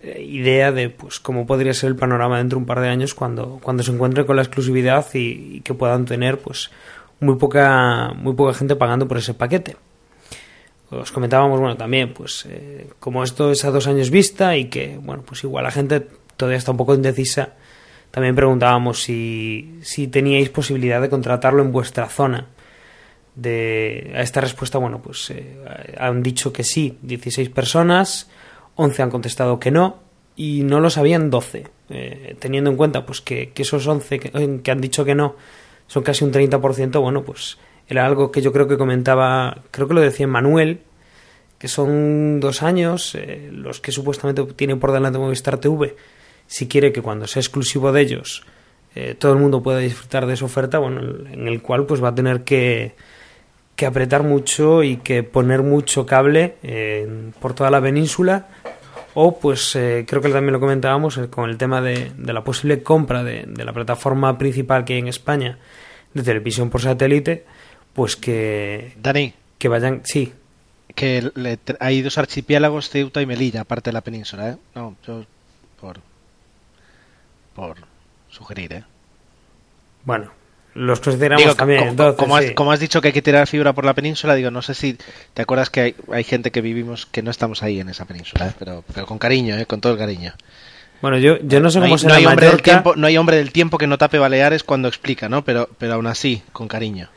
eh, 0.00 0.22
idea 0.22 0.72
de 0.72 0.88
pues 0.88 1.20
cómo 1.20 1.46
podría 1.46 1.74
ser 1.74 1.88
el 1.90 1.96
panorama 1.96 2.38
dentro 2.38 2.56
de 2.56 2.62
un 2.62 2.66
par 2.66 2.80
de 2.80 2.88
años 2.88 3.14
cuando, 3.14 3.58
cuando 3.62 3.82
se 3.82 3.92
encuentren 3.92 4.24
con 4.26 4.36
la 4.36 4.42
exclusividad 4.42 5.06
y, 5.14 5.56
y, 5.56 5.60
que 5.60 5.74
puedan 5.74 6.04
tener 6.06 6.38
pues 6.38 6.70
muy 7.20 7.36
poca 7.36 8.12
muy 8.14 8.34
poca 8.34 8.54
gente 8.54 8.76
pagando 8.76 9.06
por 9.06 9.18
ese 9.18 9.34
paquete. 9.34 9.76
Os 10.90 11.10
comentábamos, 11.10 11.58
bueno, 11.58 11.76
también, 11.76 12.12
pues 12.12 12.46
eh, 12.50 12.86
como 13.00 13.24
esto 13.24 13.50
es 13.50 13.64
a 13.64 13.70
dos 13.70 13.86
años 13.86 14.10
vista 14.10 14.56
y 14.56 14.66
que, 14.66 14.98
bueno, 15.00 15.22
pues 15.26 15.42
igual 15.42 15.64
la 15.64 15.70
gente 15.70 16.06
todavía 16.36 16.58
está 16.58 16.72
un 16.72 16.76
poco 16.76 16.94
indecisa, 16.94 17.54
también 18.10 18.34
preguntábamos 18.34 19.02
si, 19.02 19.78
si 19.80 20.08
teníais 20.08 20.50
posibilidad 20.50 21.00
de 21.00 21.08
contratarlo 21.08 21.62
en 21.62 21.72
vuestra 21.72 22.08
zona 22.10 22.46
de, 23.34 24.12
a 24.14 24.22
esta 24.22 24.40
respuesta, 24.40 24.78
bueno, 24.78 25.00
pues 25.00 25.30
eh, 25.30 25.56
han 25.98 26.22
dicho 26.22 26.52
que 26.52 26.64
sí, 26.64 26.98
16 27.02 27.50
personas, 27.50 28.30
11 28.76 29.02
han 29.02 29.10
contestado 29.10 29.58
que 29.58 29.70
no 29.70 30.00
y 30.36 30.62
no 30.62 30.80
lo 30.80 30.90
sabían 30.90 31.30
12, 31.30 31.66
eh, 31.90 32.36
teniendo 32.38 32.70
en 32.70 32.76
cuenta 32.76 33.04
pues 33.04 33.20
que, 33.20 33.52
esos 33.56 33.86
11 33.86 34.18
que, 34.18 34.60
que, 34.62 34.70
han 34.70 34.80
dicho 34.80 35.04
que 35.04 35.14
no 35.14 35.36
son 35.86 36.02
casi 36.02 36.24
un 36.24 36.32
30%, 36.32 37.00
bueno, 37.00 37.22
pues 37.22 37.58
era 37.88 38.06
algo 38.06 38.30
que 38.30 38.40
yo 38.40 38.52
creo 38.52 38.68
que 38.68 38.78
comentaba, 38.78 39.62
creo 39.70 39.88
que 39.88 39.94
lo 39.94 40.00
decía 40.00 40.26
Manuel, 40.26 40.80
que 41.58 41.68
son 41.68 42.40
dos 42.40 42.62
años 42.62 43.14
eh, 43.14 43.50
los 43.52 43.80
que 43.80 43.92
supuestamente 43.92 44.42
tienen 44.54 44.80
por 44.80 44.92
delante 44.92 45.18
Movistar 45.18 45.58
TV, 45.58 45.96
si 46.46 46.66
quiere 46.68 46.92
que 46.92 47.02
cuando 47.02 47.26
sea 47.26 47.40
exclusivo 47.40 47.92
de 47.92 48.00
ellos 48.00 48.44
eh, 48.94 49.14
todo 49.18 49.32
el 49.32 49.38
mundo 49.38 49.62
pueda 49.62 49.78
disfrutar 49.78 50.26
de 50.26 50.34
esa 50.34 50.44
oferta, 50.44 50.78
bueno, 50.78 51.00
en 51.00 51.48
el 51.48 51.62
cual 51.62 51.86
pues 51.86 52.02
va 52.02 52.08
a 52.08 52.14
tener 52.14 52.44
que 52.44 52.94
que 53.76 53.86
apretar 53.86 54.22
mucho 54.22 54.82
y 54.82 54.98
que 54.98 55.22
poner 55.22 55.62
mucho 55.62 56.06
cable 56.06 56.56
eh, 56.62 57.30
por 57.40 57.54
toda 57.54 57.70
la 57.70 57.80
península 57.80 58.48
O, 59.14 59.38
pues, 59.38 59.76
eh, 59.76 60.04
creo 60.08 60.22
que 60.22 60.30
también 60.30 60.52
lo 60.52 60.60
comentábamos 60.60 61.18
eh, 61.18 61.28
con 61.28 61.50
el 61.50 61.58
tema 61.58 61.80
de, 61.80 62.12
de 62.16 62.32
la 62.32 62.44
posible 62.44 62.82
compra 62.82 63.22
de, 63.22 63.44
de, 63.46 63.64
la 63.64 63.72
plataforma 63.72 64.38
principal 64.38 64.84
que 64.84 64.94
hay 64.94 65.00
en 65.00 65.08
España 65.08 65.58
de 66.14 66.22
televisión 66.22 66.70
por 66.70 66.80
satélite, 66.80 67.44
pues 67.92 68.16
que... 68.16 68.94
Dani. 69.02 69.34
Que 69.58 69.68
vayan... 69.68 70.00
Sí. 70.04 70.32
Que 70.94 71.30
le, 71.34 71.58
hay 71.80 72.02
dos 72.02 72.18
archipiélagos, 72.18 72.90
Ceuta 72.90 73.22
y 73.22 73.26
Melilla, 73.26 73.62
aparte 73.62 73.90
de 73.90 73.94
la 73.94 74.00
península, 74.00 74.50
¿eh? 74.50 74.56
No, 74.74 74.96
yo... 75.06 75.24
Por... 75.80 76.00
Por 77.54 77.76
sugerir, 78.28 78.72
¿eh? 78.72 78.84
Bueno, 80.04 80.30
los 80.74 81.00
consideramos 81.00 81.42
digo, 81.42 81.54
también. 81.54 81.80
Como, 81.80 81.90
entonces, 81.90 82.18
como, 82.18 82.36
has, 82.36 82.44
sí. 82.44 82.54
como, 82.54 82.72
has, 82.72 82.80
dicho 82.80 83.00
que 83.00 83.08
hay 83.08 83.12
que 83.12 83.22
tirar 83.22 83.46
fibra 83.46 83.72
por 83.72 83.84
la 83.84 83.94
península, 83.94 84.34
digo, 84.34 84.50
no 84.50 84.62
sé 84.62 84.74
si 84.74 84.96
te 85.34 85.42
acuerdas 85.42 85.70
que 85.70 85.80
hay, 85.80 85.94
hay 86.10 86.24
gente 86.24 86.50
que 86.50 86.60
vivimos 86.60 87.06
que 87.06 87.22
no 87.22 87.30
estamos 87.30 87.62
ahí 87.62 87.80
en 87.80 87.88
esa 87.88 88.04
península, 88.04 88.48
¿eh? 88.48 88.52
pero, 88.58 88.84
pero 88.94 89.06
con 89.06 89.18
cariño, 89.18 89.56
¿eh? 89.56 89.66
con 89.66 89.80
todo 89.80 89.92
el 89.92 89.98
cariño. 89.98 90.32
Bueno, 91.02 91.18
yo, 91.18 91.38
yo 91.40 91.60
no 91.60 91.70
sé 91.70 91.80
no 91.80 91.84
cómo 91.84 91.94
hay, 91.96 91.98
será 91.98 92.14
no 92.14 92.18
hay, 92.18 92.26
hombre 92.26 92.46
Mallorca. 92.46 92.56
del 92.56 92.62
tiempo, 92.62 92.96
no 92.96 93.06
hay 93.06 93.16
hombre 93.18 93.36
del 93.36 93.52
tiempo 93.52 93.76
que 93.76 93.86
no 93.86 93.98
tape 93.98 94.18
Baleares 94.18 94.62
cuando 94.62 94.88
explica, 94.88 95.28
¿no? 95.28 95.44
Pero, 95.44 95.68
pero 95.76 95.94
aún 95.94 96.06
así, 96.06 96.42
con 96.52 96.68
cariño. 96.68 97.08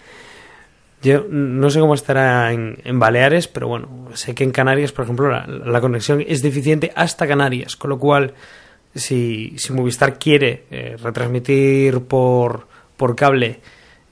Yo 1.04 1.24
no 1.30 1.70
sé 1.70 1.80
cómo 1.80 1.94
estará 1.94 2.52
en, 2.52 2.80
en, 2.84 3.00
Baleares, 3.00 3.48
pero 3.48 3.68
bueno, 3.68 4.10
sé 4.16 4.34
que 4.34 4.44
en 4.44 4.50
Canarias, 4.50 4.92
por 4.92 5.04
ejemplo, 5.04 5.30
la, 5.30 5.46
la, 5.46 5.80
conexión 5.82 6.26
es 6.28 6.42
deficiente 6.42 6.92
hasta 6.96 7.28
Canarias, 7.28 7.76
con 7.76 7.92
lo 7.92 8.00
cual, 8.00 8.34
si, 8.96 9.54
si 9.58 9.72
Movistar 9.72 10.18
quiere 10.18 10.64
eh, 10.72 10.98
retransmitir 11.00 12.02
por, 12.02 12.68
por 12.98 13.16
cable 13.16 13.60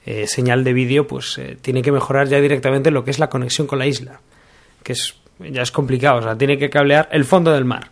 eh, 0.06 0.26
señal 0.26 0.64
de 0.64 0.72
vídeo, 0.72 1.06
pues 1.06 1.38
eh, 1.38 1.56
tiene 1.60 1.82
que 1.82 1.92
mejorar 1.92 2.28
ya 2.28 2.40
directamente 2.40 2.90
lo 2.90 3.04
que 3.04 3.10
es 3.10 3.18
la 3.18 3.30
conexión 3.30 3.66
con 3.66 3.78
la 3.78 3.86
isla, 3.86 4.20
que 4.82 4.92
es 4.92 5.16
ya 5.38 5.62
es 5.62 5.72
complicado, 5.72 6.18
o 6.18 6.22
sea, 6.22 6.38
tiene 6.38 6.58
que 6.58 6.70
cablear 6.70 7.08
el 7.10 7.24
fondo 7.24 7.52
del 7.52 7.64
mar, 7.64 7.90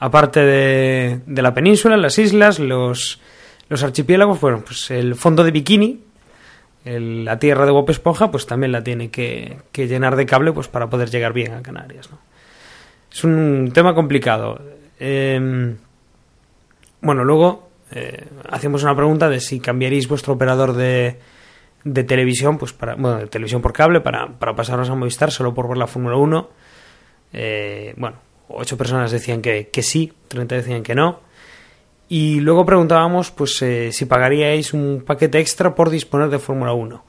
aparte 0.00 0.40
de, 0.40 1.20
de 1.24 1.42
la 1.42 1.54
península, 1.54 1.96
las 1.96 2.18
islas, 2.18 2.58
los, 2.58 3.20
los 3.68 3.82
archipiélagos, 3.84 4.40
bueno, 4.40 4.62
pues 4.66 4.90
el 4.90 5.14
fondo 5.14 5.44
de 5.44 5.52
Bikini, 5.52 6.00
la 6.84 7.38
tierra 7.38 7.66
de 7.66 7.72
Bob 7.72 7.86
pues 8.30 8.46
también 8.46 8.72
la 8.72 8.82
tiene 8.82 9.10
que, 9.10 9.58
que, 9.70 9.86
llenar 9.86 10.16
de 10.16 10.26
cable 10.26 10.52
pues 10.52 10.68
para 10.68 10.88
poder 10.88 11.10
llegar 11.10 11.32
bien 11.32 11.52
a 11.52 11.62
Canarias. 11.62 12.10
¿no? 12.10 12.18
Es 13.12 13.22
un 13.24 13.70
tema 13.74 13.94
complicado. 13.94 14.60
Eh, 14.98 15.76
bueno, 17.00 17.24
luego 17.24 17.69
eh, 17.90 18.26
hacemos 18.48 18.82
una 18.82 18.94
pregunta 18.94 19.28
de 19.28 19.40
si 19.40 19.60
cambiaréis 19.60 20.08
vuestro 20.08 20.34
operador 20.34 20.74
de, 20.74 21.18
de 21.84 22.04
televisión, 22.04 22.58
pues 22.58 22.72
para, 22.72 22.94
bueno, 22.94 23.18
de 23.18 23.26
televisión 23.26 23.62
por 23.62 23.72
cable, 23.72 24.00
para, 24.00 24.38
para 24.38 24.54
pasarnos 24.54 24.90
a 24.90 24.94
Movistar 24.94 25.30
solo 25.30 25.54
por 25.54 25.68
ver 25.68 25.78
la 25.78 25.86
Fórmula 25.86 26.16
1. 26.16 26.50
Eh, 27.32 27.94
bueno, 27.96 28.18
ocho 28.48 28.76
personas 28.76 29.10
decían 29.10 29.42
que, 29.42 29.70
sí, 29.82 30.12
30 30.28 30.54
decían 30.56 30.82
que 30.82 30.94
no. 30.94 31.20
Y 32.08 32.40
luego 32.40 32.66
preguntábamos 32.66 33.30
pues 33.30 33.62
eh, 33.62 33.92
si 33.92 34.04
pagaríais 34.04 34.74
un 34.74 35.04
paquete 35.06 35.38
extra 35.38 35.74
por 35.74 35.90
disponer 35.90 36.28
de 36.28 36.38
Fórmula 36.38 36.72
1. 36.72 37.04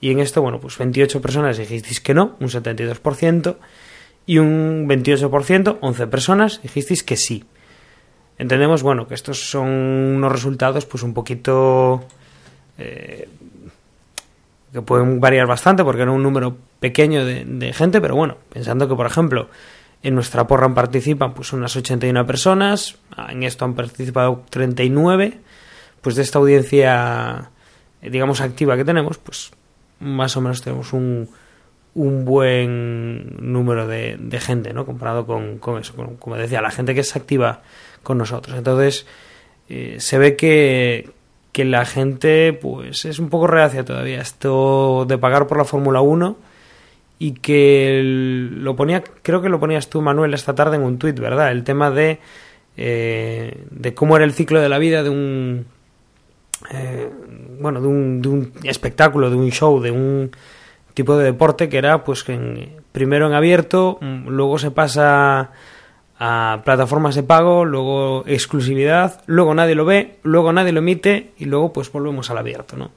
Y 0.00 0.10
en 0.10 0.20
esto, 0.20 0.42
bueno, 0.42 0.60
pues 0.60 0.76
28 0.76 1.22
personas 1.22 1.56
dijisteis 1.56 2.00
que 2.00 2.12
no, 2.12 2.36
un 2.40 2.48
72%, 2.48 3.56
y 4.26 4.38
un 4.38 4.86
28%, 4.88 5.78
11 5.80 6.06
personas, 6.08 6.62
dijisteis 6.62 7.02
que 7.02 7.16
sí. 7.16 7.44
Entendemos, 8.38 8.82
bueno, 8.82 9.06
que 9.06 9.14
estos 9.14 9.48
son 9.48 9.68
unos 9.68 10.32
resultados 10.32 10.86
pues 10.86 11.02
un 11.02 11.14
poquito... 11.14 12.04
Eh, 12.78 13.28
que 14.72 14.82
pueden 14.82 15.20
variar 15.20 15.46
bastante 15.46 15.84
porque 15.84 16.02
era 16.02 16.10
un 16.10 16.22
número 16.22 16.56
pequeño 16.80 17.24
de, 17.24 17.44
de 17.44 17.72
gente, 17.72 18.00
pero 18.00 18.16
bueno, 18.16 18.36
pensando 18.52 18.88
que, 18.88 18.96
por 18.96 19.06
ejemplo, 19.06 19.48
en 20.02 20.14
nuestra 20.14 20.46
porra 20.46 20.72
participan 20.74 21.32
pues 21.32 21.52
unas 21.52 21.74
81 21.74 22.26
personas, 22.26 22.98
en 23.28 23.42
esto 23.42 23.64
han 23.64 23.74
participado 23.74 24.44
39, 24.50 25.38
pues 26.02 26.16
de 26.16 26.22
esta 26.22 26.38
audiencia, 26.38 27.50
digamos, 28.02 28.42
activa 28.42 28.76
que 28.76 28.84
tenemos, 28.84 29.16
pues 29.16 29.52
más 30.00 30.36
o 30.36 30.42
menos 30.42 30.60
tenemos 30.60 30.92
un, 30.92 31.30
un 31.94 32.24
buen 32.26 33.36
número 33.40 33.86
de, 33.86 34.16
de 34.18 34.40
gente, 34.40 34.74
¿no? 34.74 34.84
Comparado 34.84 35.24
con, 35.24 35.58
con 35.58 35.80
eso, 35.80 35.96
con, 35.96 36.16
como 36.16 36.36
decía, 36.36 36.60
la 36.60 36.70
gente 36.70 36.94
que 36.94 37.00
es 37.00 37.16
activa 37.16 37.62
con 38.04 38.18
nosotros. 38.18 38.56
Entonces, 38.56 39.06
eh, 39.68 39.96
se 39.98 40.18
ve 40.18 40.36
que, 40.36 41.10
que 41.50 41.64
la 41.64 41.84
gente, 41.84 42.52
pues, 42.52 43.04
es 43.04 43.18
un 43.18 43.28
poco 43.28 43.48
reacia 43.48 43.84
todavía. 43.84 44.20
Esto 44.20 45.04
de 45.08 45.18
pagar 45.18 45.48
por 45.48 45.58
la 45.58 45.64
Fórmula 45.64 46.00
1 46.00 46.36
y 47.18 47.32
que 47.32 48.02
lo 48.04 48.76
ponía, 48.76 49.02
creo 49.22 49.40
que 49.42 49.48
lo 49.48 49.60
ponías 49.60 49.88
tú, 49.88 50.02
Manuel, 50.02 50.34
esta 50.34 50.54
tarde 50.54 50.76
en 50.76 50.82
un 50.82 50.98
tuit, 50.98 51.18
¿verdad? 51.18 51.52
El 51.52 51.64
tema 51.64 51.90
de, 51.90 52.18
eh, 52.76 53.64
de 53.70 53.94
cómo 53.94 54.16
era 54.16 54.24
el 54.24 54.32
ciclo 54.32 54.60
de 54.60 54.68
la 54.68 54.78
vida 54.78 55.02
de 55.02 55.10
un, 55.10 55.66
eh, 56.70 57.08
bueno, 57.60 57.80
de 57.80 57.86
un, 57.86 58.22
de 58.22 58.28
un 58.28 58.52
espectáculo, 58.64 59.30
de 59.30 59.36
un 59.36 59.50
show, 59.50 59.80
de 59.80 59.90
un 59.90 60.30
tipo 60.92 61.16
de 61.16 61.24
deporte 61.24 61.68
que 61.68 61.78
era, 61.78 62.04
pues, 62.04 62.28
en, 62.28 62.82
primero 62.92 63.26
en 63.26 63.32
abierto, 63.32 63.98
luego 64.00 64.58
se 64.58 64.70
pasa 64.70 65.52
a 66.18 66.62
plataformas 66.64 67.14
de 67.14 67.22
pago, 67.22 67.64
luego 67.64 68.24
exclusividad, 68.26 69.22
luego 69.26 69.54
nadie 69.54 69.74
lo 69.74 69.84
ve, 69.84 70.18
luego 70.22 70.52
nadie 70.52 70.72
lo 70.72 70.78
emite 70.80 71.32
y 71.38 71.46
luego, 71.46 71.72
pues, 71.72 71.90
volvemos 71.90 72.30
al 72.30 72.38
abierto, 72.38 72.76
¿no? 72.76 72.90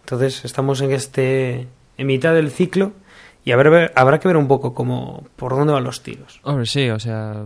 Entonces, 0.00 0.44
estamos 0.44 0.80
en 0.80 0.92
este, 0.92 1.68
en 1.96 2.06
mitad 2.06 2.34
del 2.34 2.50
ciclo 2.50 2.92
y 3.44 3.52
habrá, 3.52 3.92
habrá 3.94 4.18
que 4.18 4.28
ver 4.28 4.36
un 4.36 4.48
poco 4.48 4.74
cómo 4.74 5.26
por 5.36 5.56
dónde 5.56 5.72
van 5.72 5.84
los 5.84 6.02
tiros. 6.02 6.40
Hombre, 6.42 6.66
sí, 6.66 6.90
o 6.90 6.98
sea, 6.98 7.44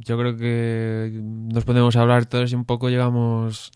yo 0.00 0.18
creo 0.18 0.36
que 0.36 1.10
nos 1.22 1.64
podemos 1.64 1.96
hablar 1.96 2.26
todos 2.26 2.52
y 2.52 2.54
un 2.54 2.64
poco 2.64 2.88
llegamos 2.88 3.72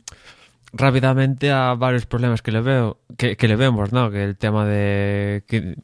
rápidamente 0.72 1.50
a 1.50 1.74
varios 1.74 2.06
problemas 2.06 2.42
que 2.42 2.52
le 2.52 2.60
veo, 2.60 2.98
que, 3.16 3.36
que 3.36 3.48
le 3.48 3.56
vemos, 3.56 3.92
¿no? 3.92 4.10
Que 4.10 4.24
el 4.24 4.36
tema 4.36 4.66
de 4.66 5.44
que 5.46 5.76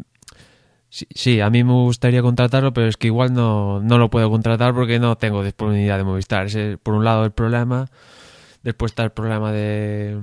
sí, 0.89 1.07
sí, 1.14 1.41
a 1.41 1.51
mí 1.51 1.64
me 1.64 1.72
gustaría 1.72 2.22
contratarlo, 2.22 2.72
pero 2.72 2.89
es 2.89 2.97
que 2.97 3.09
igual 3.09 3.34
no, 3.34 3.80
no 3.80 3.99
lo 3.99 4.11
puedo 4.11 4.30
contratar 4.30 4.74
porque 4.74 4.99
no 4.99 5.16
tengo 5.16 5.45
disponibilidad 5.45 5.99
de 5.99 6.05
Movistar. 6.05 6.47
Ese, 6.47 6.78
por 6.78 6.95
un 6.95 7.05
lado 7.05 7.24
el 7.24 7.32
problema, 7.32 7.91
después 8.62 8.93
está 8.93 9.05
el 9.05 9.11
problema 9.12 9.53
de 9.53 10.18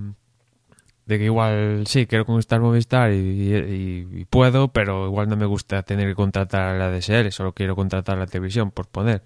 de 1.05 1.19
que 1.19 1.25
igual 1.25 1.83
sí, 1.87 2.07
quiero 2.07 2.25
conquistar 2.25 2.59
Movistar 2.61 3.11
y, 3.13 4.25
puedo, 4.29 4.69
pero 4.69 5.07
igual 5.07 5.29
no 5.29 5.37
me 5.37 5.45
gusta 5.45 5.83
tener 5.83 6.07
que 6.07 6.15
contratar 6.15 6.77
la 6.77 6.91
DSL, 6.91 7.31
solo 7.31 7.53
quiero 7.53 7.75
contratar 7.75 8.17
la 8.17 8.25
televisión, 8.27 8.71
por 8.71 8.87
poner. 8.87 9.23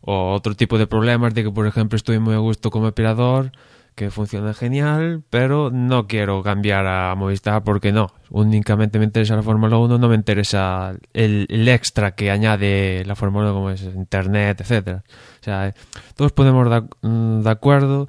O 0.00 0.32
otro 0.32 0.54
tipo 0.54 0.78
de 0.78 0.86
problemas 0.86 1.34
de 1.34 1.44
que, 1.44 1.50
por 1.50 1.66
ejemplo, 1.66 1.96
estoy 1.96 2.18
muy 2.20 2.34
a 2.34 2.38
gusto 2.38 2.70
como 2.70 2.88
operador, 2.88 3.52
que 3.98 4.12
funciona 4.12 4.54
genial, 4.54 5.24
pero 5.28 5.70
no 5.72 6.06
quiero 6.06 6.44
cambiar 6.44 6.86
a 6.86 7.16
Movistar 7.16 7.64
porque 7.64 7.90
no, 7.90 8.12
únicamente 8.30 9.00
me 9.00 9.04
interesa 9.04 9.34
la 9.34 9.42
Fórmula 9.42 9.76
1, 9.76 9.98
no 9.98 10.08
me 10.08 10.14
interesa 10.14 10.94
el, 11.12 11.46
el, 11.50 11.68
extra 11.68 12.14
que 12.14 12.30
añade 12.30 13.02
la 13.06 13.16
Fórmula 13.16 13.46
1 13.46 13.54
como 13.54 13.70
es 13.70 13.82
Internet, 13.82 14.60
etcétera. 14.60 15.02
O 15.40 15.42
sea, 15.42 15.74
todos 16.14 16.30
podemos 16.30 16.70
dar 16.70 16.84
de 17.02 17.50
acuerdo, 17.50 18.08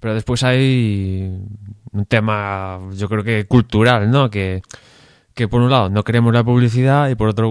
pero 0.00 0.14
después 0.14 0.42
hay 0.42 1.32
un 1.92 2.06
tema, 2.06 2.80
yo 2.94 3.08
creo 3.08 3.22
que 3.22 3.46
cultural, 3.46 4.10
¿no? 4.10 4.30
Que, 4.30 4.62
que 5.34 5.46
por 5.46 5.62
un 5.62 5.70
lado 5.70 5.90
no 5.90 6.02
queremos 6.02 6.34
la 6.34 6.42
publicidad 6.42 7.08
y 7.08 7.14
por 7.14 7.28
otra 7.28 7.46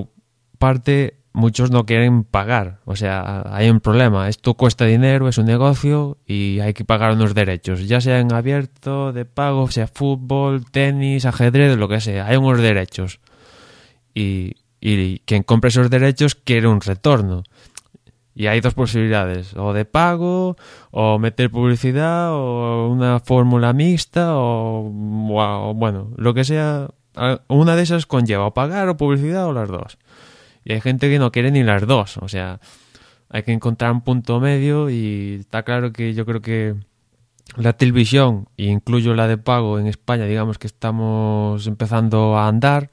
parte 0.58 1.19
muchos 1.40 1.72
no 1.72 1.86
quieren 1.86 2.24
pagar. 2.24 2.80
O 2.86 2.96
sea, 2.96 3.44
hay 3.52 3.70
un 3.70 3.80
problema. 3.80 4.30
Esto 4.30 4.54
cuesta 4.54 4.86
dinero, 4.86 5.28
es 5.28 5.38
un 5.38 5.46
negocio 5.46 6.18
y 6.28 6.60
hay 6.60 6.74
que 6.74 6.86
pagar 6.86 7.14
unos 7.14 7.34
derechos. 7.34 7.88
Ya 7.88 8.02
sea 8.02 8.20
en 8.20 8.32
abierto, 8.32 9.14
de 9.14 9.26
pago, 9.26 9.72
sea 9.72 9.88
fútbol, 9.88 10.66
tenis, 10.70 11.26
ajedrez, 11.26 11.78
lo 11.78 11.88
que 11.88 12.02
sea. 12.02 12.28
Hay 12.28 12.38
unos 12.38 12.60
derechos. 12.60 13.20
Y, 14.14 14.56
y 14.82 15.20
quien 15.20 15.44
compra 15.44 15.70
esos 15.70 15.90
derechos 15.90 16.36
quiere 16.36 16.68
un 16.68 16.82
retorno. 16.82 17.44
Y 18.36 18.48
hay 18.48 18.62
dos 18.62 18.74
posibilidades, 18.74 19.54
o 19.58 19.74
de 19.74 19.84
pago, 19.84 20.56
o 20.92 21.20
meter 21.20 21.52
publicidad, 21.52 22.32
o 22.32 22.88
una 22.88 23.20
fórmula 23.20 23.74
mixta, 23.74 24.38
o, 24.38 24.88
o, 24.88 25.74
bueno, 25.74 26.12
lo 26.16 26.34
que 26.34 26.46
sea. 26.46 26.88
Una 27.50 27.76
de 27.76 27.84
esas 27.84 28.06
conlleva 28.06 28.46
o 28.46 28.54
pagar 28.54 28.88
o 28.88 28.96
publicidad 28.96 29.48
o 29.48 29.52
las 29.52 29.68
dos. 29.68 29.98
Y 30.64 30.74
hay 30.74 30.82
gente 30.82 31.10
que 31.10 31.20
no 31.20 31.32
quiere 31.32 31.52
ni 31.52 31.64
las 31.64 31.86
dos, 31.88 32.18
o 32.18 32.28
sea, 32.28 32.60
hay 33.30 33.44
que 33.44 33.52
encontrar 33.52 33.92
un 33.92 34.02
punto 34.02 34.40
medio 34.40 34.90
y 34.90 35.38
está 35.40 35.64
claro 35.64 35.92
que 35.94 36.14
yo 36.14 36.26
creo 36.26 36.42
que 36.42 36.76
la 37.56 37.74
televisión, 37.74 38.48
e 38.58 38.66
incluyo 38.66 39.14
la 39.16 39.28
de 39.28 39.38
pago 39.38 39.80
en 39.80 39.88
España, 39.88 40.26
digamos 40.26 40.58
que 40.58 40.68
estamos 40.68 41.66
empezando 41.68 42.38
a 42.38 42.48
andar 42.48 42.90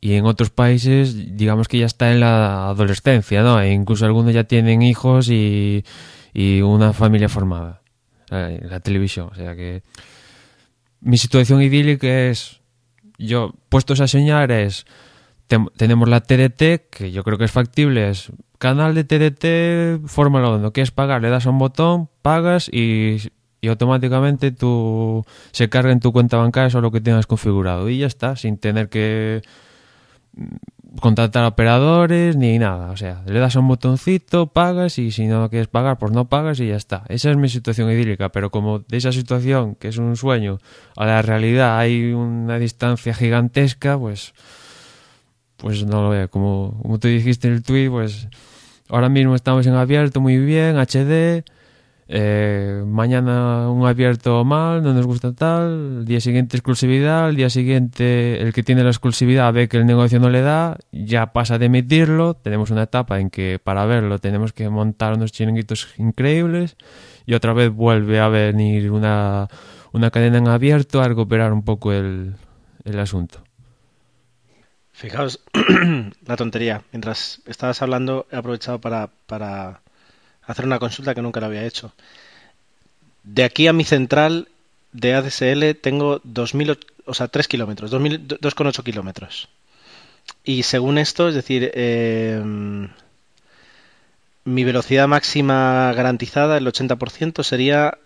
y 0.00 0.14
en 0.14 0.26
otros 0.26 0.50
países 0.50 1.36
digamos 1.36 1.66
que 1.66 1.78
ya 1.78 1.86
está 1.86 2.12
en 2.12 2.20
la 2.20 2.68
adolescencia, 2.68 3.42
¿no? 3.42 3.60
E 3.60 3.72
incluso 3.72 4.06
algunos 4.06 4.32
ya 4.32 4.44
tienen 4.44 4.82
hijos 4.82 5.28
y, 5.28 5.84
y 6.32 6.60
una 6.60 6.92
familia 6.92 7.28
formada. 7.28 7.82
La 8.30 8.80
televisión, 8.80 9.30
o 9.32 9.34
sea 9.34 9.56
que 9.56 9.82
mi 11.00 11.16
situación 11.16 11.62
idílica 11.62 12.28
es 12.28 12.60
yo 13.16 13.54
puestos 13.68 14.00
a 14.00 14.06
soñar 14.06 14.52
es 14.52 14.84
tenemos 15.76 16.08
la 16.08 16.20
TDT, 16.20 16.88
que 16.90 17.10
yo 17.12 17.24
creo 17.24 17.38
que 17.38 17.44
es 17.44 17.52
factible, 17.52 18.10
es 18.10 18.30
canal 18.58 18.94
de 18.94 19.04
TDT 19.04 20.06
Fórmula 20.08 20.50
1, 20.50 20.72
quieres 20.72 20.90
pagar, 20.90 21.22
le 21.22 21.30
das 21.30 21.46
a 21.46 21.50
un 21.50 21.58
botón, 21.58 22.08
pagas 22.22 22.68
y, 22.68 23.18
y 23.60 23.68
automáticamente 23.68 24.52
tú 24.52 25.24
se 25.52 25.68
carga 25.68 25.92
en 25.92 26.00
tu 26.00 26.12
cuenta 26.12 26.36
bancaria 26.36 26.68
eso 26.68 26.80
lo 26.80 26.90
que 26.90 27.00
tengas 27.00 27.26
configurado 27.26 27.88
y 27.88 27.98
ya 27.98 28.06
está, 28.06 28.36
sin 28.36 28.58
tener 28.58 28.88
que 28.88 29.42
contratar 31.00 31.44
operadores 31.44 32.36
ni 32.36 32.58
nada. 32.58 32.90
O 32.90 32.96
sea, 32.96 33.22
le 33.26 33.38
das 33.38 33.56
a 33.56 33.60
un 33.60 33.68
botoncito, 33.68 34.48
pagas 34.48 34.98
y 34.98 35.10
si 35.10 35.26
no 35.26 35.48
quieres 35.50 35.68
pagar, 35.68 35.98
pues 35.98 36.12
no 36.12 36.28
pagas 36.28 36.60
y 36.60 36.68
ya 36.68 36.76
está. 36.76 37.04
Esa 37.08 37.30
es 37.30 37.36
mi 37.36 37.48
situación 37.48 37.90
idílica, 37.90 38.30
pero 38.30 38.50
como 38.50 38.80
de 38.80 38.96
esa 38.96 39.12
situación, 39.12 39.74
que 39.74 39.88
es 39.88 39.98
un 39.98 40.16
sueño, 40.16 40.58
a 40.96 41.06
la 41.06 41.22
realidad 41.22 41.78
hay 41.78 42.12
una 42.12 42.58
distancia 42.58 43.14
gigantesca, 43.14 43.98
pues 43.98 44.34
pues 45.58 45.84
no 45.84 46.02
lo 46.02 46.10
veo. 46.10 46.28
Como, 46.30 46.78
como 46.82 46.98
tú 46.98 47.08
dijiste 47.08 47.48
en 47.48 47.54
el 47.54 47.62
tweet, 47.62 47.90
pues 47.90 48.28
ahora 48.88 49.08
mismo 49.08 49.34
estamos 49.34 49.66
en 49.66 49.74
abierto 49.74 50.20
muy 50.20 50.38
bien, 50.38 50.76
HD 50.76 51.44
eh, 52.10 52.84
mañana 52.86 53.68
un 53.68 53.86
abierto 53.86 54.42
mal, 54.42 54.82
no 54.82 54.94
nos 54.94 55.04
gusta 55.04 55.34
tal, 55.34 55.98
el 55.98 56.04
día 56.06 56.22
siguiente 56.22 56.56
exclusividad, 56.56 57.28
el 57.28 57.36
día 57.36 57.50
siguiente 57.50 58.40
el 58.40 58.54
que 58.54 58.62
tiene 58.62 58.82
la 58.82 58.88
exclusividad 58.88 59.52
ve 59.52 59.68
que 59.68 59.76
el 59.76 59.84
negocio 59.84 60.18
no 60.18 60.30
le 60.30 60.40
da, 60.40 60.78
ya 60.90 61.34
pasa 61.34 61.58
de 61.58 61.66
emitirlo, 61.66 62.32
tenemos 62.32 62.70
una 62.70 62.84
etapa 62.84 63.20
en 63.20 63.28
que 63.28 63.60
para 63.62 63.84
verlo 63.84 64.18
tenemos 64.20 64.54
que 64.54 64.70
montar 64.70 65.14
unos 65.14 65.32
chiringuitos 65.32 65.88
increíbles 65.98 66.78
y 67.26 67.34
otra 67.34 67.52
vez 67.52 67.70
vuelve 67.70 68.20
a 68.20 68.28
venir 68.28 68.90
una, 68.90 69.48
una 69.92 70.10
cadena 70.10 70.38
en 70.38 70.48
abierto 70.48 71.02
a 71.02 71.08
recuperar 71.08 71.52
un 71.52 71.62
poco 71.62 71.92
el, 71.92 72.36
el 72.84 72.98
asunto. 73.00 73.47
Fijaos 74.98 75.38
la 76.26 76.36
tontería. 76.36 76.82
Mientras 76.90 77.40
estabas 77.46 77.80
hablando 77.82 78.26
he 78.32 78.36
aprovechado 78.36 78.80
para, 78.80 79.08
para 79.28 79.80
hacer 80.42 80.64
una 80.64 80.80
consulta 80.80 81.14
que 81.14 81.22
nunca 81.22 81.38
la 81.38 81.46
había 81.46 81.64
hecho. 81.64 81.92
De 83.22 83.44
aquí 83.44 83.68
a 83.68 83.72
mi 83.72 83.84
central 83.84 84.48
de 84.90 85.14
ADSL 85.14 85.76
tengo 85.80 86.20
2.000, 86.22 86.80
o 87.04 87.14
sea, 87.14 87.28
3 87.28 87.46
kilómetros, 87.46 87.92
2,8 87.92 88.82
kilómetros. 88.82 89.48
Y 90.42 90.64
según 90.64 90.98
esto, 90.98 91.28
es 91.28 91.36
decir, 91.36 91.70
eh, 91.74 92.42
mi 94.42 94.64
velocidad 94.64 95.06
máxima 95.06 95.92
garantizada, 95.92 96.58
el 96.58 96.66
80%, 96.66 97.44
sería 97.44 97.98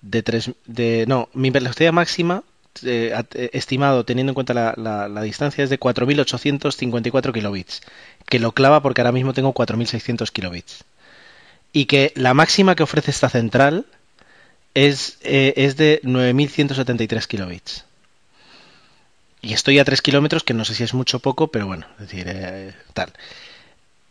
de 0.00 0.22
3... 0.22 0.52
De, 0.66 1.06
no, 1.08 1.28
mi 1.34 1.50
velocidad 1.50 1.92
máxima 1.92 2.44
eh, 2.84 3.14
eh, 3.34 3.50
estimado 3.52 4.04
teniendo 4.04 4.30
en 4.30 4.34
cuenta 4.34 4.54
la, 4.54 5.22
distancia 5.22 5.64
es 5.64 5.70
de 5.70 5.78
4.854 5.78 7.32
kilobits, 7.32 7.82
que 8.26 8.38
lo 8.38 8.52
clava 8.52 8.82
porque 8.82 9.00
ahora 9.00 9.12
mismo 9.12 9.32
tengo 9.32 9.54
4.600 9.54 10.30
kilobits 10.30 10.84
y 11.72 11.86
que 11.86 12.12
la 12.14 12.34
máxima 12.34 12.74
que 12.74 12.82
ofrece 12.82 13.10
esta 13.10 13.28
central 13.28 13.86
es, 14.74 15.18
eh, 15.22 15.54
es 15.56 15.76
de 15.76 16.00
9.173 16.02 17.26
kilobits. 17.26 17.84
Y 19.42 19.52
estoy 19.52 19.78
a 19.78 19.84
3 19.84 20.02
kilómetros, 20.02 20.42
que 20.42 20.54
no 20.54 20.64
sé 20.64 20.74
si 20.74 20.82
es 20.82 20.94
mucho 20.94 21.18
o 21.18 21.20
poco, 21.20 21.48
pero 21.48 21.66
bueno, 21.66 21.86
es 22.00 22.08
decir, 22.08 22.74
tal. 22.94 23.12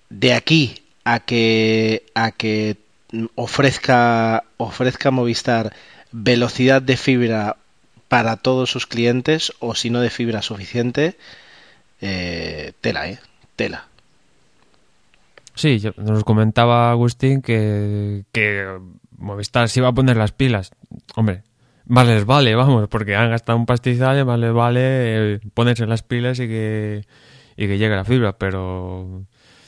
De 0.09 0.33
aquí 0.33 0.83
a 1.03 1.19
que, 1.19 2.05
a 2.13 2.31
que 2.31 2.77
ofrezca, 3.35 4.43
ofrezca 4.57 5.11
Movistar 5.11 5.73
velocidad 6.11 6.81
de 6.81 6.95
fibra 6.95 7.57
para 8.07 8.37
todos 8.37 8.69
sus 8.69 8.87
clientes, 8.87 9.53
o 9.59 9.75
si 9.75 9.89
no 9.89 10.01
de 10.01 10.09
fibra 10.09 10.41
suficiente, 10.41 11.17
eh, 12.01 12.73
tela, 12.81 13.09
¿eh? 13.09 13.19
Tela. 13.55 13.87
Sí, 15.55 15.81
nos 15.97 16.23
comentaba 16.23 16.91
Agustín 16.91 17.41
que, 17.41 18.25
que 18.33 18.67
Movistar 19.17 19.69
se 19.69 19.79
iba 19.79 19.87
a 19.87 19.93
poner 19.93 20.17
las 20.17 20.33
pilas. 20.33 20.71
Hombre, 21.15 21.43
más 21.85 22.07
les 22.07 22.25
vale, 22.25 22.55
vamos, 22.55 22.87
porque 22.89 23.15
han 23.15 23.29
gastado 23.29 23.57
un 23.57 23.65
pastizal 23.65 24.25
más 24.25 24.39
les 24.39 24.53
vale 24.53 24.81
eh, 24.83 25.39
ponerse 25.53 25.85
las 25.85 26.03
pilas 26.03 26.39
y 26.39 26.47
que, 26.47 27.05
y 27.55 27.67
que 27.67 27.77
llegue 27.77 27.95
la 27.95 28.03
fibra, 28.03 28.37
pero 28.37 29.23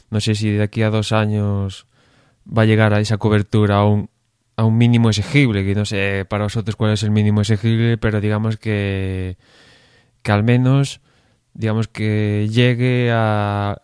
no 0.09 0.19
sé 0.19 0.35
si 0.35 0.51
de 0.51 0.63
aquí 0.63 0.81
a 0.81 0.89
dos 0.89 1.11
años 1.11 1.87
va 2.45 2.63
a 2.63 2.65
llegar 2.65 2.93
a 2.93 2.99
esa 2.99 3.17
cobertura 3.17 3.77
a 3.77 3.85
un, 3.85 4.09
a 4.57 4.65
un 4.65 4.77
mínimo 4.77 5.09
exigible, 5.09 5.63
que 5.63 5.75
no 5.75 5.85
sé 5.85 6.25
para 6.27 6.45
vosotros 6.45 6.75
cuál 6.75 6.91
es 6.93 7.03
el 7.03 7.11
mínimo 7.11 7.41
exigible, 7.41 7.97
pero 7.97 8.19
digamos 8.19 8.57
que, 8.57 9.37
que 10.23 10.31
al 10.31 10.43
menos 10.43 10.99
digamos 11.53 11.87
que 11.87 12.49
llegue 12.51 13.11
a 13.13 13.77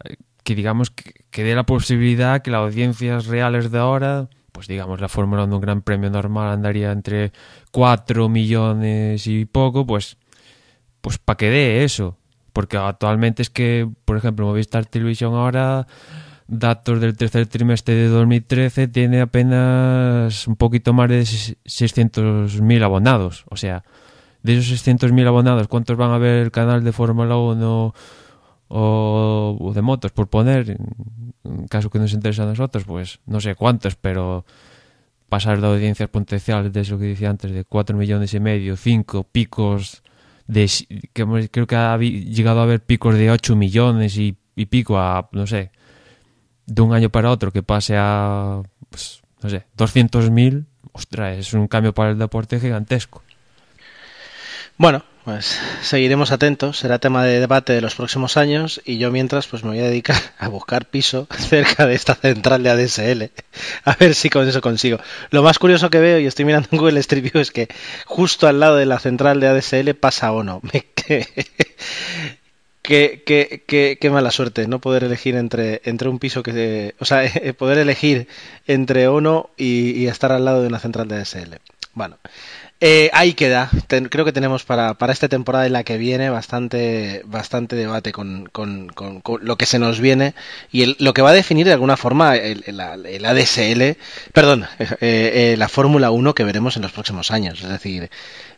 que 0.44 0.56
digamos 0.56 0.90
que, 0.90 1.44
dé 1.44 1.56
la 1.56 1.66
posibilidad 1.66 2.42
que 2.42 2.52
las 2.52 2.62
audiencias 2.62 3.28
reales 3.28 3.72
de 3.72 3.80
ahora, 3.80 4.30
pues 4.52 4.68
digamos 4.68 5.00
la 5.00 5.10
Fórmula 5.10 5.46
de 5.48 5.54
un 5.54 5.62
gran 5.62 5.82
premio 5.84 6.10
normal 6.10 6.52
andaría 6.52 6.92
entre 6.92 7.32
4 7.72 8.28
millones 8.28 9.26
y 9.28 9.46
poco, 9.46 9.86
pues 9.86 10.18
pues 11.02 11.18
para 11.18 11.38
que 11.38 11.50
dé 11.50 11.84
eso, 11.84 12.18
porque 12.52 12.78
actualmente 12.78 13.42
es 13.42 13.50
que, 13.50 13.90
por 14.06 14.18
ejemplo, 14.18 14.46
Movistar 14.46 14.86
Television 14.86 15.34
ahora 15.36 15.86
datos 16.48 17.00
del 17.00 17.16
tercer 17.16 17.48
trimestre 17.48 17.96
de 17.96 18.08
2013 18.08 18.88
tiene 18.88 19.22
apenas 19.22 20.48
un 20.48 20.56
poquito 20.56 20.94
más 20.94 21.10
de 21.10 21.22
600.000 21.22 22.84
abonados, 22.84 23.46
o 23.50 23.56
sea, 23.56 23.84
de 24.42 24.58
esos 24.58 24.86
600.000 24.86 25.28
abonados, 25.28 25.68
¿cuántos 25.68 25.98
van 25.98 26.12
a 26.12 26.18
ver 26.18 26.44
el 26.44 26.52
canal 26.52 26.84
de 26.84 26.92
Fórmula 26.92 27.38
1 27.38 27.94
o, 28.76 29.72
de 29.74 29.82
motos, 29.82 30.12
por 30.12 30.28
poner, 30.28 30.78
en 31.44 31.68
caso 31.68 31.90
que 31.90 32.00
nos 32.00 32.14
interese 32.14 32.42
a 32.42 32.46
nosotros, 32.46 32.84
pues 32.86 33.20
no 33.26 33.40
sé 33.40 33.56
cuántos, 33.56 33.96
pero 33.96 34.46
pasar 35.30 35.62
de 35.62 35.68
audiencias 35.68 36.10
potenciales 36.10 36.74
de 36.74 36.82
eso 36.82 36.98
que 36.98 37.06
decía 37.06 37.30
antes, 37.30 37.52
de 37.52 37.66
4 37.66 37.96
millones 37.96 38.34
y 38.34 38.40
medio, 38.40 38.76
5 38.76 39.26
picos, 39.32 40.04
de 40.48 40.70
que 41.14 41.50
creo 41.50 41.68
que 41.68 41.76
ha 41.76 41.98
llegado 41.98 42.60
a 42.60 42.64
haber 42.64 42.82
picos 42.82 43.16
de 43.16 43.32
8 43.32 43.56
millones 43.56 44.18
y, 44.18 44.38
y 44.56 44.66
pico 44.66 44.98
a, 44.98 45.30
no 45.32 45.48
sé, 45.48 45.72
de 46.66 46.82
un 46.82 46.94
año 46.94 47.10
para 47.10 47.32
otro 47.32 47.52
que 47.52 47.64
pase 47.64 47.96
a, 47.98 48.62
pues, 48.90 49.22
no 49.42 49.50
sé, 49.50 49.66
200.000, 49.78 50.66
ostras, 50.92 51.38
es 51.38 51.54
un 51.54 51.68
cambio 51.68 51.94
para 51.94 52.12
el 52.12 52.18
deporte 52.18 52.60
gigantesco. 52.60 53.24
Bueno, 54.78 55.04
pues 55.24 55.60
seguiremos 55.82 56.32
atentos, 56.32 56.80
será 56.80 57.00
tema 57.00 57.24
de 57.24 57.40
debate 57.40 57.74
de 57.74 57.82
los 57.82 57.96
próximos 57.96 58.36
años 58.36 58.82
y 58.84 58.98
yo 58.98 59.12
mientras 59.12 59.48
pues 59.48 59.64
me 59.64 59.70
voy 59.70 59.80
a 59.80 59.88
dedicar 59.88 60.18
a 60.38 60.48
buscar 60.50 60.86
piso 60.86 61.28
cerca 61.38 61.86
de 61.86 61.96
esta 61.96 62.16
central 62.16 62.64
de 62.64 62.70
ADSL, 62.72 63.32
a 63.86 63.96
ver 63.96 64.16
si 64.16 64.30
con 64.30 64.48
eso 64.48 64.62
consigo. 64.62 65.00
Lo 65.30 65.44
más 65.44 65.60
curioso 65.60 65.90
que 65.90 66.00
veo 66.00 66.20
y 66.20 66.26
estoy 66.26 66.46
mirando 66.46 66.70
en 66.72 66.78
Google 66.78 67.00
Street 67.00 67.32
View 67.32 67.42
es 67.42 67.52
que 67.52 67.70
justo 68.06 68.48
al 68.48 68.60
lado 68.60 68.76
de 68.76 68.86
la 68.86 69.00
central 69.00 69.40
de 69.40 69.48
ADSL 69.48 69.94
pasa 69.94 70.32
o 70.32 70.44
no. 70.44 70.62
Qué, 72.84 73.24
qué, 73.26 73.64
qué, 73.66 73.98
qué, 74.00 74.10
mala 74.10 74.30
suerte 74.30 74.68
no 74.68 74.80
poder 74.80 75.06
elegir 75.06 75.36
entre, 75.36 75.82
entre 75.86 76.10
un 76.10 76.20
piso 76.20 76.44
que... 76.44 76.96
O 77.00 77.06
sea, 77.06 77.24
poder 77.58 77.78
elegir 77.78 78.28
entre 78.68 79.10
uno 79.10 79.50
y, 79.58 79.92
y 79.92 80.08
estar 80.08 80.32
al 80.32 80.46
lado 80.46 80.62
de 80.62 80.68
una 80.68 80.80
central 80.80 81.08
de 81.08 81.16
ADSL. 81.16 81.60
Bueno, 81.94 82.18
eh, 82.86 83.10
ahí 83.14 83.34
queda. 83.34 83.70
Creo 84.10 84.26
que 84.26 84.34
tenemos 84.34 84.66
para, 84.66 84.96
para 84.96 85.14
esta 85.14 85.30
temporada 85.30 85.66
y 85.66 85.70
la 85.70 85.86
que 85.86 85.98
viene 85.98 86.30
bastante, 86.30 87.22
bastante 87.24 87.78
debate 87.78 88.12
con, 88.12 88.50
con, 88.52 88.88
con, 88.90 89.22
con 89.22 89.46
lo 89.46 89.56
que 89.56 89.66
se 89.66 89.80
nos 89.80 90.02
viene 90.02 90.34
y 90.70 90.82
el, 90.82 90.98
lo 91.00 91.14
que 91.14 91.22
va 91.22 91.30
a 91.30 91.34
definir 91.34 91.66
de 91.66 91.72
alguna 91.72 91.96
forma 91.96 92.36
el, 92.36 92.64
el, 92.68 92.82
el 93.06 93.26
ADSL, 93.26 93.98
perdón, 94.34 94.66
eh, 94.80 94.88
eh, 95.00 95.56
la 95.58 95.70
Fórmula 95.70 96.12
1 96.12 96.36
que 96.36 96.44
veremos 96.44 96.76
en 96.76 96.82
los 96.82 96.92
próximos 96.92 97.32
años. 97.32 97.62
Es 97.62 97.70
decir, 97.70 98.10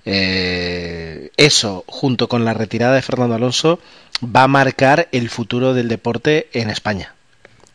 eh, 0.05 1.31
eso 1.37 1.83
junto 1.87 2.27
con 2.27 2.45
la 2.45 2.53
retirada 2.53 2.95
de 2.95 3.01
Fernando 3.01 3.35
Alonso 3.35 3.79
va 4.23 4.43
a 4.43 4.47
marcar 4.47 5.07
el 5.11 5.29
futuro 5.29 5.73
del 5.73 5.87
deporte 5.87 6.47
en 6.53 6.69
España. 6.69 7.15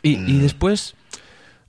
Y, 0.02 0.16
y 0.16 0.38
después, 0.38 0.94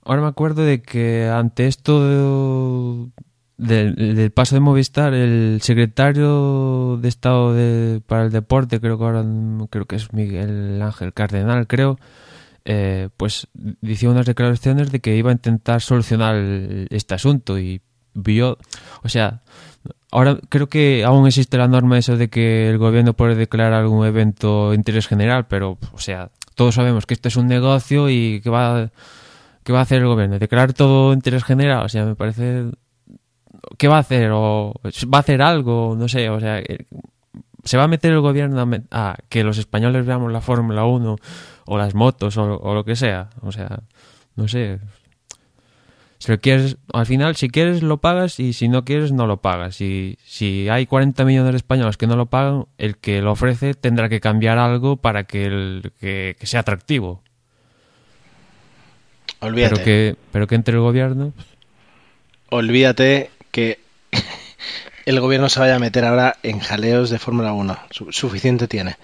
ahora 0.04 0.22
me 0.22 0.28
acuerdo 0.28 0.64
de 0.64 0.80
que 0.80 1.28
ante 1.28 1.66
esto 1.66 2.02
de 2.04 3.22
del, 3.62 4.16
del, 4.16 4.30
paso 4.32 4.56
de 4.56 4.60
Movistar, 4.60 5.14
el 5.14 5.60
secretario 5.62 6.98
de 7.00 7.08
Estado 7.08 7.54
de, 7.54 8.00
para 8.06 8.24
el 8.24 8.32
Deporte, 8.32 8.80
creo 8.80 8.98
que 8.98 9.04
ahora 9.04 9.24
creo 9.70 9.86
que 9.86 9.96
es 9.96 10.12
Miguel 10.12 10.80
Ángel 10.82 11.12
Cardenal, 11.12 11.66
creo, 11.68 11.98
eh, 12.64 13.08
pues 13.16 13.48
decía 13.54 14.10
unas 14.10 14.26
declaraciones 14.26 14.90
de 14.90 15.00
que 15.00 15.16
iba 15.16 15.30
a 15.30 15.34
intentar 15.34 15.80
solucionar 15.80 16.34
el, 16.34 16.88
este 16.90 17.14
asunto 17.14 17.58
y 17.58 17.82
vio, 18.14 18.58
o 19.02 19.08
sea, 19.08 19.42
ahora 20.12 20.38
creo 20.48 20.68
que 20.68 21.04
aún 21.04 21.26
existe 21.26 21.58
la 21.58 21.66
norma 21.66 21.98
eso 21.98 22.16
de 22.16 22.28
que 22.30 22.70
el 22.70 22.78
gobierno 22.78 23.14
puede 23.14 23.34
declarar 23.34 23.72
algún 23.72 24.06
evento 24.06 24.72
interés 24.72 25.08
general, 25.08 25.46
pero, 25.48 25.78
o 25.92 25.98
sea, 25.98 26.30
todos 26.54 26.76
sabemos 26.76 27.06
que 27.06 27.14
esto 27.14 27.28
es 27.28 27.36
un 27.36 27.48
negocio 27.48 28.08
y 28.08 28.40
que 28.40 28.50
va, 28.50 28.90
que 29.64 29.72
va 29.72 29.80
a 29.80 29.82
hacer 29.82 30.02
el 30.02 30.06
gobierno, 30.06 30.38
declarar 30.38 30.72
todo 30.72 31.12
interés 31.12 31.42
general, 31.42 31.84
o 31.84 31.88
sea, 31.88 32.04
me 32.04 32.14
parece 32.14 32.70
¿qué 33.78 33.88
va 33.88 33.96
a 33.96 34.00
hacer? 34.00 34.30
¿O 34.32 34.74
va 35.12 35.18
a 35.18 35.20
hacer 35.20 35.42
algo? 35.42 35.94
No 35.96 36.08
sé, 36.08 36.28
o 36.30 36.40
sea, 36.40 36.58
eh, 36.58 36.86
se 37.64 37.76
va 37.76 37.84
a 37.84 37.88
meter 37.88 38.12
el 38.12 38.20
gobierno 38.20 38.60
a, 38.60 39.10
a 39.10 39.16
que 39.28 39.44
los 39.44 39.58
españoles 39.58 40.06
veamos 40.06 40.32
la 40.32 40.40
Fórmula 40.40 40.84
1 40.84 41.16
o 41.66 41.78
las 41.78 41.94
motos 41.94 42.36
o, 42.36 42.58
o 42.58 42.74
lo 42.74 42.84
que 42.84 42.96
sea. 42.96 43.30
O 43.40 43.52
sea, 43.52 43.80
no 44.36 44.48
sé. 44.48 44.80
Si 46.22 46.30
lo 46.30 46.38
quieres, 46.38 46.76
al 46.92 47.04
final, 47.04 47.34
si 47.34 47.48
quieres 47.48 47.82
lo 47.82 47.96
pagas 47.96 48.38
y 48.38 48.52
si 48.52 48.68
no 48.68 48.84
quieres 48.84 49.10
no 49.10 49.26
lo 49.26 49.38
pagas. 49.38 49.80
Y 49.80 50.18
si 50.24 50.68
hay 50.68 50.86
40 50.86 51.24
millones 51.24 51.50
de 51.50 51.56
españoles 51.56 51.96
que 51.96 52.06
no 52.06 52.14
lo 52.14 52.26
pagan, 52.26 52.66
el 52.78 52.96
que 52.96 53.20
lo 53.22 53.32
ofrece 53.32 53.74
tendrá 53.74 54.08
que 54.08 54.20
cambiar 54.20 54.56
algo 54.58 54.98
para 54.98 55.24
que, 55.24 55.46
el, 55.46 55.92
que, 55.98 56.36
que 56.38 56.46
sea 56.46 56.60
atractivo. 56.60 57.24
Olvídate. 59.40 59.74
Pero 59.74 59.84
que, 59.84 60.16
pero 60.30 60.46
que 60.46 60.54
entre 60.54 60.74
el 60.74 60.80
gobierno. 60.80 61.32
Olvídate 62.50 63.30
que 63.50 63.80
el 65.06 65.18
gobierno 65.18 65.48
se 65.48 65.58
vaya 65.58 65.74
a 65.74 65.80
meter 65.80 66.04
ahora 66.04 66.36
en 66.44 66.60
jaleos 66.60 67.10
de 67.10 67.18
Fórmula 67.18 67.52
1. 67.52 67.76
Su- 67.90 68.12
suficiente 68.12 68.68
tiene. 68.68 68.94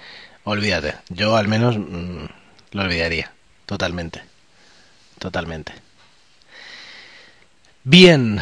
Olvídate. 0.44 0.94
Yo 1.08 1.36
al 1.36 1.48
menos 1.48 1.76
mm, 1.78 2.26
lo 2.70 2.82
olvidaría. 2.82 3.32
Totalmente. 3.66 4.22
Totalmente. 5.18 5.72
Bien. 7.90 8.38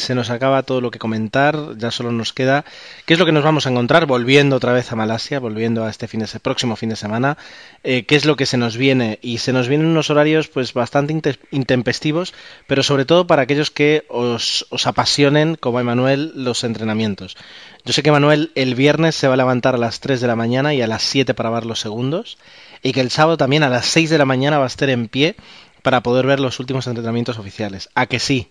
Se 0.00 0.14
nos 0.14 0.30
acaba 0.30 0.62
todo 0.62 0.80
lo 0.80 0.92
que 0.92 1.00
comentar. 1.00 1.76
Ya 1.76 1.90
solo 1.90 2.12
nos 2.12 2.32
queda. 2.32 2.64
¿Qué 3.04 3.14
es 3.14 3.18
lo 3.18 3.26
que 3.26 3.32
nos 3.32 3.42
vamos 3.42 3.66
a 3.66 3.70
encontrar? 3.70 4.06
Volviendo 4.06 4.54
otra 4.54 4.72
vez 4.72 4.92
a 4.92 4.96
Malasia, 4.96 5.40
volviendo 5.40 5.84
a 5.84 5.90
este 5.90 6.06
fin 6.06 6.20
de 6.20 6.28
próximo 6.40 6.76
fin 6.76 6.90
de 6.90 6.94
semana. 6.96 7.36
Eh, 7.82 8.06
¿Qué 8.06 8.14
es 8.14 8.24
lo 8.26 8.36
que 8.36 8.46
se 8.46 8.58
nos 8.58 8.76
viene? 8.76 9.18
Y 9.22 9.38
se 9.38 9.52
nos 9.52 9.66
vienen 9.66 9.88
unos 9.88 10.10
horarios 10.10 10.46
pues 10.46 10.72
bastante 10.72 11.12
inte- 11.12 11.40
intempestivos, 11.50 12.32
pero 12.68 12.84
sobre 12.84 13.04
todo 13.04 13.26
para 13.26 13.42
aquellos 13.42 13.72
que 13.72 14.04
os, 14.08 14.64
os 14.70 14.86
apasionen, 14.86 15.56
como 15.56 15.78
a 15.78 15.80
Emanuel, 15.80 16.30
los 16.36 16.62
entrenamientos. 16.62 17.36
Yo 17.84 17.92
sé 17.92 18.04
que 18.04 18.12
Manuel 18.12 18.52
el 18.54 18.76
viernes 18.76 19.16
se 19.16 19.26
va 19.26 19.34
a 19.34 19.38
levantar 19.38 19.74
a 19.74 19.78
las 19.78 19.98
3 19.98 20.20
de 20.20 20.28
la 20.28 20.36
mañana 20.36 20.74
y 20.74 20.82
a 20.82 20.86
las 20.86 21.02
7 21.02 21.34
para 21.34 21.50
ver 21.50 21.66
los 21.66 21.80
segundos, 21.80 22.38
y 22.82 22.92
que 22.92 23.00
el 23.00 23.10
sábado 23.10 23.36
también 23.36 23.64
a 23.64 23.68
las 23.68 23.86
6 23.86 24.10
de 24.10 24.18
la 24.18 24.24
mañana 24.24 24.58
va 24.58 24.64
a 24.64 24.68
estar 24.68 24.88
en 24.90 25.08
pie 25.08 25.34
para 25.82 26.02
poder 26.02 26.26
ver 26.26 26.40
los 26.40 26.58
últimos 26.60 26.86
entrenamientos 26.86 27.38
oficiales. 27.38 27.88
¿A 27.94 28.06
que 28.06 28.18
sí? 28.18 28.50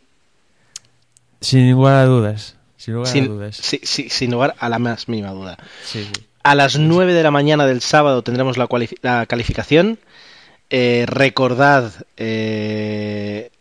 Sin 1.42 1.70
lugar 1.72 1.96
a 1.96 2.06
dudas. 2.06 2.56
Sin 2.78 2.94
lugar 2.96 3.16
a 3.16 3.22
dudas. 3.22 3.58
sí, 3.58 3.80
sí, 3.84 4.10
sin 4.10 4.32
lugar 4.32 4.56
a 4.60 4.70
la 4.70 4.80
más 4.80 5.08
mínima 5.08 5.32
duda. 5.32 5.58
Sí. 5.86 6.08
A 6.44 6.56
las 6.56 6.78
9 6.78 7.14
de 7.14 7.24
la 7.24 7.32
mañana 7.32 7.66
del 7.66 7.82
sábado 7.82 8.22
tendremos 8.24 8.58
la 8.58 8.68
calificación. 9.28 10.00
Eh, 10.70 11.06
recordad, 11.08 11.92
eh, 12.18 13.52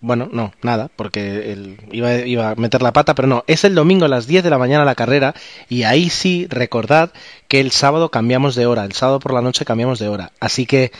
bueno, 0.00 0.28
no, 0.32 0.52
nada, 0.62 0.90
porque 0.96 1.52
el- 1.52 1.76
iba, 1.92 2.14
iba 2.14 2.50
a 2.50 2.54
meter 2.54 2.82
la 2.82 2.92
pata, 2.92 3.14
pero 3.14 3.28
no, 3.28 3.44
es 3.46 3.64
el 3.64 3.74
domingo 3.74 4.04
a 4.06 4.08
las 4.08 4.26
10 4.26 4.42
de 4.42 4.50
la 4.50 4.58
mañana 4.58 4.84
la 4.84 4.94
carrera 4.94 5.34
y 5.68 5.82
ahí 5.84 6.08
sí, 6.10 6.46
recordad 6.48 7.10
que 7.48 7.60
el 7.60 7.70
sábado 7.70 8.10
cambiamos 8.10 8.54
de 8.54 8.66
hora, 8.66 8.84
el 8.84 8.92
sábado 8.92 9.20
por 9.20 9.32
la 9.34 9.42
noche 9.42 9.64
cambiamos 9.64 9.98
de 9.98 10.08
hora. 10.08 10.32
Así 10.40 10.66
que 10.66 10.90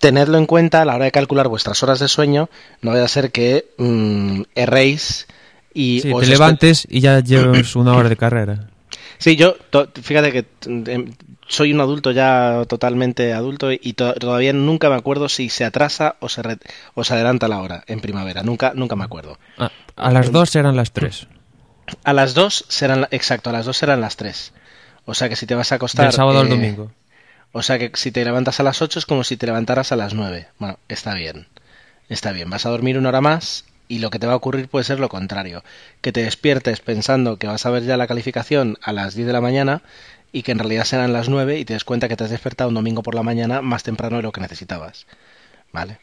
tenedlo 0.00 0.36
en 0.38 0.46
cuenta 0.46 0.82
a 0.82 0.84
la 0.84 0.96
hora 0.96 1.04
de 1.04 1.12
calcular 1.12 1.46
vuestras 1.46 1.82
horas 1.84 2.00
de 2.00 2.08
sueño, 2.08 2.50
no 2.82 2.90
vaya 2.90 3.04
a 3.04 3.08
ser 3.08 3.30
que 3.30 3.66
mm, 3.78 4.42
erréis 4.56 5.28
y 5.72 6.00
Sí, 6.00 6.12
os 6.12 6.20
te 6.22 6.26
levantes 6.26 6.86
y 6.90 7.00
ya 7.00 7.20
llevas 7.24 7.76
una 7.76 7.94
hora 7.94 8.08
de 8.08 8.16
carrera. 8.16 8.66
Sí, 9.18 9.36
yo, 9.36 9.54
fíjate 10.02 10.32
que 10.32 10.46
em, 10.66 11.12
soy 11.46 11.72
un 11.74 11.80
adulto 11.80 12.10
ya 12.10 12.64
totalmente 12.66 13.32
adulto 13.34 13.70
y 13.70 13.92
to- 13.92 14.14
todavía 14.14 14.52
nunca 14.54 14.88
me 14.88 14.96
acuerdo 14.96 15.28
si 15.28 15.50
se 15.50 15.64
atrasa 15.66 16.16
o 16.20 16.28
se, 16.30 16.42
re- 16.42 16.58
o 16.94 17.04
se 17.04 17.12
adelanta 17.14 17.46
la 17.46 17.60
hora 17.60 17.84
en 17.86 18.00
primavera. 18.00 18.42
Nunca, 18.42 18.72
nunca 18.74 18.96
me 18.96 19.04
acuerdo. 19.04 19.38
A, 19.58 19.70
a 19.96 20.10
las 20.10 20.32
dos 20.32 20.56
eran 20.56 20.74
las 20.76 20.92
tres. 20.92 21.26
A 22.04 22.12
las 22.12 22.34
2 22.34 22.66
serán, 22.68 23.08
exacto, 23.10 23.50
a 23.50 23.52
las 23.52 23.66
2 23.66 23.76
serán 23.76 24.00
las 24.00 24.16
3. 24.16 24.52
O 25.06 25.14
sea 25.14 25.28
que 25.28 25.34
si 25.34 25.44
te 25.44 25.56
vas 25.56 25.72
a 25.72 25.74
acostar... 25.74 26.06
Del 26.06 26.14
sábado 26.14 26.38
al 26.38 26.46
eh, 26.46 26.50
domingo. 26.50 26.92
O 27.52 27.62
sea 27.62 27.78
que 27.78 27.90
si 27.94 28.12
te 28.12 28.24
levantas 28.24 28.60
a 28.60 28.62
las 28.62 28.80
8 28.80 29.00
es 29.00 29.06
como 29.06 29.24
si 29.24 29.36
te 29.36 29.46
levantaras 29.46 29.92
a 29.92 29.96
las 29.96 30.14
9. 30.14 30.48
Bueno, 30.58 30.78
está 30.88 31.14
bien. 31.14 31.46
Está 32.08 32.32
bien. 32.32 32.48
Vas 32.48 32.66
a 32.66 32.70
dormir 32.70 32.96
una 32.96 33.08
hora 33.08 33.20
más 33.20 33.64
y 33.88 33.98
lo 33.98 34.10
que 34.10 34.20
te 34.20 34.26
va 34.26 34.34
a 34.34 34.36
ocurrir 34.36 34.68
puede 34.68 34.84
ser 34.84 35.00
lo 35.00 35.08
contrario. 35.08 35.64
Que 36.00 36.12
te 36.12 36.22
despiertes 36.22 36.80
pensando 36.80 37.38
que 37.38 37.48
vas 37.48 37.66
a 37.66 37.70
ver 37.70 37.82
ya 37.82 37.96
la 37.96 38.06
calificación 38.06 38.78
a 38.82 38.92
las 38.92 39.14
10 39.14 39.26
de 39.26 39.32
la 39.32 39.40
mañana 39.40 39.82
y 40.32 40.42
que 40.42 40.52
en 40.52 40.60
realidad 40.60 40.84
serán 40.84 41.12
las 41.12 41.28
9 41.28 41.58
y 41.58 41.64
te 41.64 41.72
des 41.72 41.84
cuenta 41.84 42.08
que 42.08 42.16
te 42.16 42.22
has 42.22 42.30
despertado 42.30 42.68
un 42.68 42.74
domingo 42.74 43.02
por 43.02 43.16
la 43.16 43.24
mañana 43.24 43.62
más 43.62 43.82
temprano 43.82 44.18
de 44.18 44.22
lo 44.22 44.30
que 44.30 44.40
necesitabas. 44.40 45.06
¿Vale? 45.72 45.98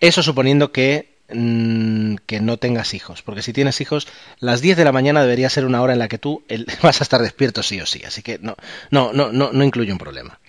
Eso 0.00 0.24
suponiendo 0.24 0.72
que, 0.72 1.14
mm, 1.32 2.16
que 2.26 2.40
no 2.40 2.56
tengas 2.56 2.94
hijos. 2.94 3.22
Porque 3.22 3.42
si 3.42 3.52
tienes 3.52 3.80
hijos, 3.80 4.08
las 4.40 4.60
10 4.60 4.76
de 4.76 4.84
la 4.84 4.92
mañana 4.92 5.22
debería 5.22 5.50
ser 5.50 5.66
una 5.66 5.82
hora 5.82 5.92
en 5.92 6.00
la 6.00 6.08
que 6.08 6.18
tú 6.18 6.42
vas 6.82 7.00
a 7.00 7.04
estar 7.04 7.22
despierto 7.22 7.62
sí 7.62 7.80
o 7.80 7.86
sí. 7.86 8.02
Así 8.04 8.22
que 8.22 8.40
no, 8.40 8.56
no, 8.90 9.12
no, 9.12 9.30
no, 9.30 9.52
no 9.52 9.64
incluye 9.64 9.92
un 9.92 9.98
problema. 9.98 10.39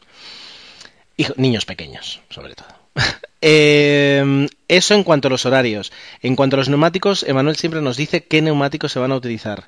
Niños 1.37 1.65
pequeños, 1.65 2.21
sobre 2.29 2.55
todo. 2.55 2.67
Eh, 3.43 4.47
eso 4.67 4.93
en 4.93 5.03
cuanto 5.03 5.27
a 5.27 5.31
los 5.31 5.47
horarios. 5.47 5.91
En 6.21 6.35
cuanto 6.35 6.55
a 6.55 6.59
los 6.59 6.69
neumáticos, 6.69 7.23
Emanuel 7.23 7.55
siempre 7.55 7.81
nos 7.81 7.97
dice 7.97 8.25
qué 8.25 8.39
neumáticos 8.43 8.91
se 8.91 8.99
van 8.99 9.11
a 9.11 9.15
utilizar. 9.15 9.63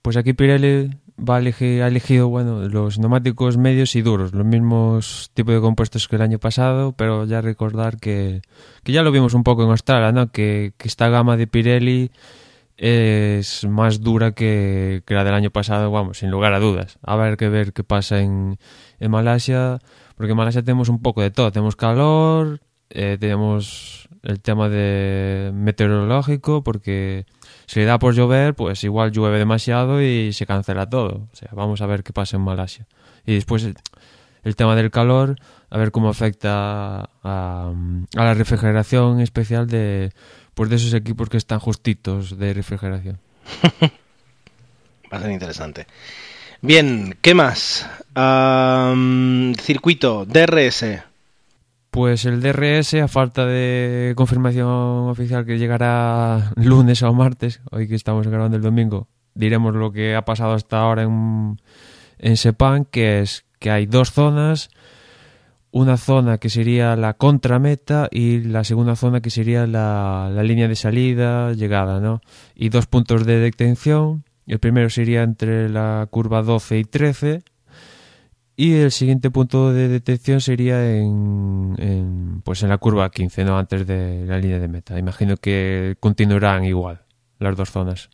Pues 0.00 0.16
aquí 0.16 0.32
Pirelli 0.32 0.90
va 1.18 1.36
a 1.36 1.38
elegir, 1.38 1.82
ha 1.82 1.88
elegido 1.88 2.28
bueno, 2.28 2.68
los 2.68 2.98
neumáticos 2.98 3.58
medios 3.58 3.94
y 3.96 4.02
duros, 4.02 4.32
los 4.32 4.46
mismos 4.46 5.30
tipos 5.34 5.54
de 5.54 5.60
compuestos 5.60 6.08
que 6.08 6.16
el 6.16 6.22
año 6.22 6.38
pasado, 6.38 6.92
pero 6.92 7.26
ya 7.26 7.40
recordar 7.40 7.98
que, 7.98 8.40
que 8.82 8.92
ya 8.92 9.02
lo 9.02 9.12
vimos 9.12 9.34
un 9.34 9.44
poco 9.44 9.62
en 9.62 9.70
Australia, 9.70 10.10
¿no? 10.10 10.32
que, 10.32 10.72
que 10.78 10.88
esta 10.88 11.08
gama 11.08 11.36
de 11.36 11.46
Pirelli 11.46 12.10
es 12.76 13.64
más 13.64 14.00
dura 14.00 14.32
que, 14.32 15.02
que 15.06 15.14
la 15.14 15.22
del 15.22 15.34
año 15.34 15.50
pasado, 15.50 15.90
vamos, 15.90 16.18
sin 16.18 16.30
lugar 16.30 16.54
a 16.54 16.58
dudas. 16.58 16.98
Ver 17.06 17.36
que 17.36 17.48
ver 17.48 17.72
qué 17.72 17.84
pasa 17.84 18.20
en, 18.20 18.58
en 18.98 19.10
Malasia, 19.10 19.78
porque 20.16 20.32
en 20.32 20.36
Malasia 20.36 20.62
tenemos 20.62 20.88
un 20.88 21.00
poco 21.00 21.22
de 21.22 21.30
todo, 21.30 21.52
tenemos 21.52 21.76
calor, 21.76 22.60
eh, 22.90 23.16
tenemos 23.18 24.08
el 24.22 24.40
tema 24.40 24.68
de 24.68 25.50
meteorológico, 25.54 26.62
porque 26.62 27.26
si 27.66 27.80
le 27.80 27.86
da 27.86 27.98
por 27.98 28.14
llover, 28.14 28.54
pues 28.54 28.84
igual 28.84 29.10
llueve 29.12 29.38
demasiado 29.38 30.02
y 30.02 30.32
se 30.32 30.46
cancela 30.46 30.88
todo. 30.88 31.28
O 31.32 31.36
sea, 31.36 31.48
vamos 31.52 31.80
a 31.80 31.86
ver 31.86 32.02
qué 32.04 32.12
pasa 32.12 32.36
en 32.36 32.42
Malasia. 32.42 32.86
Y 33.26 33.34
después 33.34 33.64
el, 33.64 33.74
el 34.44 34.56
tema 34.56 34.76
del 34.76 34.90
calor, 34.90 35.36
a 35.70 35.78
ver 35.78 35.90
cómo 35.90 36.08
afecta 36.08 37.10
a, 37.22 37.72
a 37.72 38.24
la 38.24 38.34
refrigeración 38.34 39.20
especial 39.20 39.66
de, 39.66 40.12
pues 40.54 40.70
de 40.70 40.76
esos 40.76 40.94
equipos 40.94 41.28
que 41.28 41.36
están 41.36 41.58
justitos 41.58 42.38
de 42.38 42.54
refrigeración. 42.54 43.18
Va 45.12 45.18
a 45.18 45.20
ser 45.20 45.30
interesante. 45.30 45.86
Bien, 46.64 47.16
¿qué 47.20 47.34
más? 47.34 47.90
Am, 48.14 49.52
circuito, 49.56 50.24
DRS. 50.24 51.02
Pues 51.90 52.24
el 52.24 52.40
DRS, 52.40 52.94
a 53.02 53.08
falta 53.08 53.44
de 53.46 54.12
confirmación 54.14 54.68
oficial 54.68 55.44
que 55.44 55.58
llegará 55.58 56.52
lunes 56.54 57.02
o 57.02 57.12
martes, 57.12 57.60
hoy 57.72 57.88
que 57.88 57.96
estamos 57.96 58.28
grabando 58.28 58.56
el 58.56 58.62
domingo, 58.62 59.08
diremos 59.34 59.74
lo 59.74 59.90
que 59.90 60.14
ha 60.14 60.24
pasado 60.24 60.52
hasta 60.52 60.78
ahora 60.78 61.02
en, 61.02 61.60
en 62.18 62.36
Sepang, 62.36 62.84
que 62.84 63.22
es 63.22 63.44
que 63.58 63.72
hay 63.72 63.86
dos 63.86 64.12
zonas, 64.12 64.70
una 65.72 65.96
zona 65.96 66.38
que 66.38 66.48
sería 66.48 66.94
la 66.94 67.14
contrameta 67.14 68.06
y 68.08 68.38
la 68.38 68.62
segunda 68.62 68.94
zona 68.94 69.20
que 69.20 69.30
sería 69.30 69.66
la, 69.66 70.30
la 70.32 70.44
línea 70.44 70.68
de 70.68 70.76
salida, 70.76 71.54
llegada, 71.54 71.98
¿no? 71.98 72.20
Y 72.54 72.68
dos 72.68 72.86
puntos 72.86 73.26
de 73.26 73.40
detención, 73.40 74.22
el 74.46 74.58
primero 74.58 74.90
sería 74.90 75.22
entre 75.22 75.68
la 75.68 76.06
curva 76.10 76.42
12 76.42 76.78
y 76.78 76.84
13, 76.84 77.42
y 78.56 78.74
el 78.74 78.92
siguiente 78.92 79.30
punto 79.30 79.72
de 79.72 79.88
detección 79.88 80.40
sería 80.40 80.96
en, 80.96 81.74
en, 81.78 82.42
pues 82.44 82.62
en 82.62 82.68
la 82.68 82.78
curva 82.78 83.10
15, 83.10 83.44
¿no? 83.44 83.58
Antes 83.58 83.86
de 83.86 84.26
la 84.26 84.38
línea 84.38 84.58
de 84.58 84.68
meta. 84.68 84.98
Imagino 84.98 85.36
que 85.36 85.96
continuarán 86.00 86.64
igual 86.64 87.02
las 87.38 87.56
dos 87.56 87.70
zonas. 87.70 88.10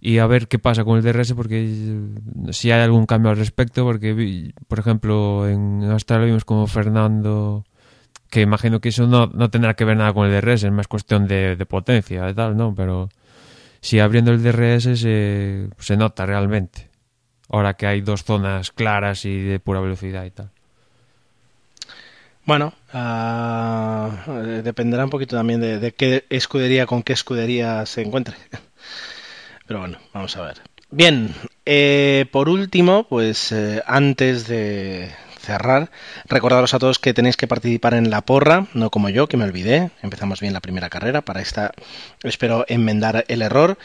Y 0.00 0.18
a 0.18 0.26
ver 0.26 0.48
qué 0.48 0.58
pasa 0.58 0.84
con 0.84 0.96
el 0.96 1.02
DRS, 1.02 1.34
porque 1.34 1.64
eh, 1.66 2.52
si 2.52 2.70
hay 2.70 2.80
algún 2.80 3.06
cambio 3.06 3.30
al 3.30 3.36
respecto, 3.36 3.84
porque, 3.84 4.52
por 4.66 4.78
ejemplo, 4.78 5.48
en 5.48 5.82
Australia 5.84 6.26
vimos 6.26 6.44
como 6.44 6.66
Fernando, 6.66 7.64
que 8.30 8.40
imagino 8.40 8.80
que 8.80 8.90
eso 8.90 9.06
no, 9.06 9.26
no 9.26 9.50
tendrá 9.50 9.74
que 9.74 9.84
ver 9.84 9.96
nada 9.96 10.12
con 10.12 10.26
el 10.26 10.40
DRS, 10.40 10.64
es 10.64 10.72
más 10.72 10.88
cuestión 10.88 11.26
de, 11.26 11.56
de 11.56 11.66
potencia 11.66 12.30
y 12.30 12.34
tal, 12.34 12.56
¿no? 12.56 12.74
Pero 12.74 13.08
si 13.88 14.00
abriendo 14.00 14.32
el 14.32 14.42
DRS 14.42 15.00
se, 15.00 15.70
se 15.78 15.96
nota 15.96 16.26
realmente 16.26 16.90
ahora 17.48 17.72
que 17.72 17.86
hay 17.86 18.02
dos 18.02 18.22
zonas 18.22 18.70
claras 18.70 19.24
y 19.24 19.40
de 19.40 19.60
pura 19.60 19.80
velocidad 19.80 20.26
y 20.26 20.30
tal. 20.30 20.50
Bueno, 22.44 22.74
eh, 22.92 24.60
dependerá 24.62 25.04
un 25.04 25.10
poquito 25.10 25.36
también 25.36 25.62
de, 25.62 25.78
de 25.78 25.92
qué 25.92 26.26
escudería 26.28 26.84
con 26.84 27.02
qué 27.02 27.14
escudería 27.14 27.86
se 27.86 28.02
encuentre. 28.02 28.36
Pero 29.66 29.80
bueno, 29.80 29.96
vamos 30.12 30.36
a 30.36 30.42
ver. 30.42 30.60
Bien, 30.90 31.34
eh, 31.64 32.26
por 32.30 32.50
último, 32.50 33.06
pues 33.08 33.52
eh, 33.52 33.82
antes 33.86 34.48
de 34.48 35.10
cerrar. 35.48 35.90
Recordaros 36.26 36.74
a 36.74 36.78
todos 36.78 36.98
que 36.98 37.14
tenéis 37.14 37.36
que 37.36 37.48
participar 37.48 37.94
en 37.94 38.10
la 38.10 38.20
porra, 38.20 38.66
no 38.74 38.90
como 38.90 39.08
yo, 39.08 39.28
que 39.28 39.36
me 39.36 39.44
olvidé. 39.44 39.90
Empezamos 40.02 40.40
bien 40.40 40.52
la 40.52 40.60
primera 40.60 40.90
carrera, 40.90 41.22
para 41.22 41.40
esta 41.40 41.72
espero 42.22 42.64
enmendar 42.68 43.24
el 43.28 43.42
error. 43.42 43.78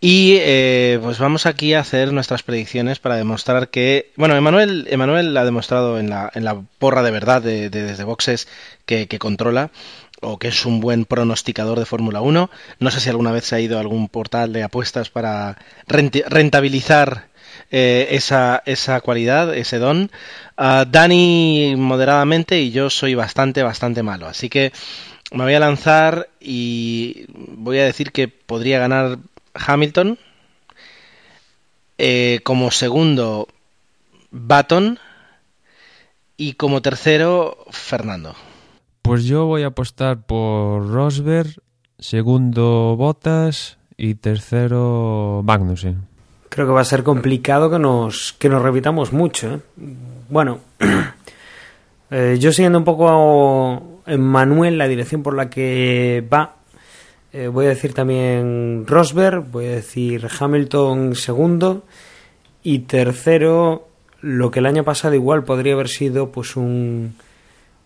Y 0.00 0.36
eh, 0.40 0.98
pues 1.02 1.18
vamos 1.18 1.46
aquí 1.46 1.74
a 1.74 1.80
hacer 1.80 2.12
nuestras 2.12 2.42
predicciones 2.42 3.00
para 3.00 3.16
demostrar 3.16 3.68
que, 3.68 4.12
bueno, 4.16 4.36
Emanuel, 4.36 4.86
Emanuel 4.88 5.36
ha 5.36 5.44
demostrado 5.44 5.98
en 5.98 6.10
la, 6.10 6.30
en 6.34 6.44
la 6.44 6.62
porra 6.78 7.02
de 7.02 7.10
verdad 7.10 7.42
de, 7.42 7.68
desde 7.68 8.04
boxes 8.04 8.48
que, 8.86 9.08
que 9.08 9.18
controla 9.18 9.70
o 10.20 10.38
que 10.38 10.48
es 10.48 10.66
un 10.66 10.80
buen 10.80 11.06
pronosticador 11.06 11.78
de 11.78 11.86
Fórmula 11.86 12.20
1. 12.20 12.50
No 12.78 12.90
sé 12.90 13.00
si 13.00 13.08
alguna 13.08 13.32
vez 13.32 13.44
se 13.44 13.56
ha 13.56 13.60
ido 13.60 13.78
a 13.78 13.80
algún 13.80 14.08
portal 14.08 14.52
de 14.52 14.62
apuestas 14.62 15.10
para 15.10 15.56
rentabilizar 15.86 17.29
eh, 17.70 18.08
esa, 18.10 18.62
esa 18.66 19.00
cualidad, 19.00 19.54
ese 19.54 19.78
don. 19.78 20.10
Uh, 20.58 20.84
Dani 20.88 21.74
moderadamente 21.76 22.60
y 22.60 22.70
yo 22.70 22.90
soy 22.90 23.14
bastante, 23.14 23.62
bastante 23.62 24.02
malo. 24.02 24.26
Así 24.26 24.48
que 24.48 24.72
me 25.32 25.44
voy 25.44 25.54
a 25.54 25.60
lanzar 25.60 26.28
y 26.40 27.26
voy 27.28 27.78
a 27.78 27.84
decir 27.84 28.12
que 28.12 28.28
podría 28.28 28.78
ganar 28.78 29.18
Hamilton. 29.54 30.18
Eh, 31.98 32.40
como 32.44 32.70
segundo, 32.70 33.48
Baton. 34.30 34.98
Y 36.36 36.54
como 36.54 36.80
tercero, 36.80 37.66
Fernando. 37.70 38.34
Pues 39.02 39.24
yo 39.24 39.44
voy 39.44 39.62
a 39.62 39.68
apostar 39.68 40.24
por 40.24 40.88
Rosberg, 40.88 41.62
segundo 41.98 42.96
Bottas 42.96 43.78
y 43.96 44.14
tercero 44.14 45.42
Magnussen. 45.44 46.09
Creo 46.50 46.66
que 46.66 46.72
va 46.72 46.82
a 46.82 46.84
ser 46.84 47.02
complicado 47.02 47.70
que 47.70 47.78
nos, 47.78 48.34
que 48.34 48.50
nos 48.50 48.60
repitamos 48.60 49.14
mucho. 49.14 49.54
¿eh? 49.54 49.60
Bueno, 50.28 50.60
eh, 52.10 52.36
yo 52.38 52.52
siguiendo 52.52 52.78
un 52.78 52.84
poco 52.84 54.02
en 54.06 54.20
Manuel 54.20 54.76
la 54.76 54.88
dirección 54.88 55.22
por 55.22 55.34
la 55.34 55.48
que 55.48 56.22
va, 56.30 56.56
eh, 57.32 57.46
voy 57.46 57.66
a 57.66 57.70
decir 57.70 57.94
también 57.94 58.84
Rosberg, 58.86 59.50
voy 59.50 59.66
a 59.66 59.70
decir 59.70 60.26
Hamilton 60.38 61.14
segundo 61.14 61.84
y 62.62 62.80
tercero, 62.80 63.88
lo 64.20 64.50
que 64.50 64.58
el 64.58 64.66
año 64.66 64.84
pasado 64.84 65.14
igual 65.14 65.44
podría 65.44 65.74
haber 65.74 65.88
sido 65.88 66.32
pues 66.32 66.56
un, 66.56 67.14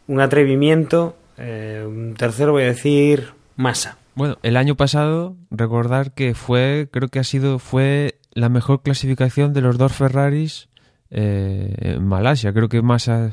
un 0.09 0.21
atrevimiento. 0.21 1.17
Eh, 1.37 2.15
tercero 2.17 2.53
voy 2.53 2.63
a 2.63 2.67
decir 2.67 3.33
Massa. 3.57 3.99
Bueno, 4.15 4.39
el 4.43 4.57
año 4.57 4.77
pasado 4.77 5.37
recordar 5.51 6.13
que 6.13 6.35
fue, 6.35 6.89
creo 6.91 7.09
que 7.09 7.19
ha 7.19 7.25
sido, 7.25 7.59
fue 7.59 8.19
la 8.35 8.49
mejor 8.49 8.83
clasificación 8.83 9.53
de 9.53 9.61
los 9.61 9.79
dos 9.79 9.93
Ferraris 9.93 10.69
eh, 11.11 11.75
en 11.79 12.05
Malasia. 12.05 12.53
Creo 12.53 12.69
que 12.69 12.83
Massa, 12.83 13.31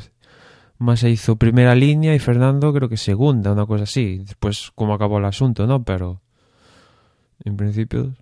hizo 1.09 1.35
primera 1.35 1.75
línea 1.75 2.13
y 2.13 2.19
Fernando 2.19 2.73
creo 2.73 2.87
que 2.87 2.97
segunda, 2.97 3.51
una 3.51 3.65
cosa 3.65 3.83
así. 3.83 4.19
Después 4.19 4.71
cómo 4.75 4.93
acabó 4.93 5.17
el 5.17 5.25
asunto, 5.25 5.65
¿no? 5.67 5.83
Pero 5.83 6.21
en 7.43 7.57
principio 7.57 8.15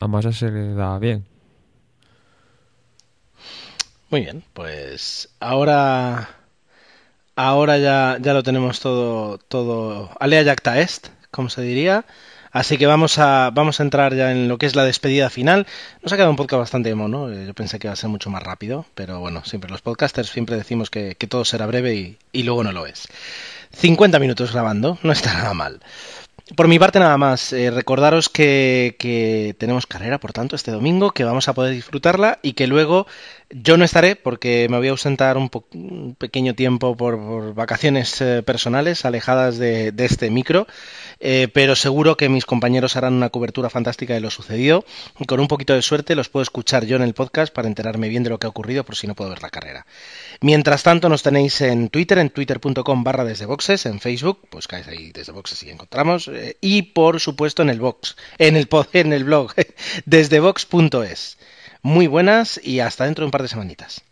a 0.00 0.06
Massa 0.06 0.32
se 0.32 0.50
le 0.50 0.74
da 0.74 0.98
bien. 0.98 1.26
Muy 4.10 4.20
bien, 4.20 4.44
pues 4.52 5.34
ahora 5.40 6.28
ahora 7.34 7.78
ya, 7.78 8.18
ya 8.20 8.34
lo 8.34 8.42
tenemos 8.42 8.80
todo 8.80 9.38
todo 9.38 10.10
alea 10.20 10.44
jacta 10.44 10.78
est, 10.80 11.08
como 11.30 11.48
se 11.48 11.62
diría. 11.62 12.04
Así 12.52 12.78
que 12.78 12.86
vamos 12.86 13.18
a, 13.18 13.50
vamos 13.52 13.80
a 13.80 13.82
entrar 13.82 14.14
ya 14.14 14.32
en 14.32 14.48
lo 14.48 14.58
que 14.58 14.66
es 14.66 14.74
la 14.76 14.84
despedida 14.84 15.30
final. 15.30 15.66
Nos 16.02 16.12
ha 16.12 16.16
quedado 16.16 16.30
un 16.30 16.36
podcast 16.36 16.60
bastante 16.60 16.94
mono. 16.94 17.30
Eh, 17.30 17.46
yo 17.46 17.54
pensé 17.54 17.78
que 17.78 17.86
iba 17.86 17.92
a 17.92 17.96
ser 17.96 18.10
mucho 18.10 18.30
más 18.30 18.42
rápido, 18.42 18.86
pero 18.94 19.20
bueno, 19.20 19.44
siempre 19.44 19.70
los 19.70 19.82
podcasters 19.82 20.28
siempre 20.28 20.56
decimos 20.56 20.90
que, 20.90 21.14
todo 21.28 21.44
será 21.44 21.66
breve 21.66 21.94
y, 21.94 22.18
y 22.32 22.42
luego 22.44 22.62
no 22.62 22.72
lo 22.72 22.86
es. 22.86 23.08
50 23.72 24.18
minutos 24.18 24.52
grabando, 24.52 24.98
no 25.02 25.12
está 25.12 25.34
nada 25.34 25.54
mal. 25.54 25.80
Por 26.54 26.68
mi 26.68 26.78
parte 26.78 27.00
nada 27.00 27.18
más, 27.18 27.52
eh, 27.52 27.72
recordaros 27.72 28.28
que, 28.28 28.94
que, 29.00 29.56
tenemos 29.58 29.86
carrera, 29.88 30.18
por 30.18 30.32
tanto, 30.32 30.54
este 30.54 30.70
domingo, 30.70 31.10
que 31.10 31.24
vamos 31.24 31.48
a 31.48 31.54
poder 31.54 31.74
disfrutarla 31.74 32.38
y 32.40 32.52
que 32.52 32.68
luego 32.68 33.08
yo 33.50 33.76
no 33.76 33.84
estaré 33.84 34.16
porque 34.16 34.66
me 34.68 34.76
voy 34.76 34.88
a 34.88 34.90
ausentar 34.90 35.36
un, 35.36 35.50
un 35.72 36.16
pequeño 36.16 36.54
tiempo 36.54 36.96
por, 36.96 37.54
vacaciones 37.54 38.20
eh, 38.20 38.42
personales 38.42 39.04
alejadas 39.04 39.58
de, 39.58 39.92
este 39.98 40.30
micro. 40.30 40.66
Eh, 41.20 41.48
pero 41.52 41.76
seguro 41.76 42.16
que 42.16 42.28
mis 42.28 42.44
compañeros 42.44 42.96
harán 42.96 43.14
una 43.14 43.30
cobertura 43.30 43.70
fantástica 43.70 44.14
de 44.14 44.20
lo 44.20 44.30
sucedido. 44.30 44.84
Y 45.18 45.26
con 45.26 45.40
un 45.40 45.48
poquito 45.48 45.74
de 45.74 45.82
suerte 45.82 46.16
los 46.16 46.28
puedo 46.28 46.42
escuchar 46.42 46.86
yo 46.86 46.96
en 46.96 47.02
el 47.02 47.14
podcast 47.14 47.52
para 47.52 47.68
enterarme 47.68 48.08
bien 48.08 48.22
de 48.22 48.30
lo 48.30 48.38
que 48.38 48.46
ha 48.46 48.50
ocurrido 48.50 48.84
por 48.84 48.96
si 48.96 49.06
no 49.06 49.14
puedo 49.14 49.30
ver 49.30 49.42
la 49.42 49.50
carrera. 49.50 49.86
Mientras 50.40 50.82
tanto 50.82 51.08
nos 51.08 51.22
tenéis 51.22 51.60
en 51.60 51.88
Twitter, 51.88 52.18
en 52.18 52.30
twitter.com 52.30 53.04
barra 53.04 53.24
desde 53.24 53.46
boxes, 53.46 53.86
en 53.86 54.00
Facebook, 54.00 54.40
pues 54.50 54.66
caes 54.66 54.88
ahí 54.88 55.12
desde 55.12 55.32
boxes 55.32 55.62
y 55.62 55.70
encontramos, 55.70 56.28
eh, 56.28 56.56
y 56.60 56.82
por 56.82 57.20
supuesto 57.20 57.62
en 57.62 57.70
el 57.70 57.80
box, 57.80 58.16
en 58.38 58.56
el, 58.56 59.24
blog, 59.24 59.52
desde 60.04 60.40
box.es. 60.40 61.38
Muy 61.86 62.08
buenas 62.08 62.60
y 62.64 62.80
hasta 62.80 63.04
dentro 63.04 63.22
de 63.22 63.26
un 63.26 63.30
par 63.30 63.42
de 63.42 63.48
semanitas. 63.48 64.02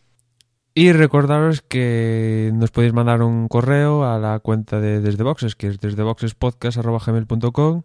Y 0.74 0.92
recordaros 0.92 1.60
que 1.60 2.52
nos 2.54 2.70
podéis 2.70 2.92
mandar 2.92 3.20
un 3.20 3.48
correo 3.48 4.04
a 4.04 4.16
la 4.20 4.38
cuenta 4.38 4.78
de 4.78 5.00
Desde 5.00 5.24
Boxes, 5.24 5.56
que 5.56 5.66
es 5.66 5.80
desdeboxespodcast.gmail.com 5.80 7.82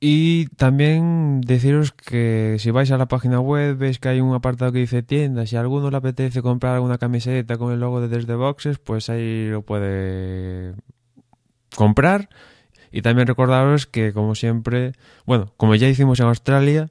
y 0.00 0.46
también 0.56 1.40
deciros 1.40 1.92
que 1.92 2.56
si 2.58 2.72
vais 2.72 2.90
a 2.90 2.98
la 2.98 3.06
página 3.06 3.38
web 3.38 3.76
veis 3.76 4.00
que 4.00 4.08
hay 4.08 4.20
un 4.20 4.34
apartado 4.34 4.72
que 4.72 4.80
dice 4.80 5.04
tienda, 5.04 5.46
si 5.46 5.54
a 5.54 5.60
alguno 5.60 5.92
le 5.92 5.96
apetece 5.96 6.42
comprar 6.42 6.74
alguna 6.74 6.98
camiseta 6.98 7.58
con 7.58 7.72
el 7.72 7.78
logo 7.78 8.00
de 8.00 8.08
Desde 8.08 8.34
Boxes, 8.34 8.80
pues 8.80 9.08
ahí 9.08 9.50
lo 9.50 9.62
puede 9.62 10.74
comprar. 11.76 12.28
Y 12.90 13.02
también 13.02 13.28
recordaros 13.28 13.86
que 13.86 14.12
como 14.12 14.34
siempre, 14.34 14.94
bueno, 15.26 15.52
como 15.56 15.76
ya 15.76 15.86
hicimos 15.86 16.18
en 16.18 16.26
Australia, 16.26 16.90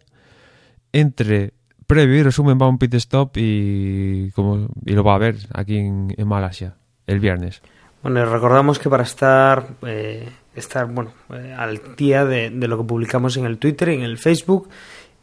entre 0.94 1.59
previo 1.90 2.20
y 2.20 2.24
resumen 2.24 2.60
va 2.62 2.68
un 2.68 2.78
pit 2.78 2.94
stop 2.94 3.32
y, 3.36 4.30
como, 4.32 4.68
y 4.86 4.94
lo 4.94 5.04
va 5.04 5.16
a 5.16 5.18
ver 5.18 5.38
aquí 5.52 5.78
en, 5.78 6.16
Malasia 6.24 6.76
el 7.08 7.20
viernes. 7.20 7.64
Bueno, 8.04 8.24
recordamos 8.26 8.78
que 8.78 8.92
para 8.92 9.02
estar, 9.02 9.66
eh, 9.88 10.30
estar 10.56 10.86
bueno, 10.86 11.12
eh, 11.34 11.56
al 11.58 11.82
día 11.98 12.26
de, 12.26 12.52
de, 12.52 12.68
lo 12.68 12.78
que 12.78 12.84
publicamos 12.84 13.38
en 13.38 13.46
el 13.46 13.58
Twitter, 13.58 13.90
en 13.90 14.04
el 14.04 14.20
Facebook 14.20 14.70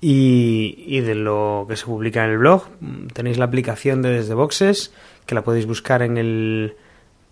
y, 0.01 0.83
y, 0.89 1.01
de 1.03 1.15
lo 1.15 1.67
que 1.69 1.77
se 1.77 1.87
publica 1.87 2.25
en 2.25 2.33
el 2.33 2.39
blog, 2.39 2.65
tenéis 3.13 3.39
la 3.39 3.45
aplicación 3.45 4.03
de 4.03 4.11
Desde 4.11 4.35
Boxes 4.35 4.93
que 5.25 5.37
la 5.37 5.45
podéis 5.45 5.67
buscar 5.67 6.03
en 6.03 6.19
el 6.19 6.75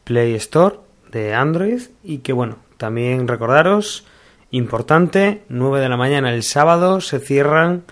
Play 0.05 0.35
Store 0.35 0.77
de 1.11 1.35
Android 1.35 1.83
y 2.05 2.19
que 2.19 2.33
bueno, 2.33 2.59
también 2.77 3.27
recordaros, 3.27 4.07
importante, 4.53 5.43
9 5.49 5.81
de 5.81 5.89
la 5.89 5.97
mañana 5.97 6.33
el 6.33 6.45
sábado 6.45 7.01
se 7.01 7.19
cierran 7.19 7.83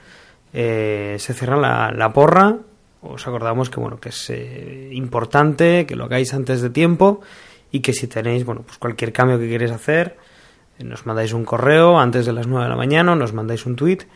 eh, 0.53 1.17
se 1.19 1.35
cierra 1.35 1.57
la, 1.93 2.13
porra. 2.13 2.59
Os 3.01 3.27
acordamos 3.27 3.69
que 3.71 3.81
bueno 3.81 3.99
que 3.99 4.11
es 4.11 4.31
eh, 4.31 4.91
importante 4.93 5.87
que 5.87 5.97
lo 5.97 6.05
hagáis 6.05 6.35
antes 6.35 6.63
de 6.63 6.71
tiempo 6.71 7.21
y 7.73 7.81
que 7.81 7.93
si 7.93 8.07
tenéis 8.07 8.45
bueno 8.45 8.63
pues 8.63 8.79
cualquier 8.79 9.13
cambio 9.13 9.41
que 9.41 9.49
queréis 9.49 9.73
hacer 9.73 10.17
eh, 10.79 10.85
nos 10.85 11.05
mandáis 11.05 11.33
un 11.33 11.45
correo 11.45 11.99
antes 11.99 12.27
de 12.27 12.33
las 12.33 12.47
9 12.47 12.65
de 12.65 12.71
la 12.71 12.77
mañana, 12.77 13.17
nos 13.17 13.33
mandáis 13.33 13.67
un 13.67 13.75
tweet 13.75 14.07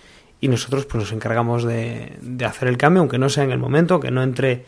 y 0.40 0.46
nosotros 0.46 0.86
pues 0.86 1.02
nos 1.02 1.12
encargamos 1.12 1.64
de, 1.64 2.12
hacer 2.46 2.68
el 2.68 2.76
cambio 2.76 3.00
aunque 3.00 3.18
no 3.18 3.28
sea 3.28 3.42
en 3.42 3.50
el 3.50 3.58
momento, 3.58 3.98
que 3.98 4.12
no 4.12 4.22
entre 4.22 4.64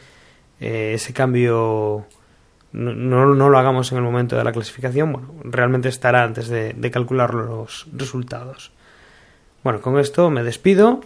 ese 0.59 1.13
cambio 1.13 2.07
no, 2.73 3.25
lo 3.27 3.59
hagamos 3.59 3.93
en 3.93 3.99
el 3.99 4.05
momento 4.05 4.37
de 4.37 4.43
la 4.43 4.51
clasificación, 4.51 5.13
bueno, 5.13 5.35
realmente 5.45 5.89
estará 5.89 6.25
antes 6.25 6.49
de 6.49 6.91
calcular 6.91 7.33
los 7.35 7.87
resultados. 7.93 8.73
Bueno, 9.63 9.81
con 9.81 9.99
esto 10.01 10.31
me 10.31 10.43
despido 10.43 11.03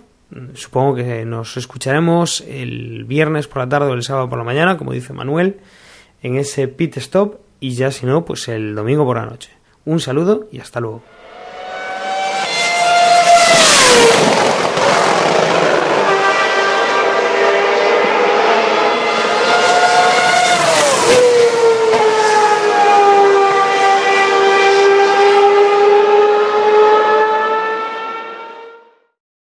Supongo 0.55 0.95
que 0.95 1.25
nos 1.25 1.57
escucharemos 1.57 2.43
el 2.43 3.05
viernes 3.05 3.49
por 3.49 3.59
la 3.59 3.69
tarde 3.69 3.91
o 3.91 3.95
el 3.95 4.03
sábado 4.03 4.29
por 4.29 4.39
la 4.39 4.45
mañana, 4.45 4.79
como 4.79 4.93
dice 4.93 5.13
Manuel, 5.13 5.61
en 6.23 6.37
ese 6.37 6.69
pit 6.69 6.97
stop 6.97 7.41
y 7.61 7.75
ya 7.75 7.91
si 7.91 8.07
no, 8.07 8.25
pues 8.25 8.49
el 8.49 8.75
domingo 8.75 9.05
por 9.05 9.17
la 9.17 9.27
noche. 9.27 9.51
Un 9.85 10.01
saludo 10.01 10.49
y 10.51 10.61
hasta 10.61 10.81
luego. 10.81 11.03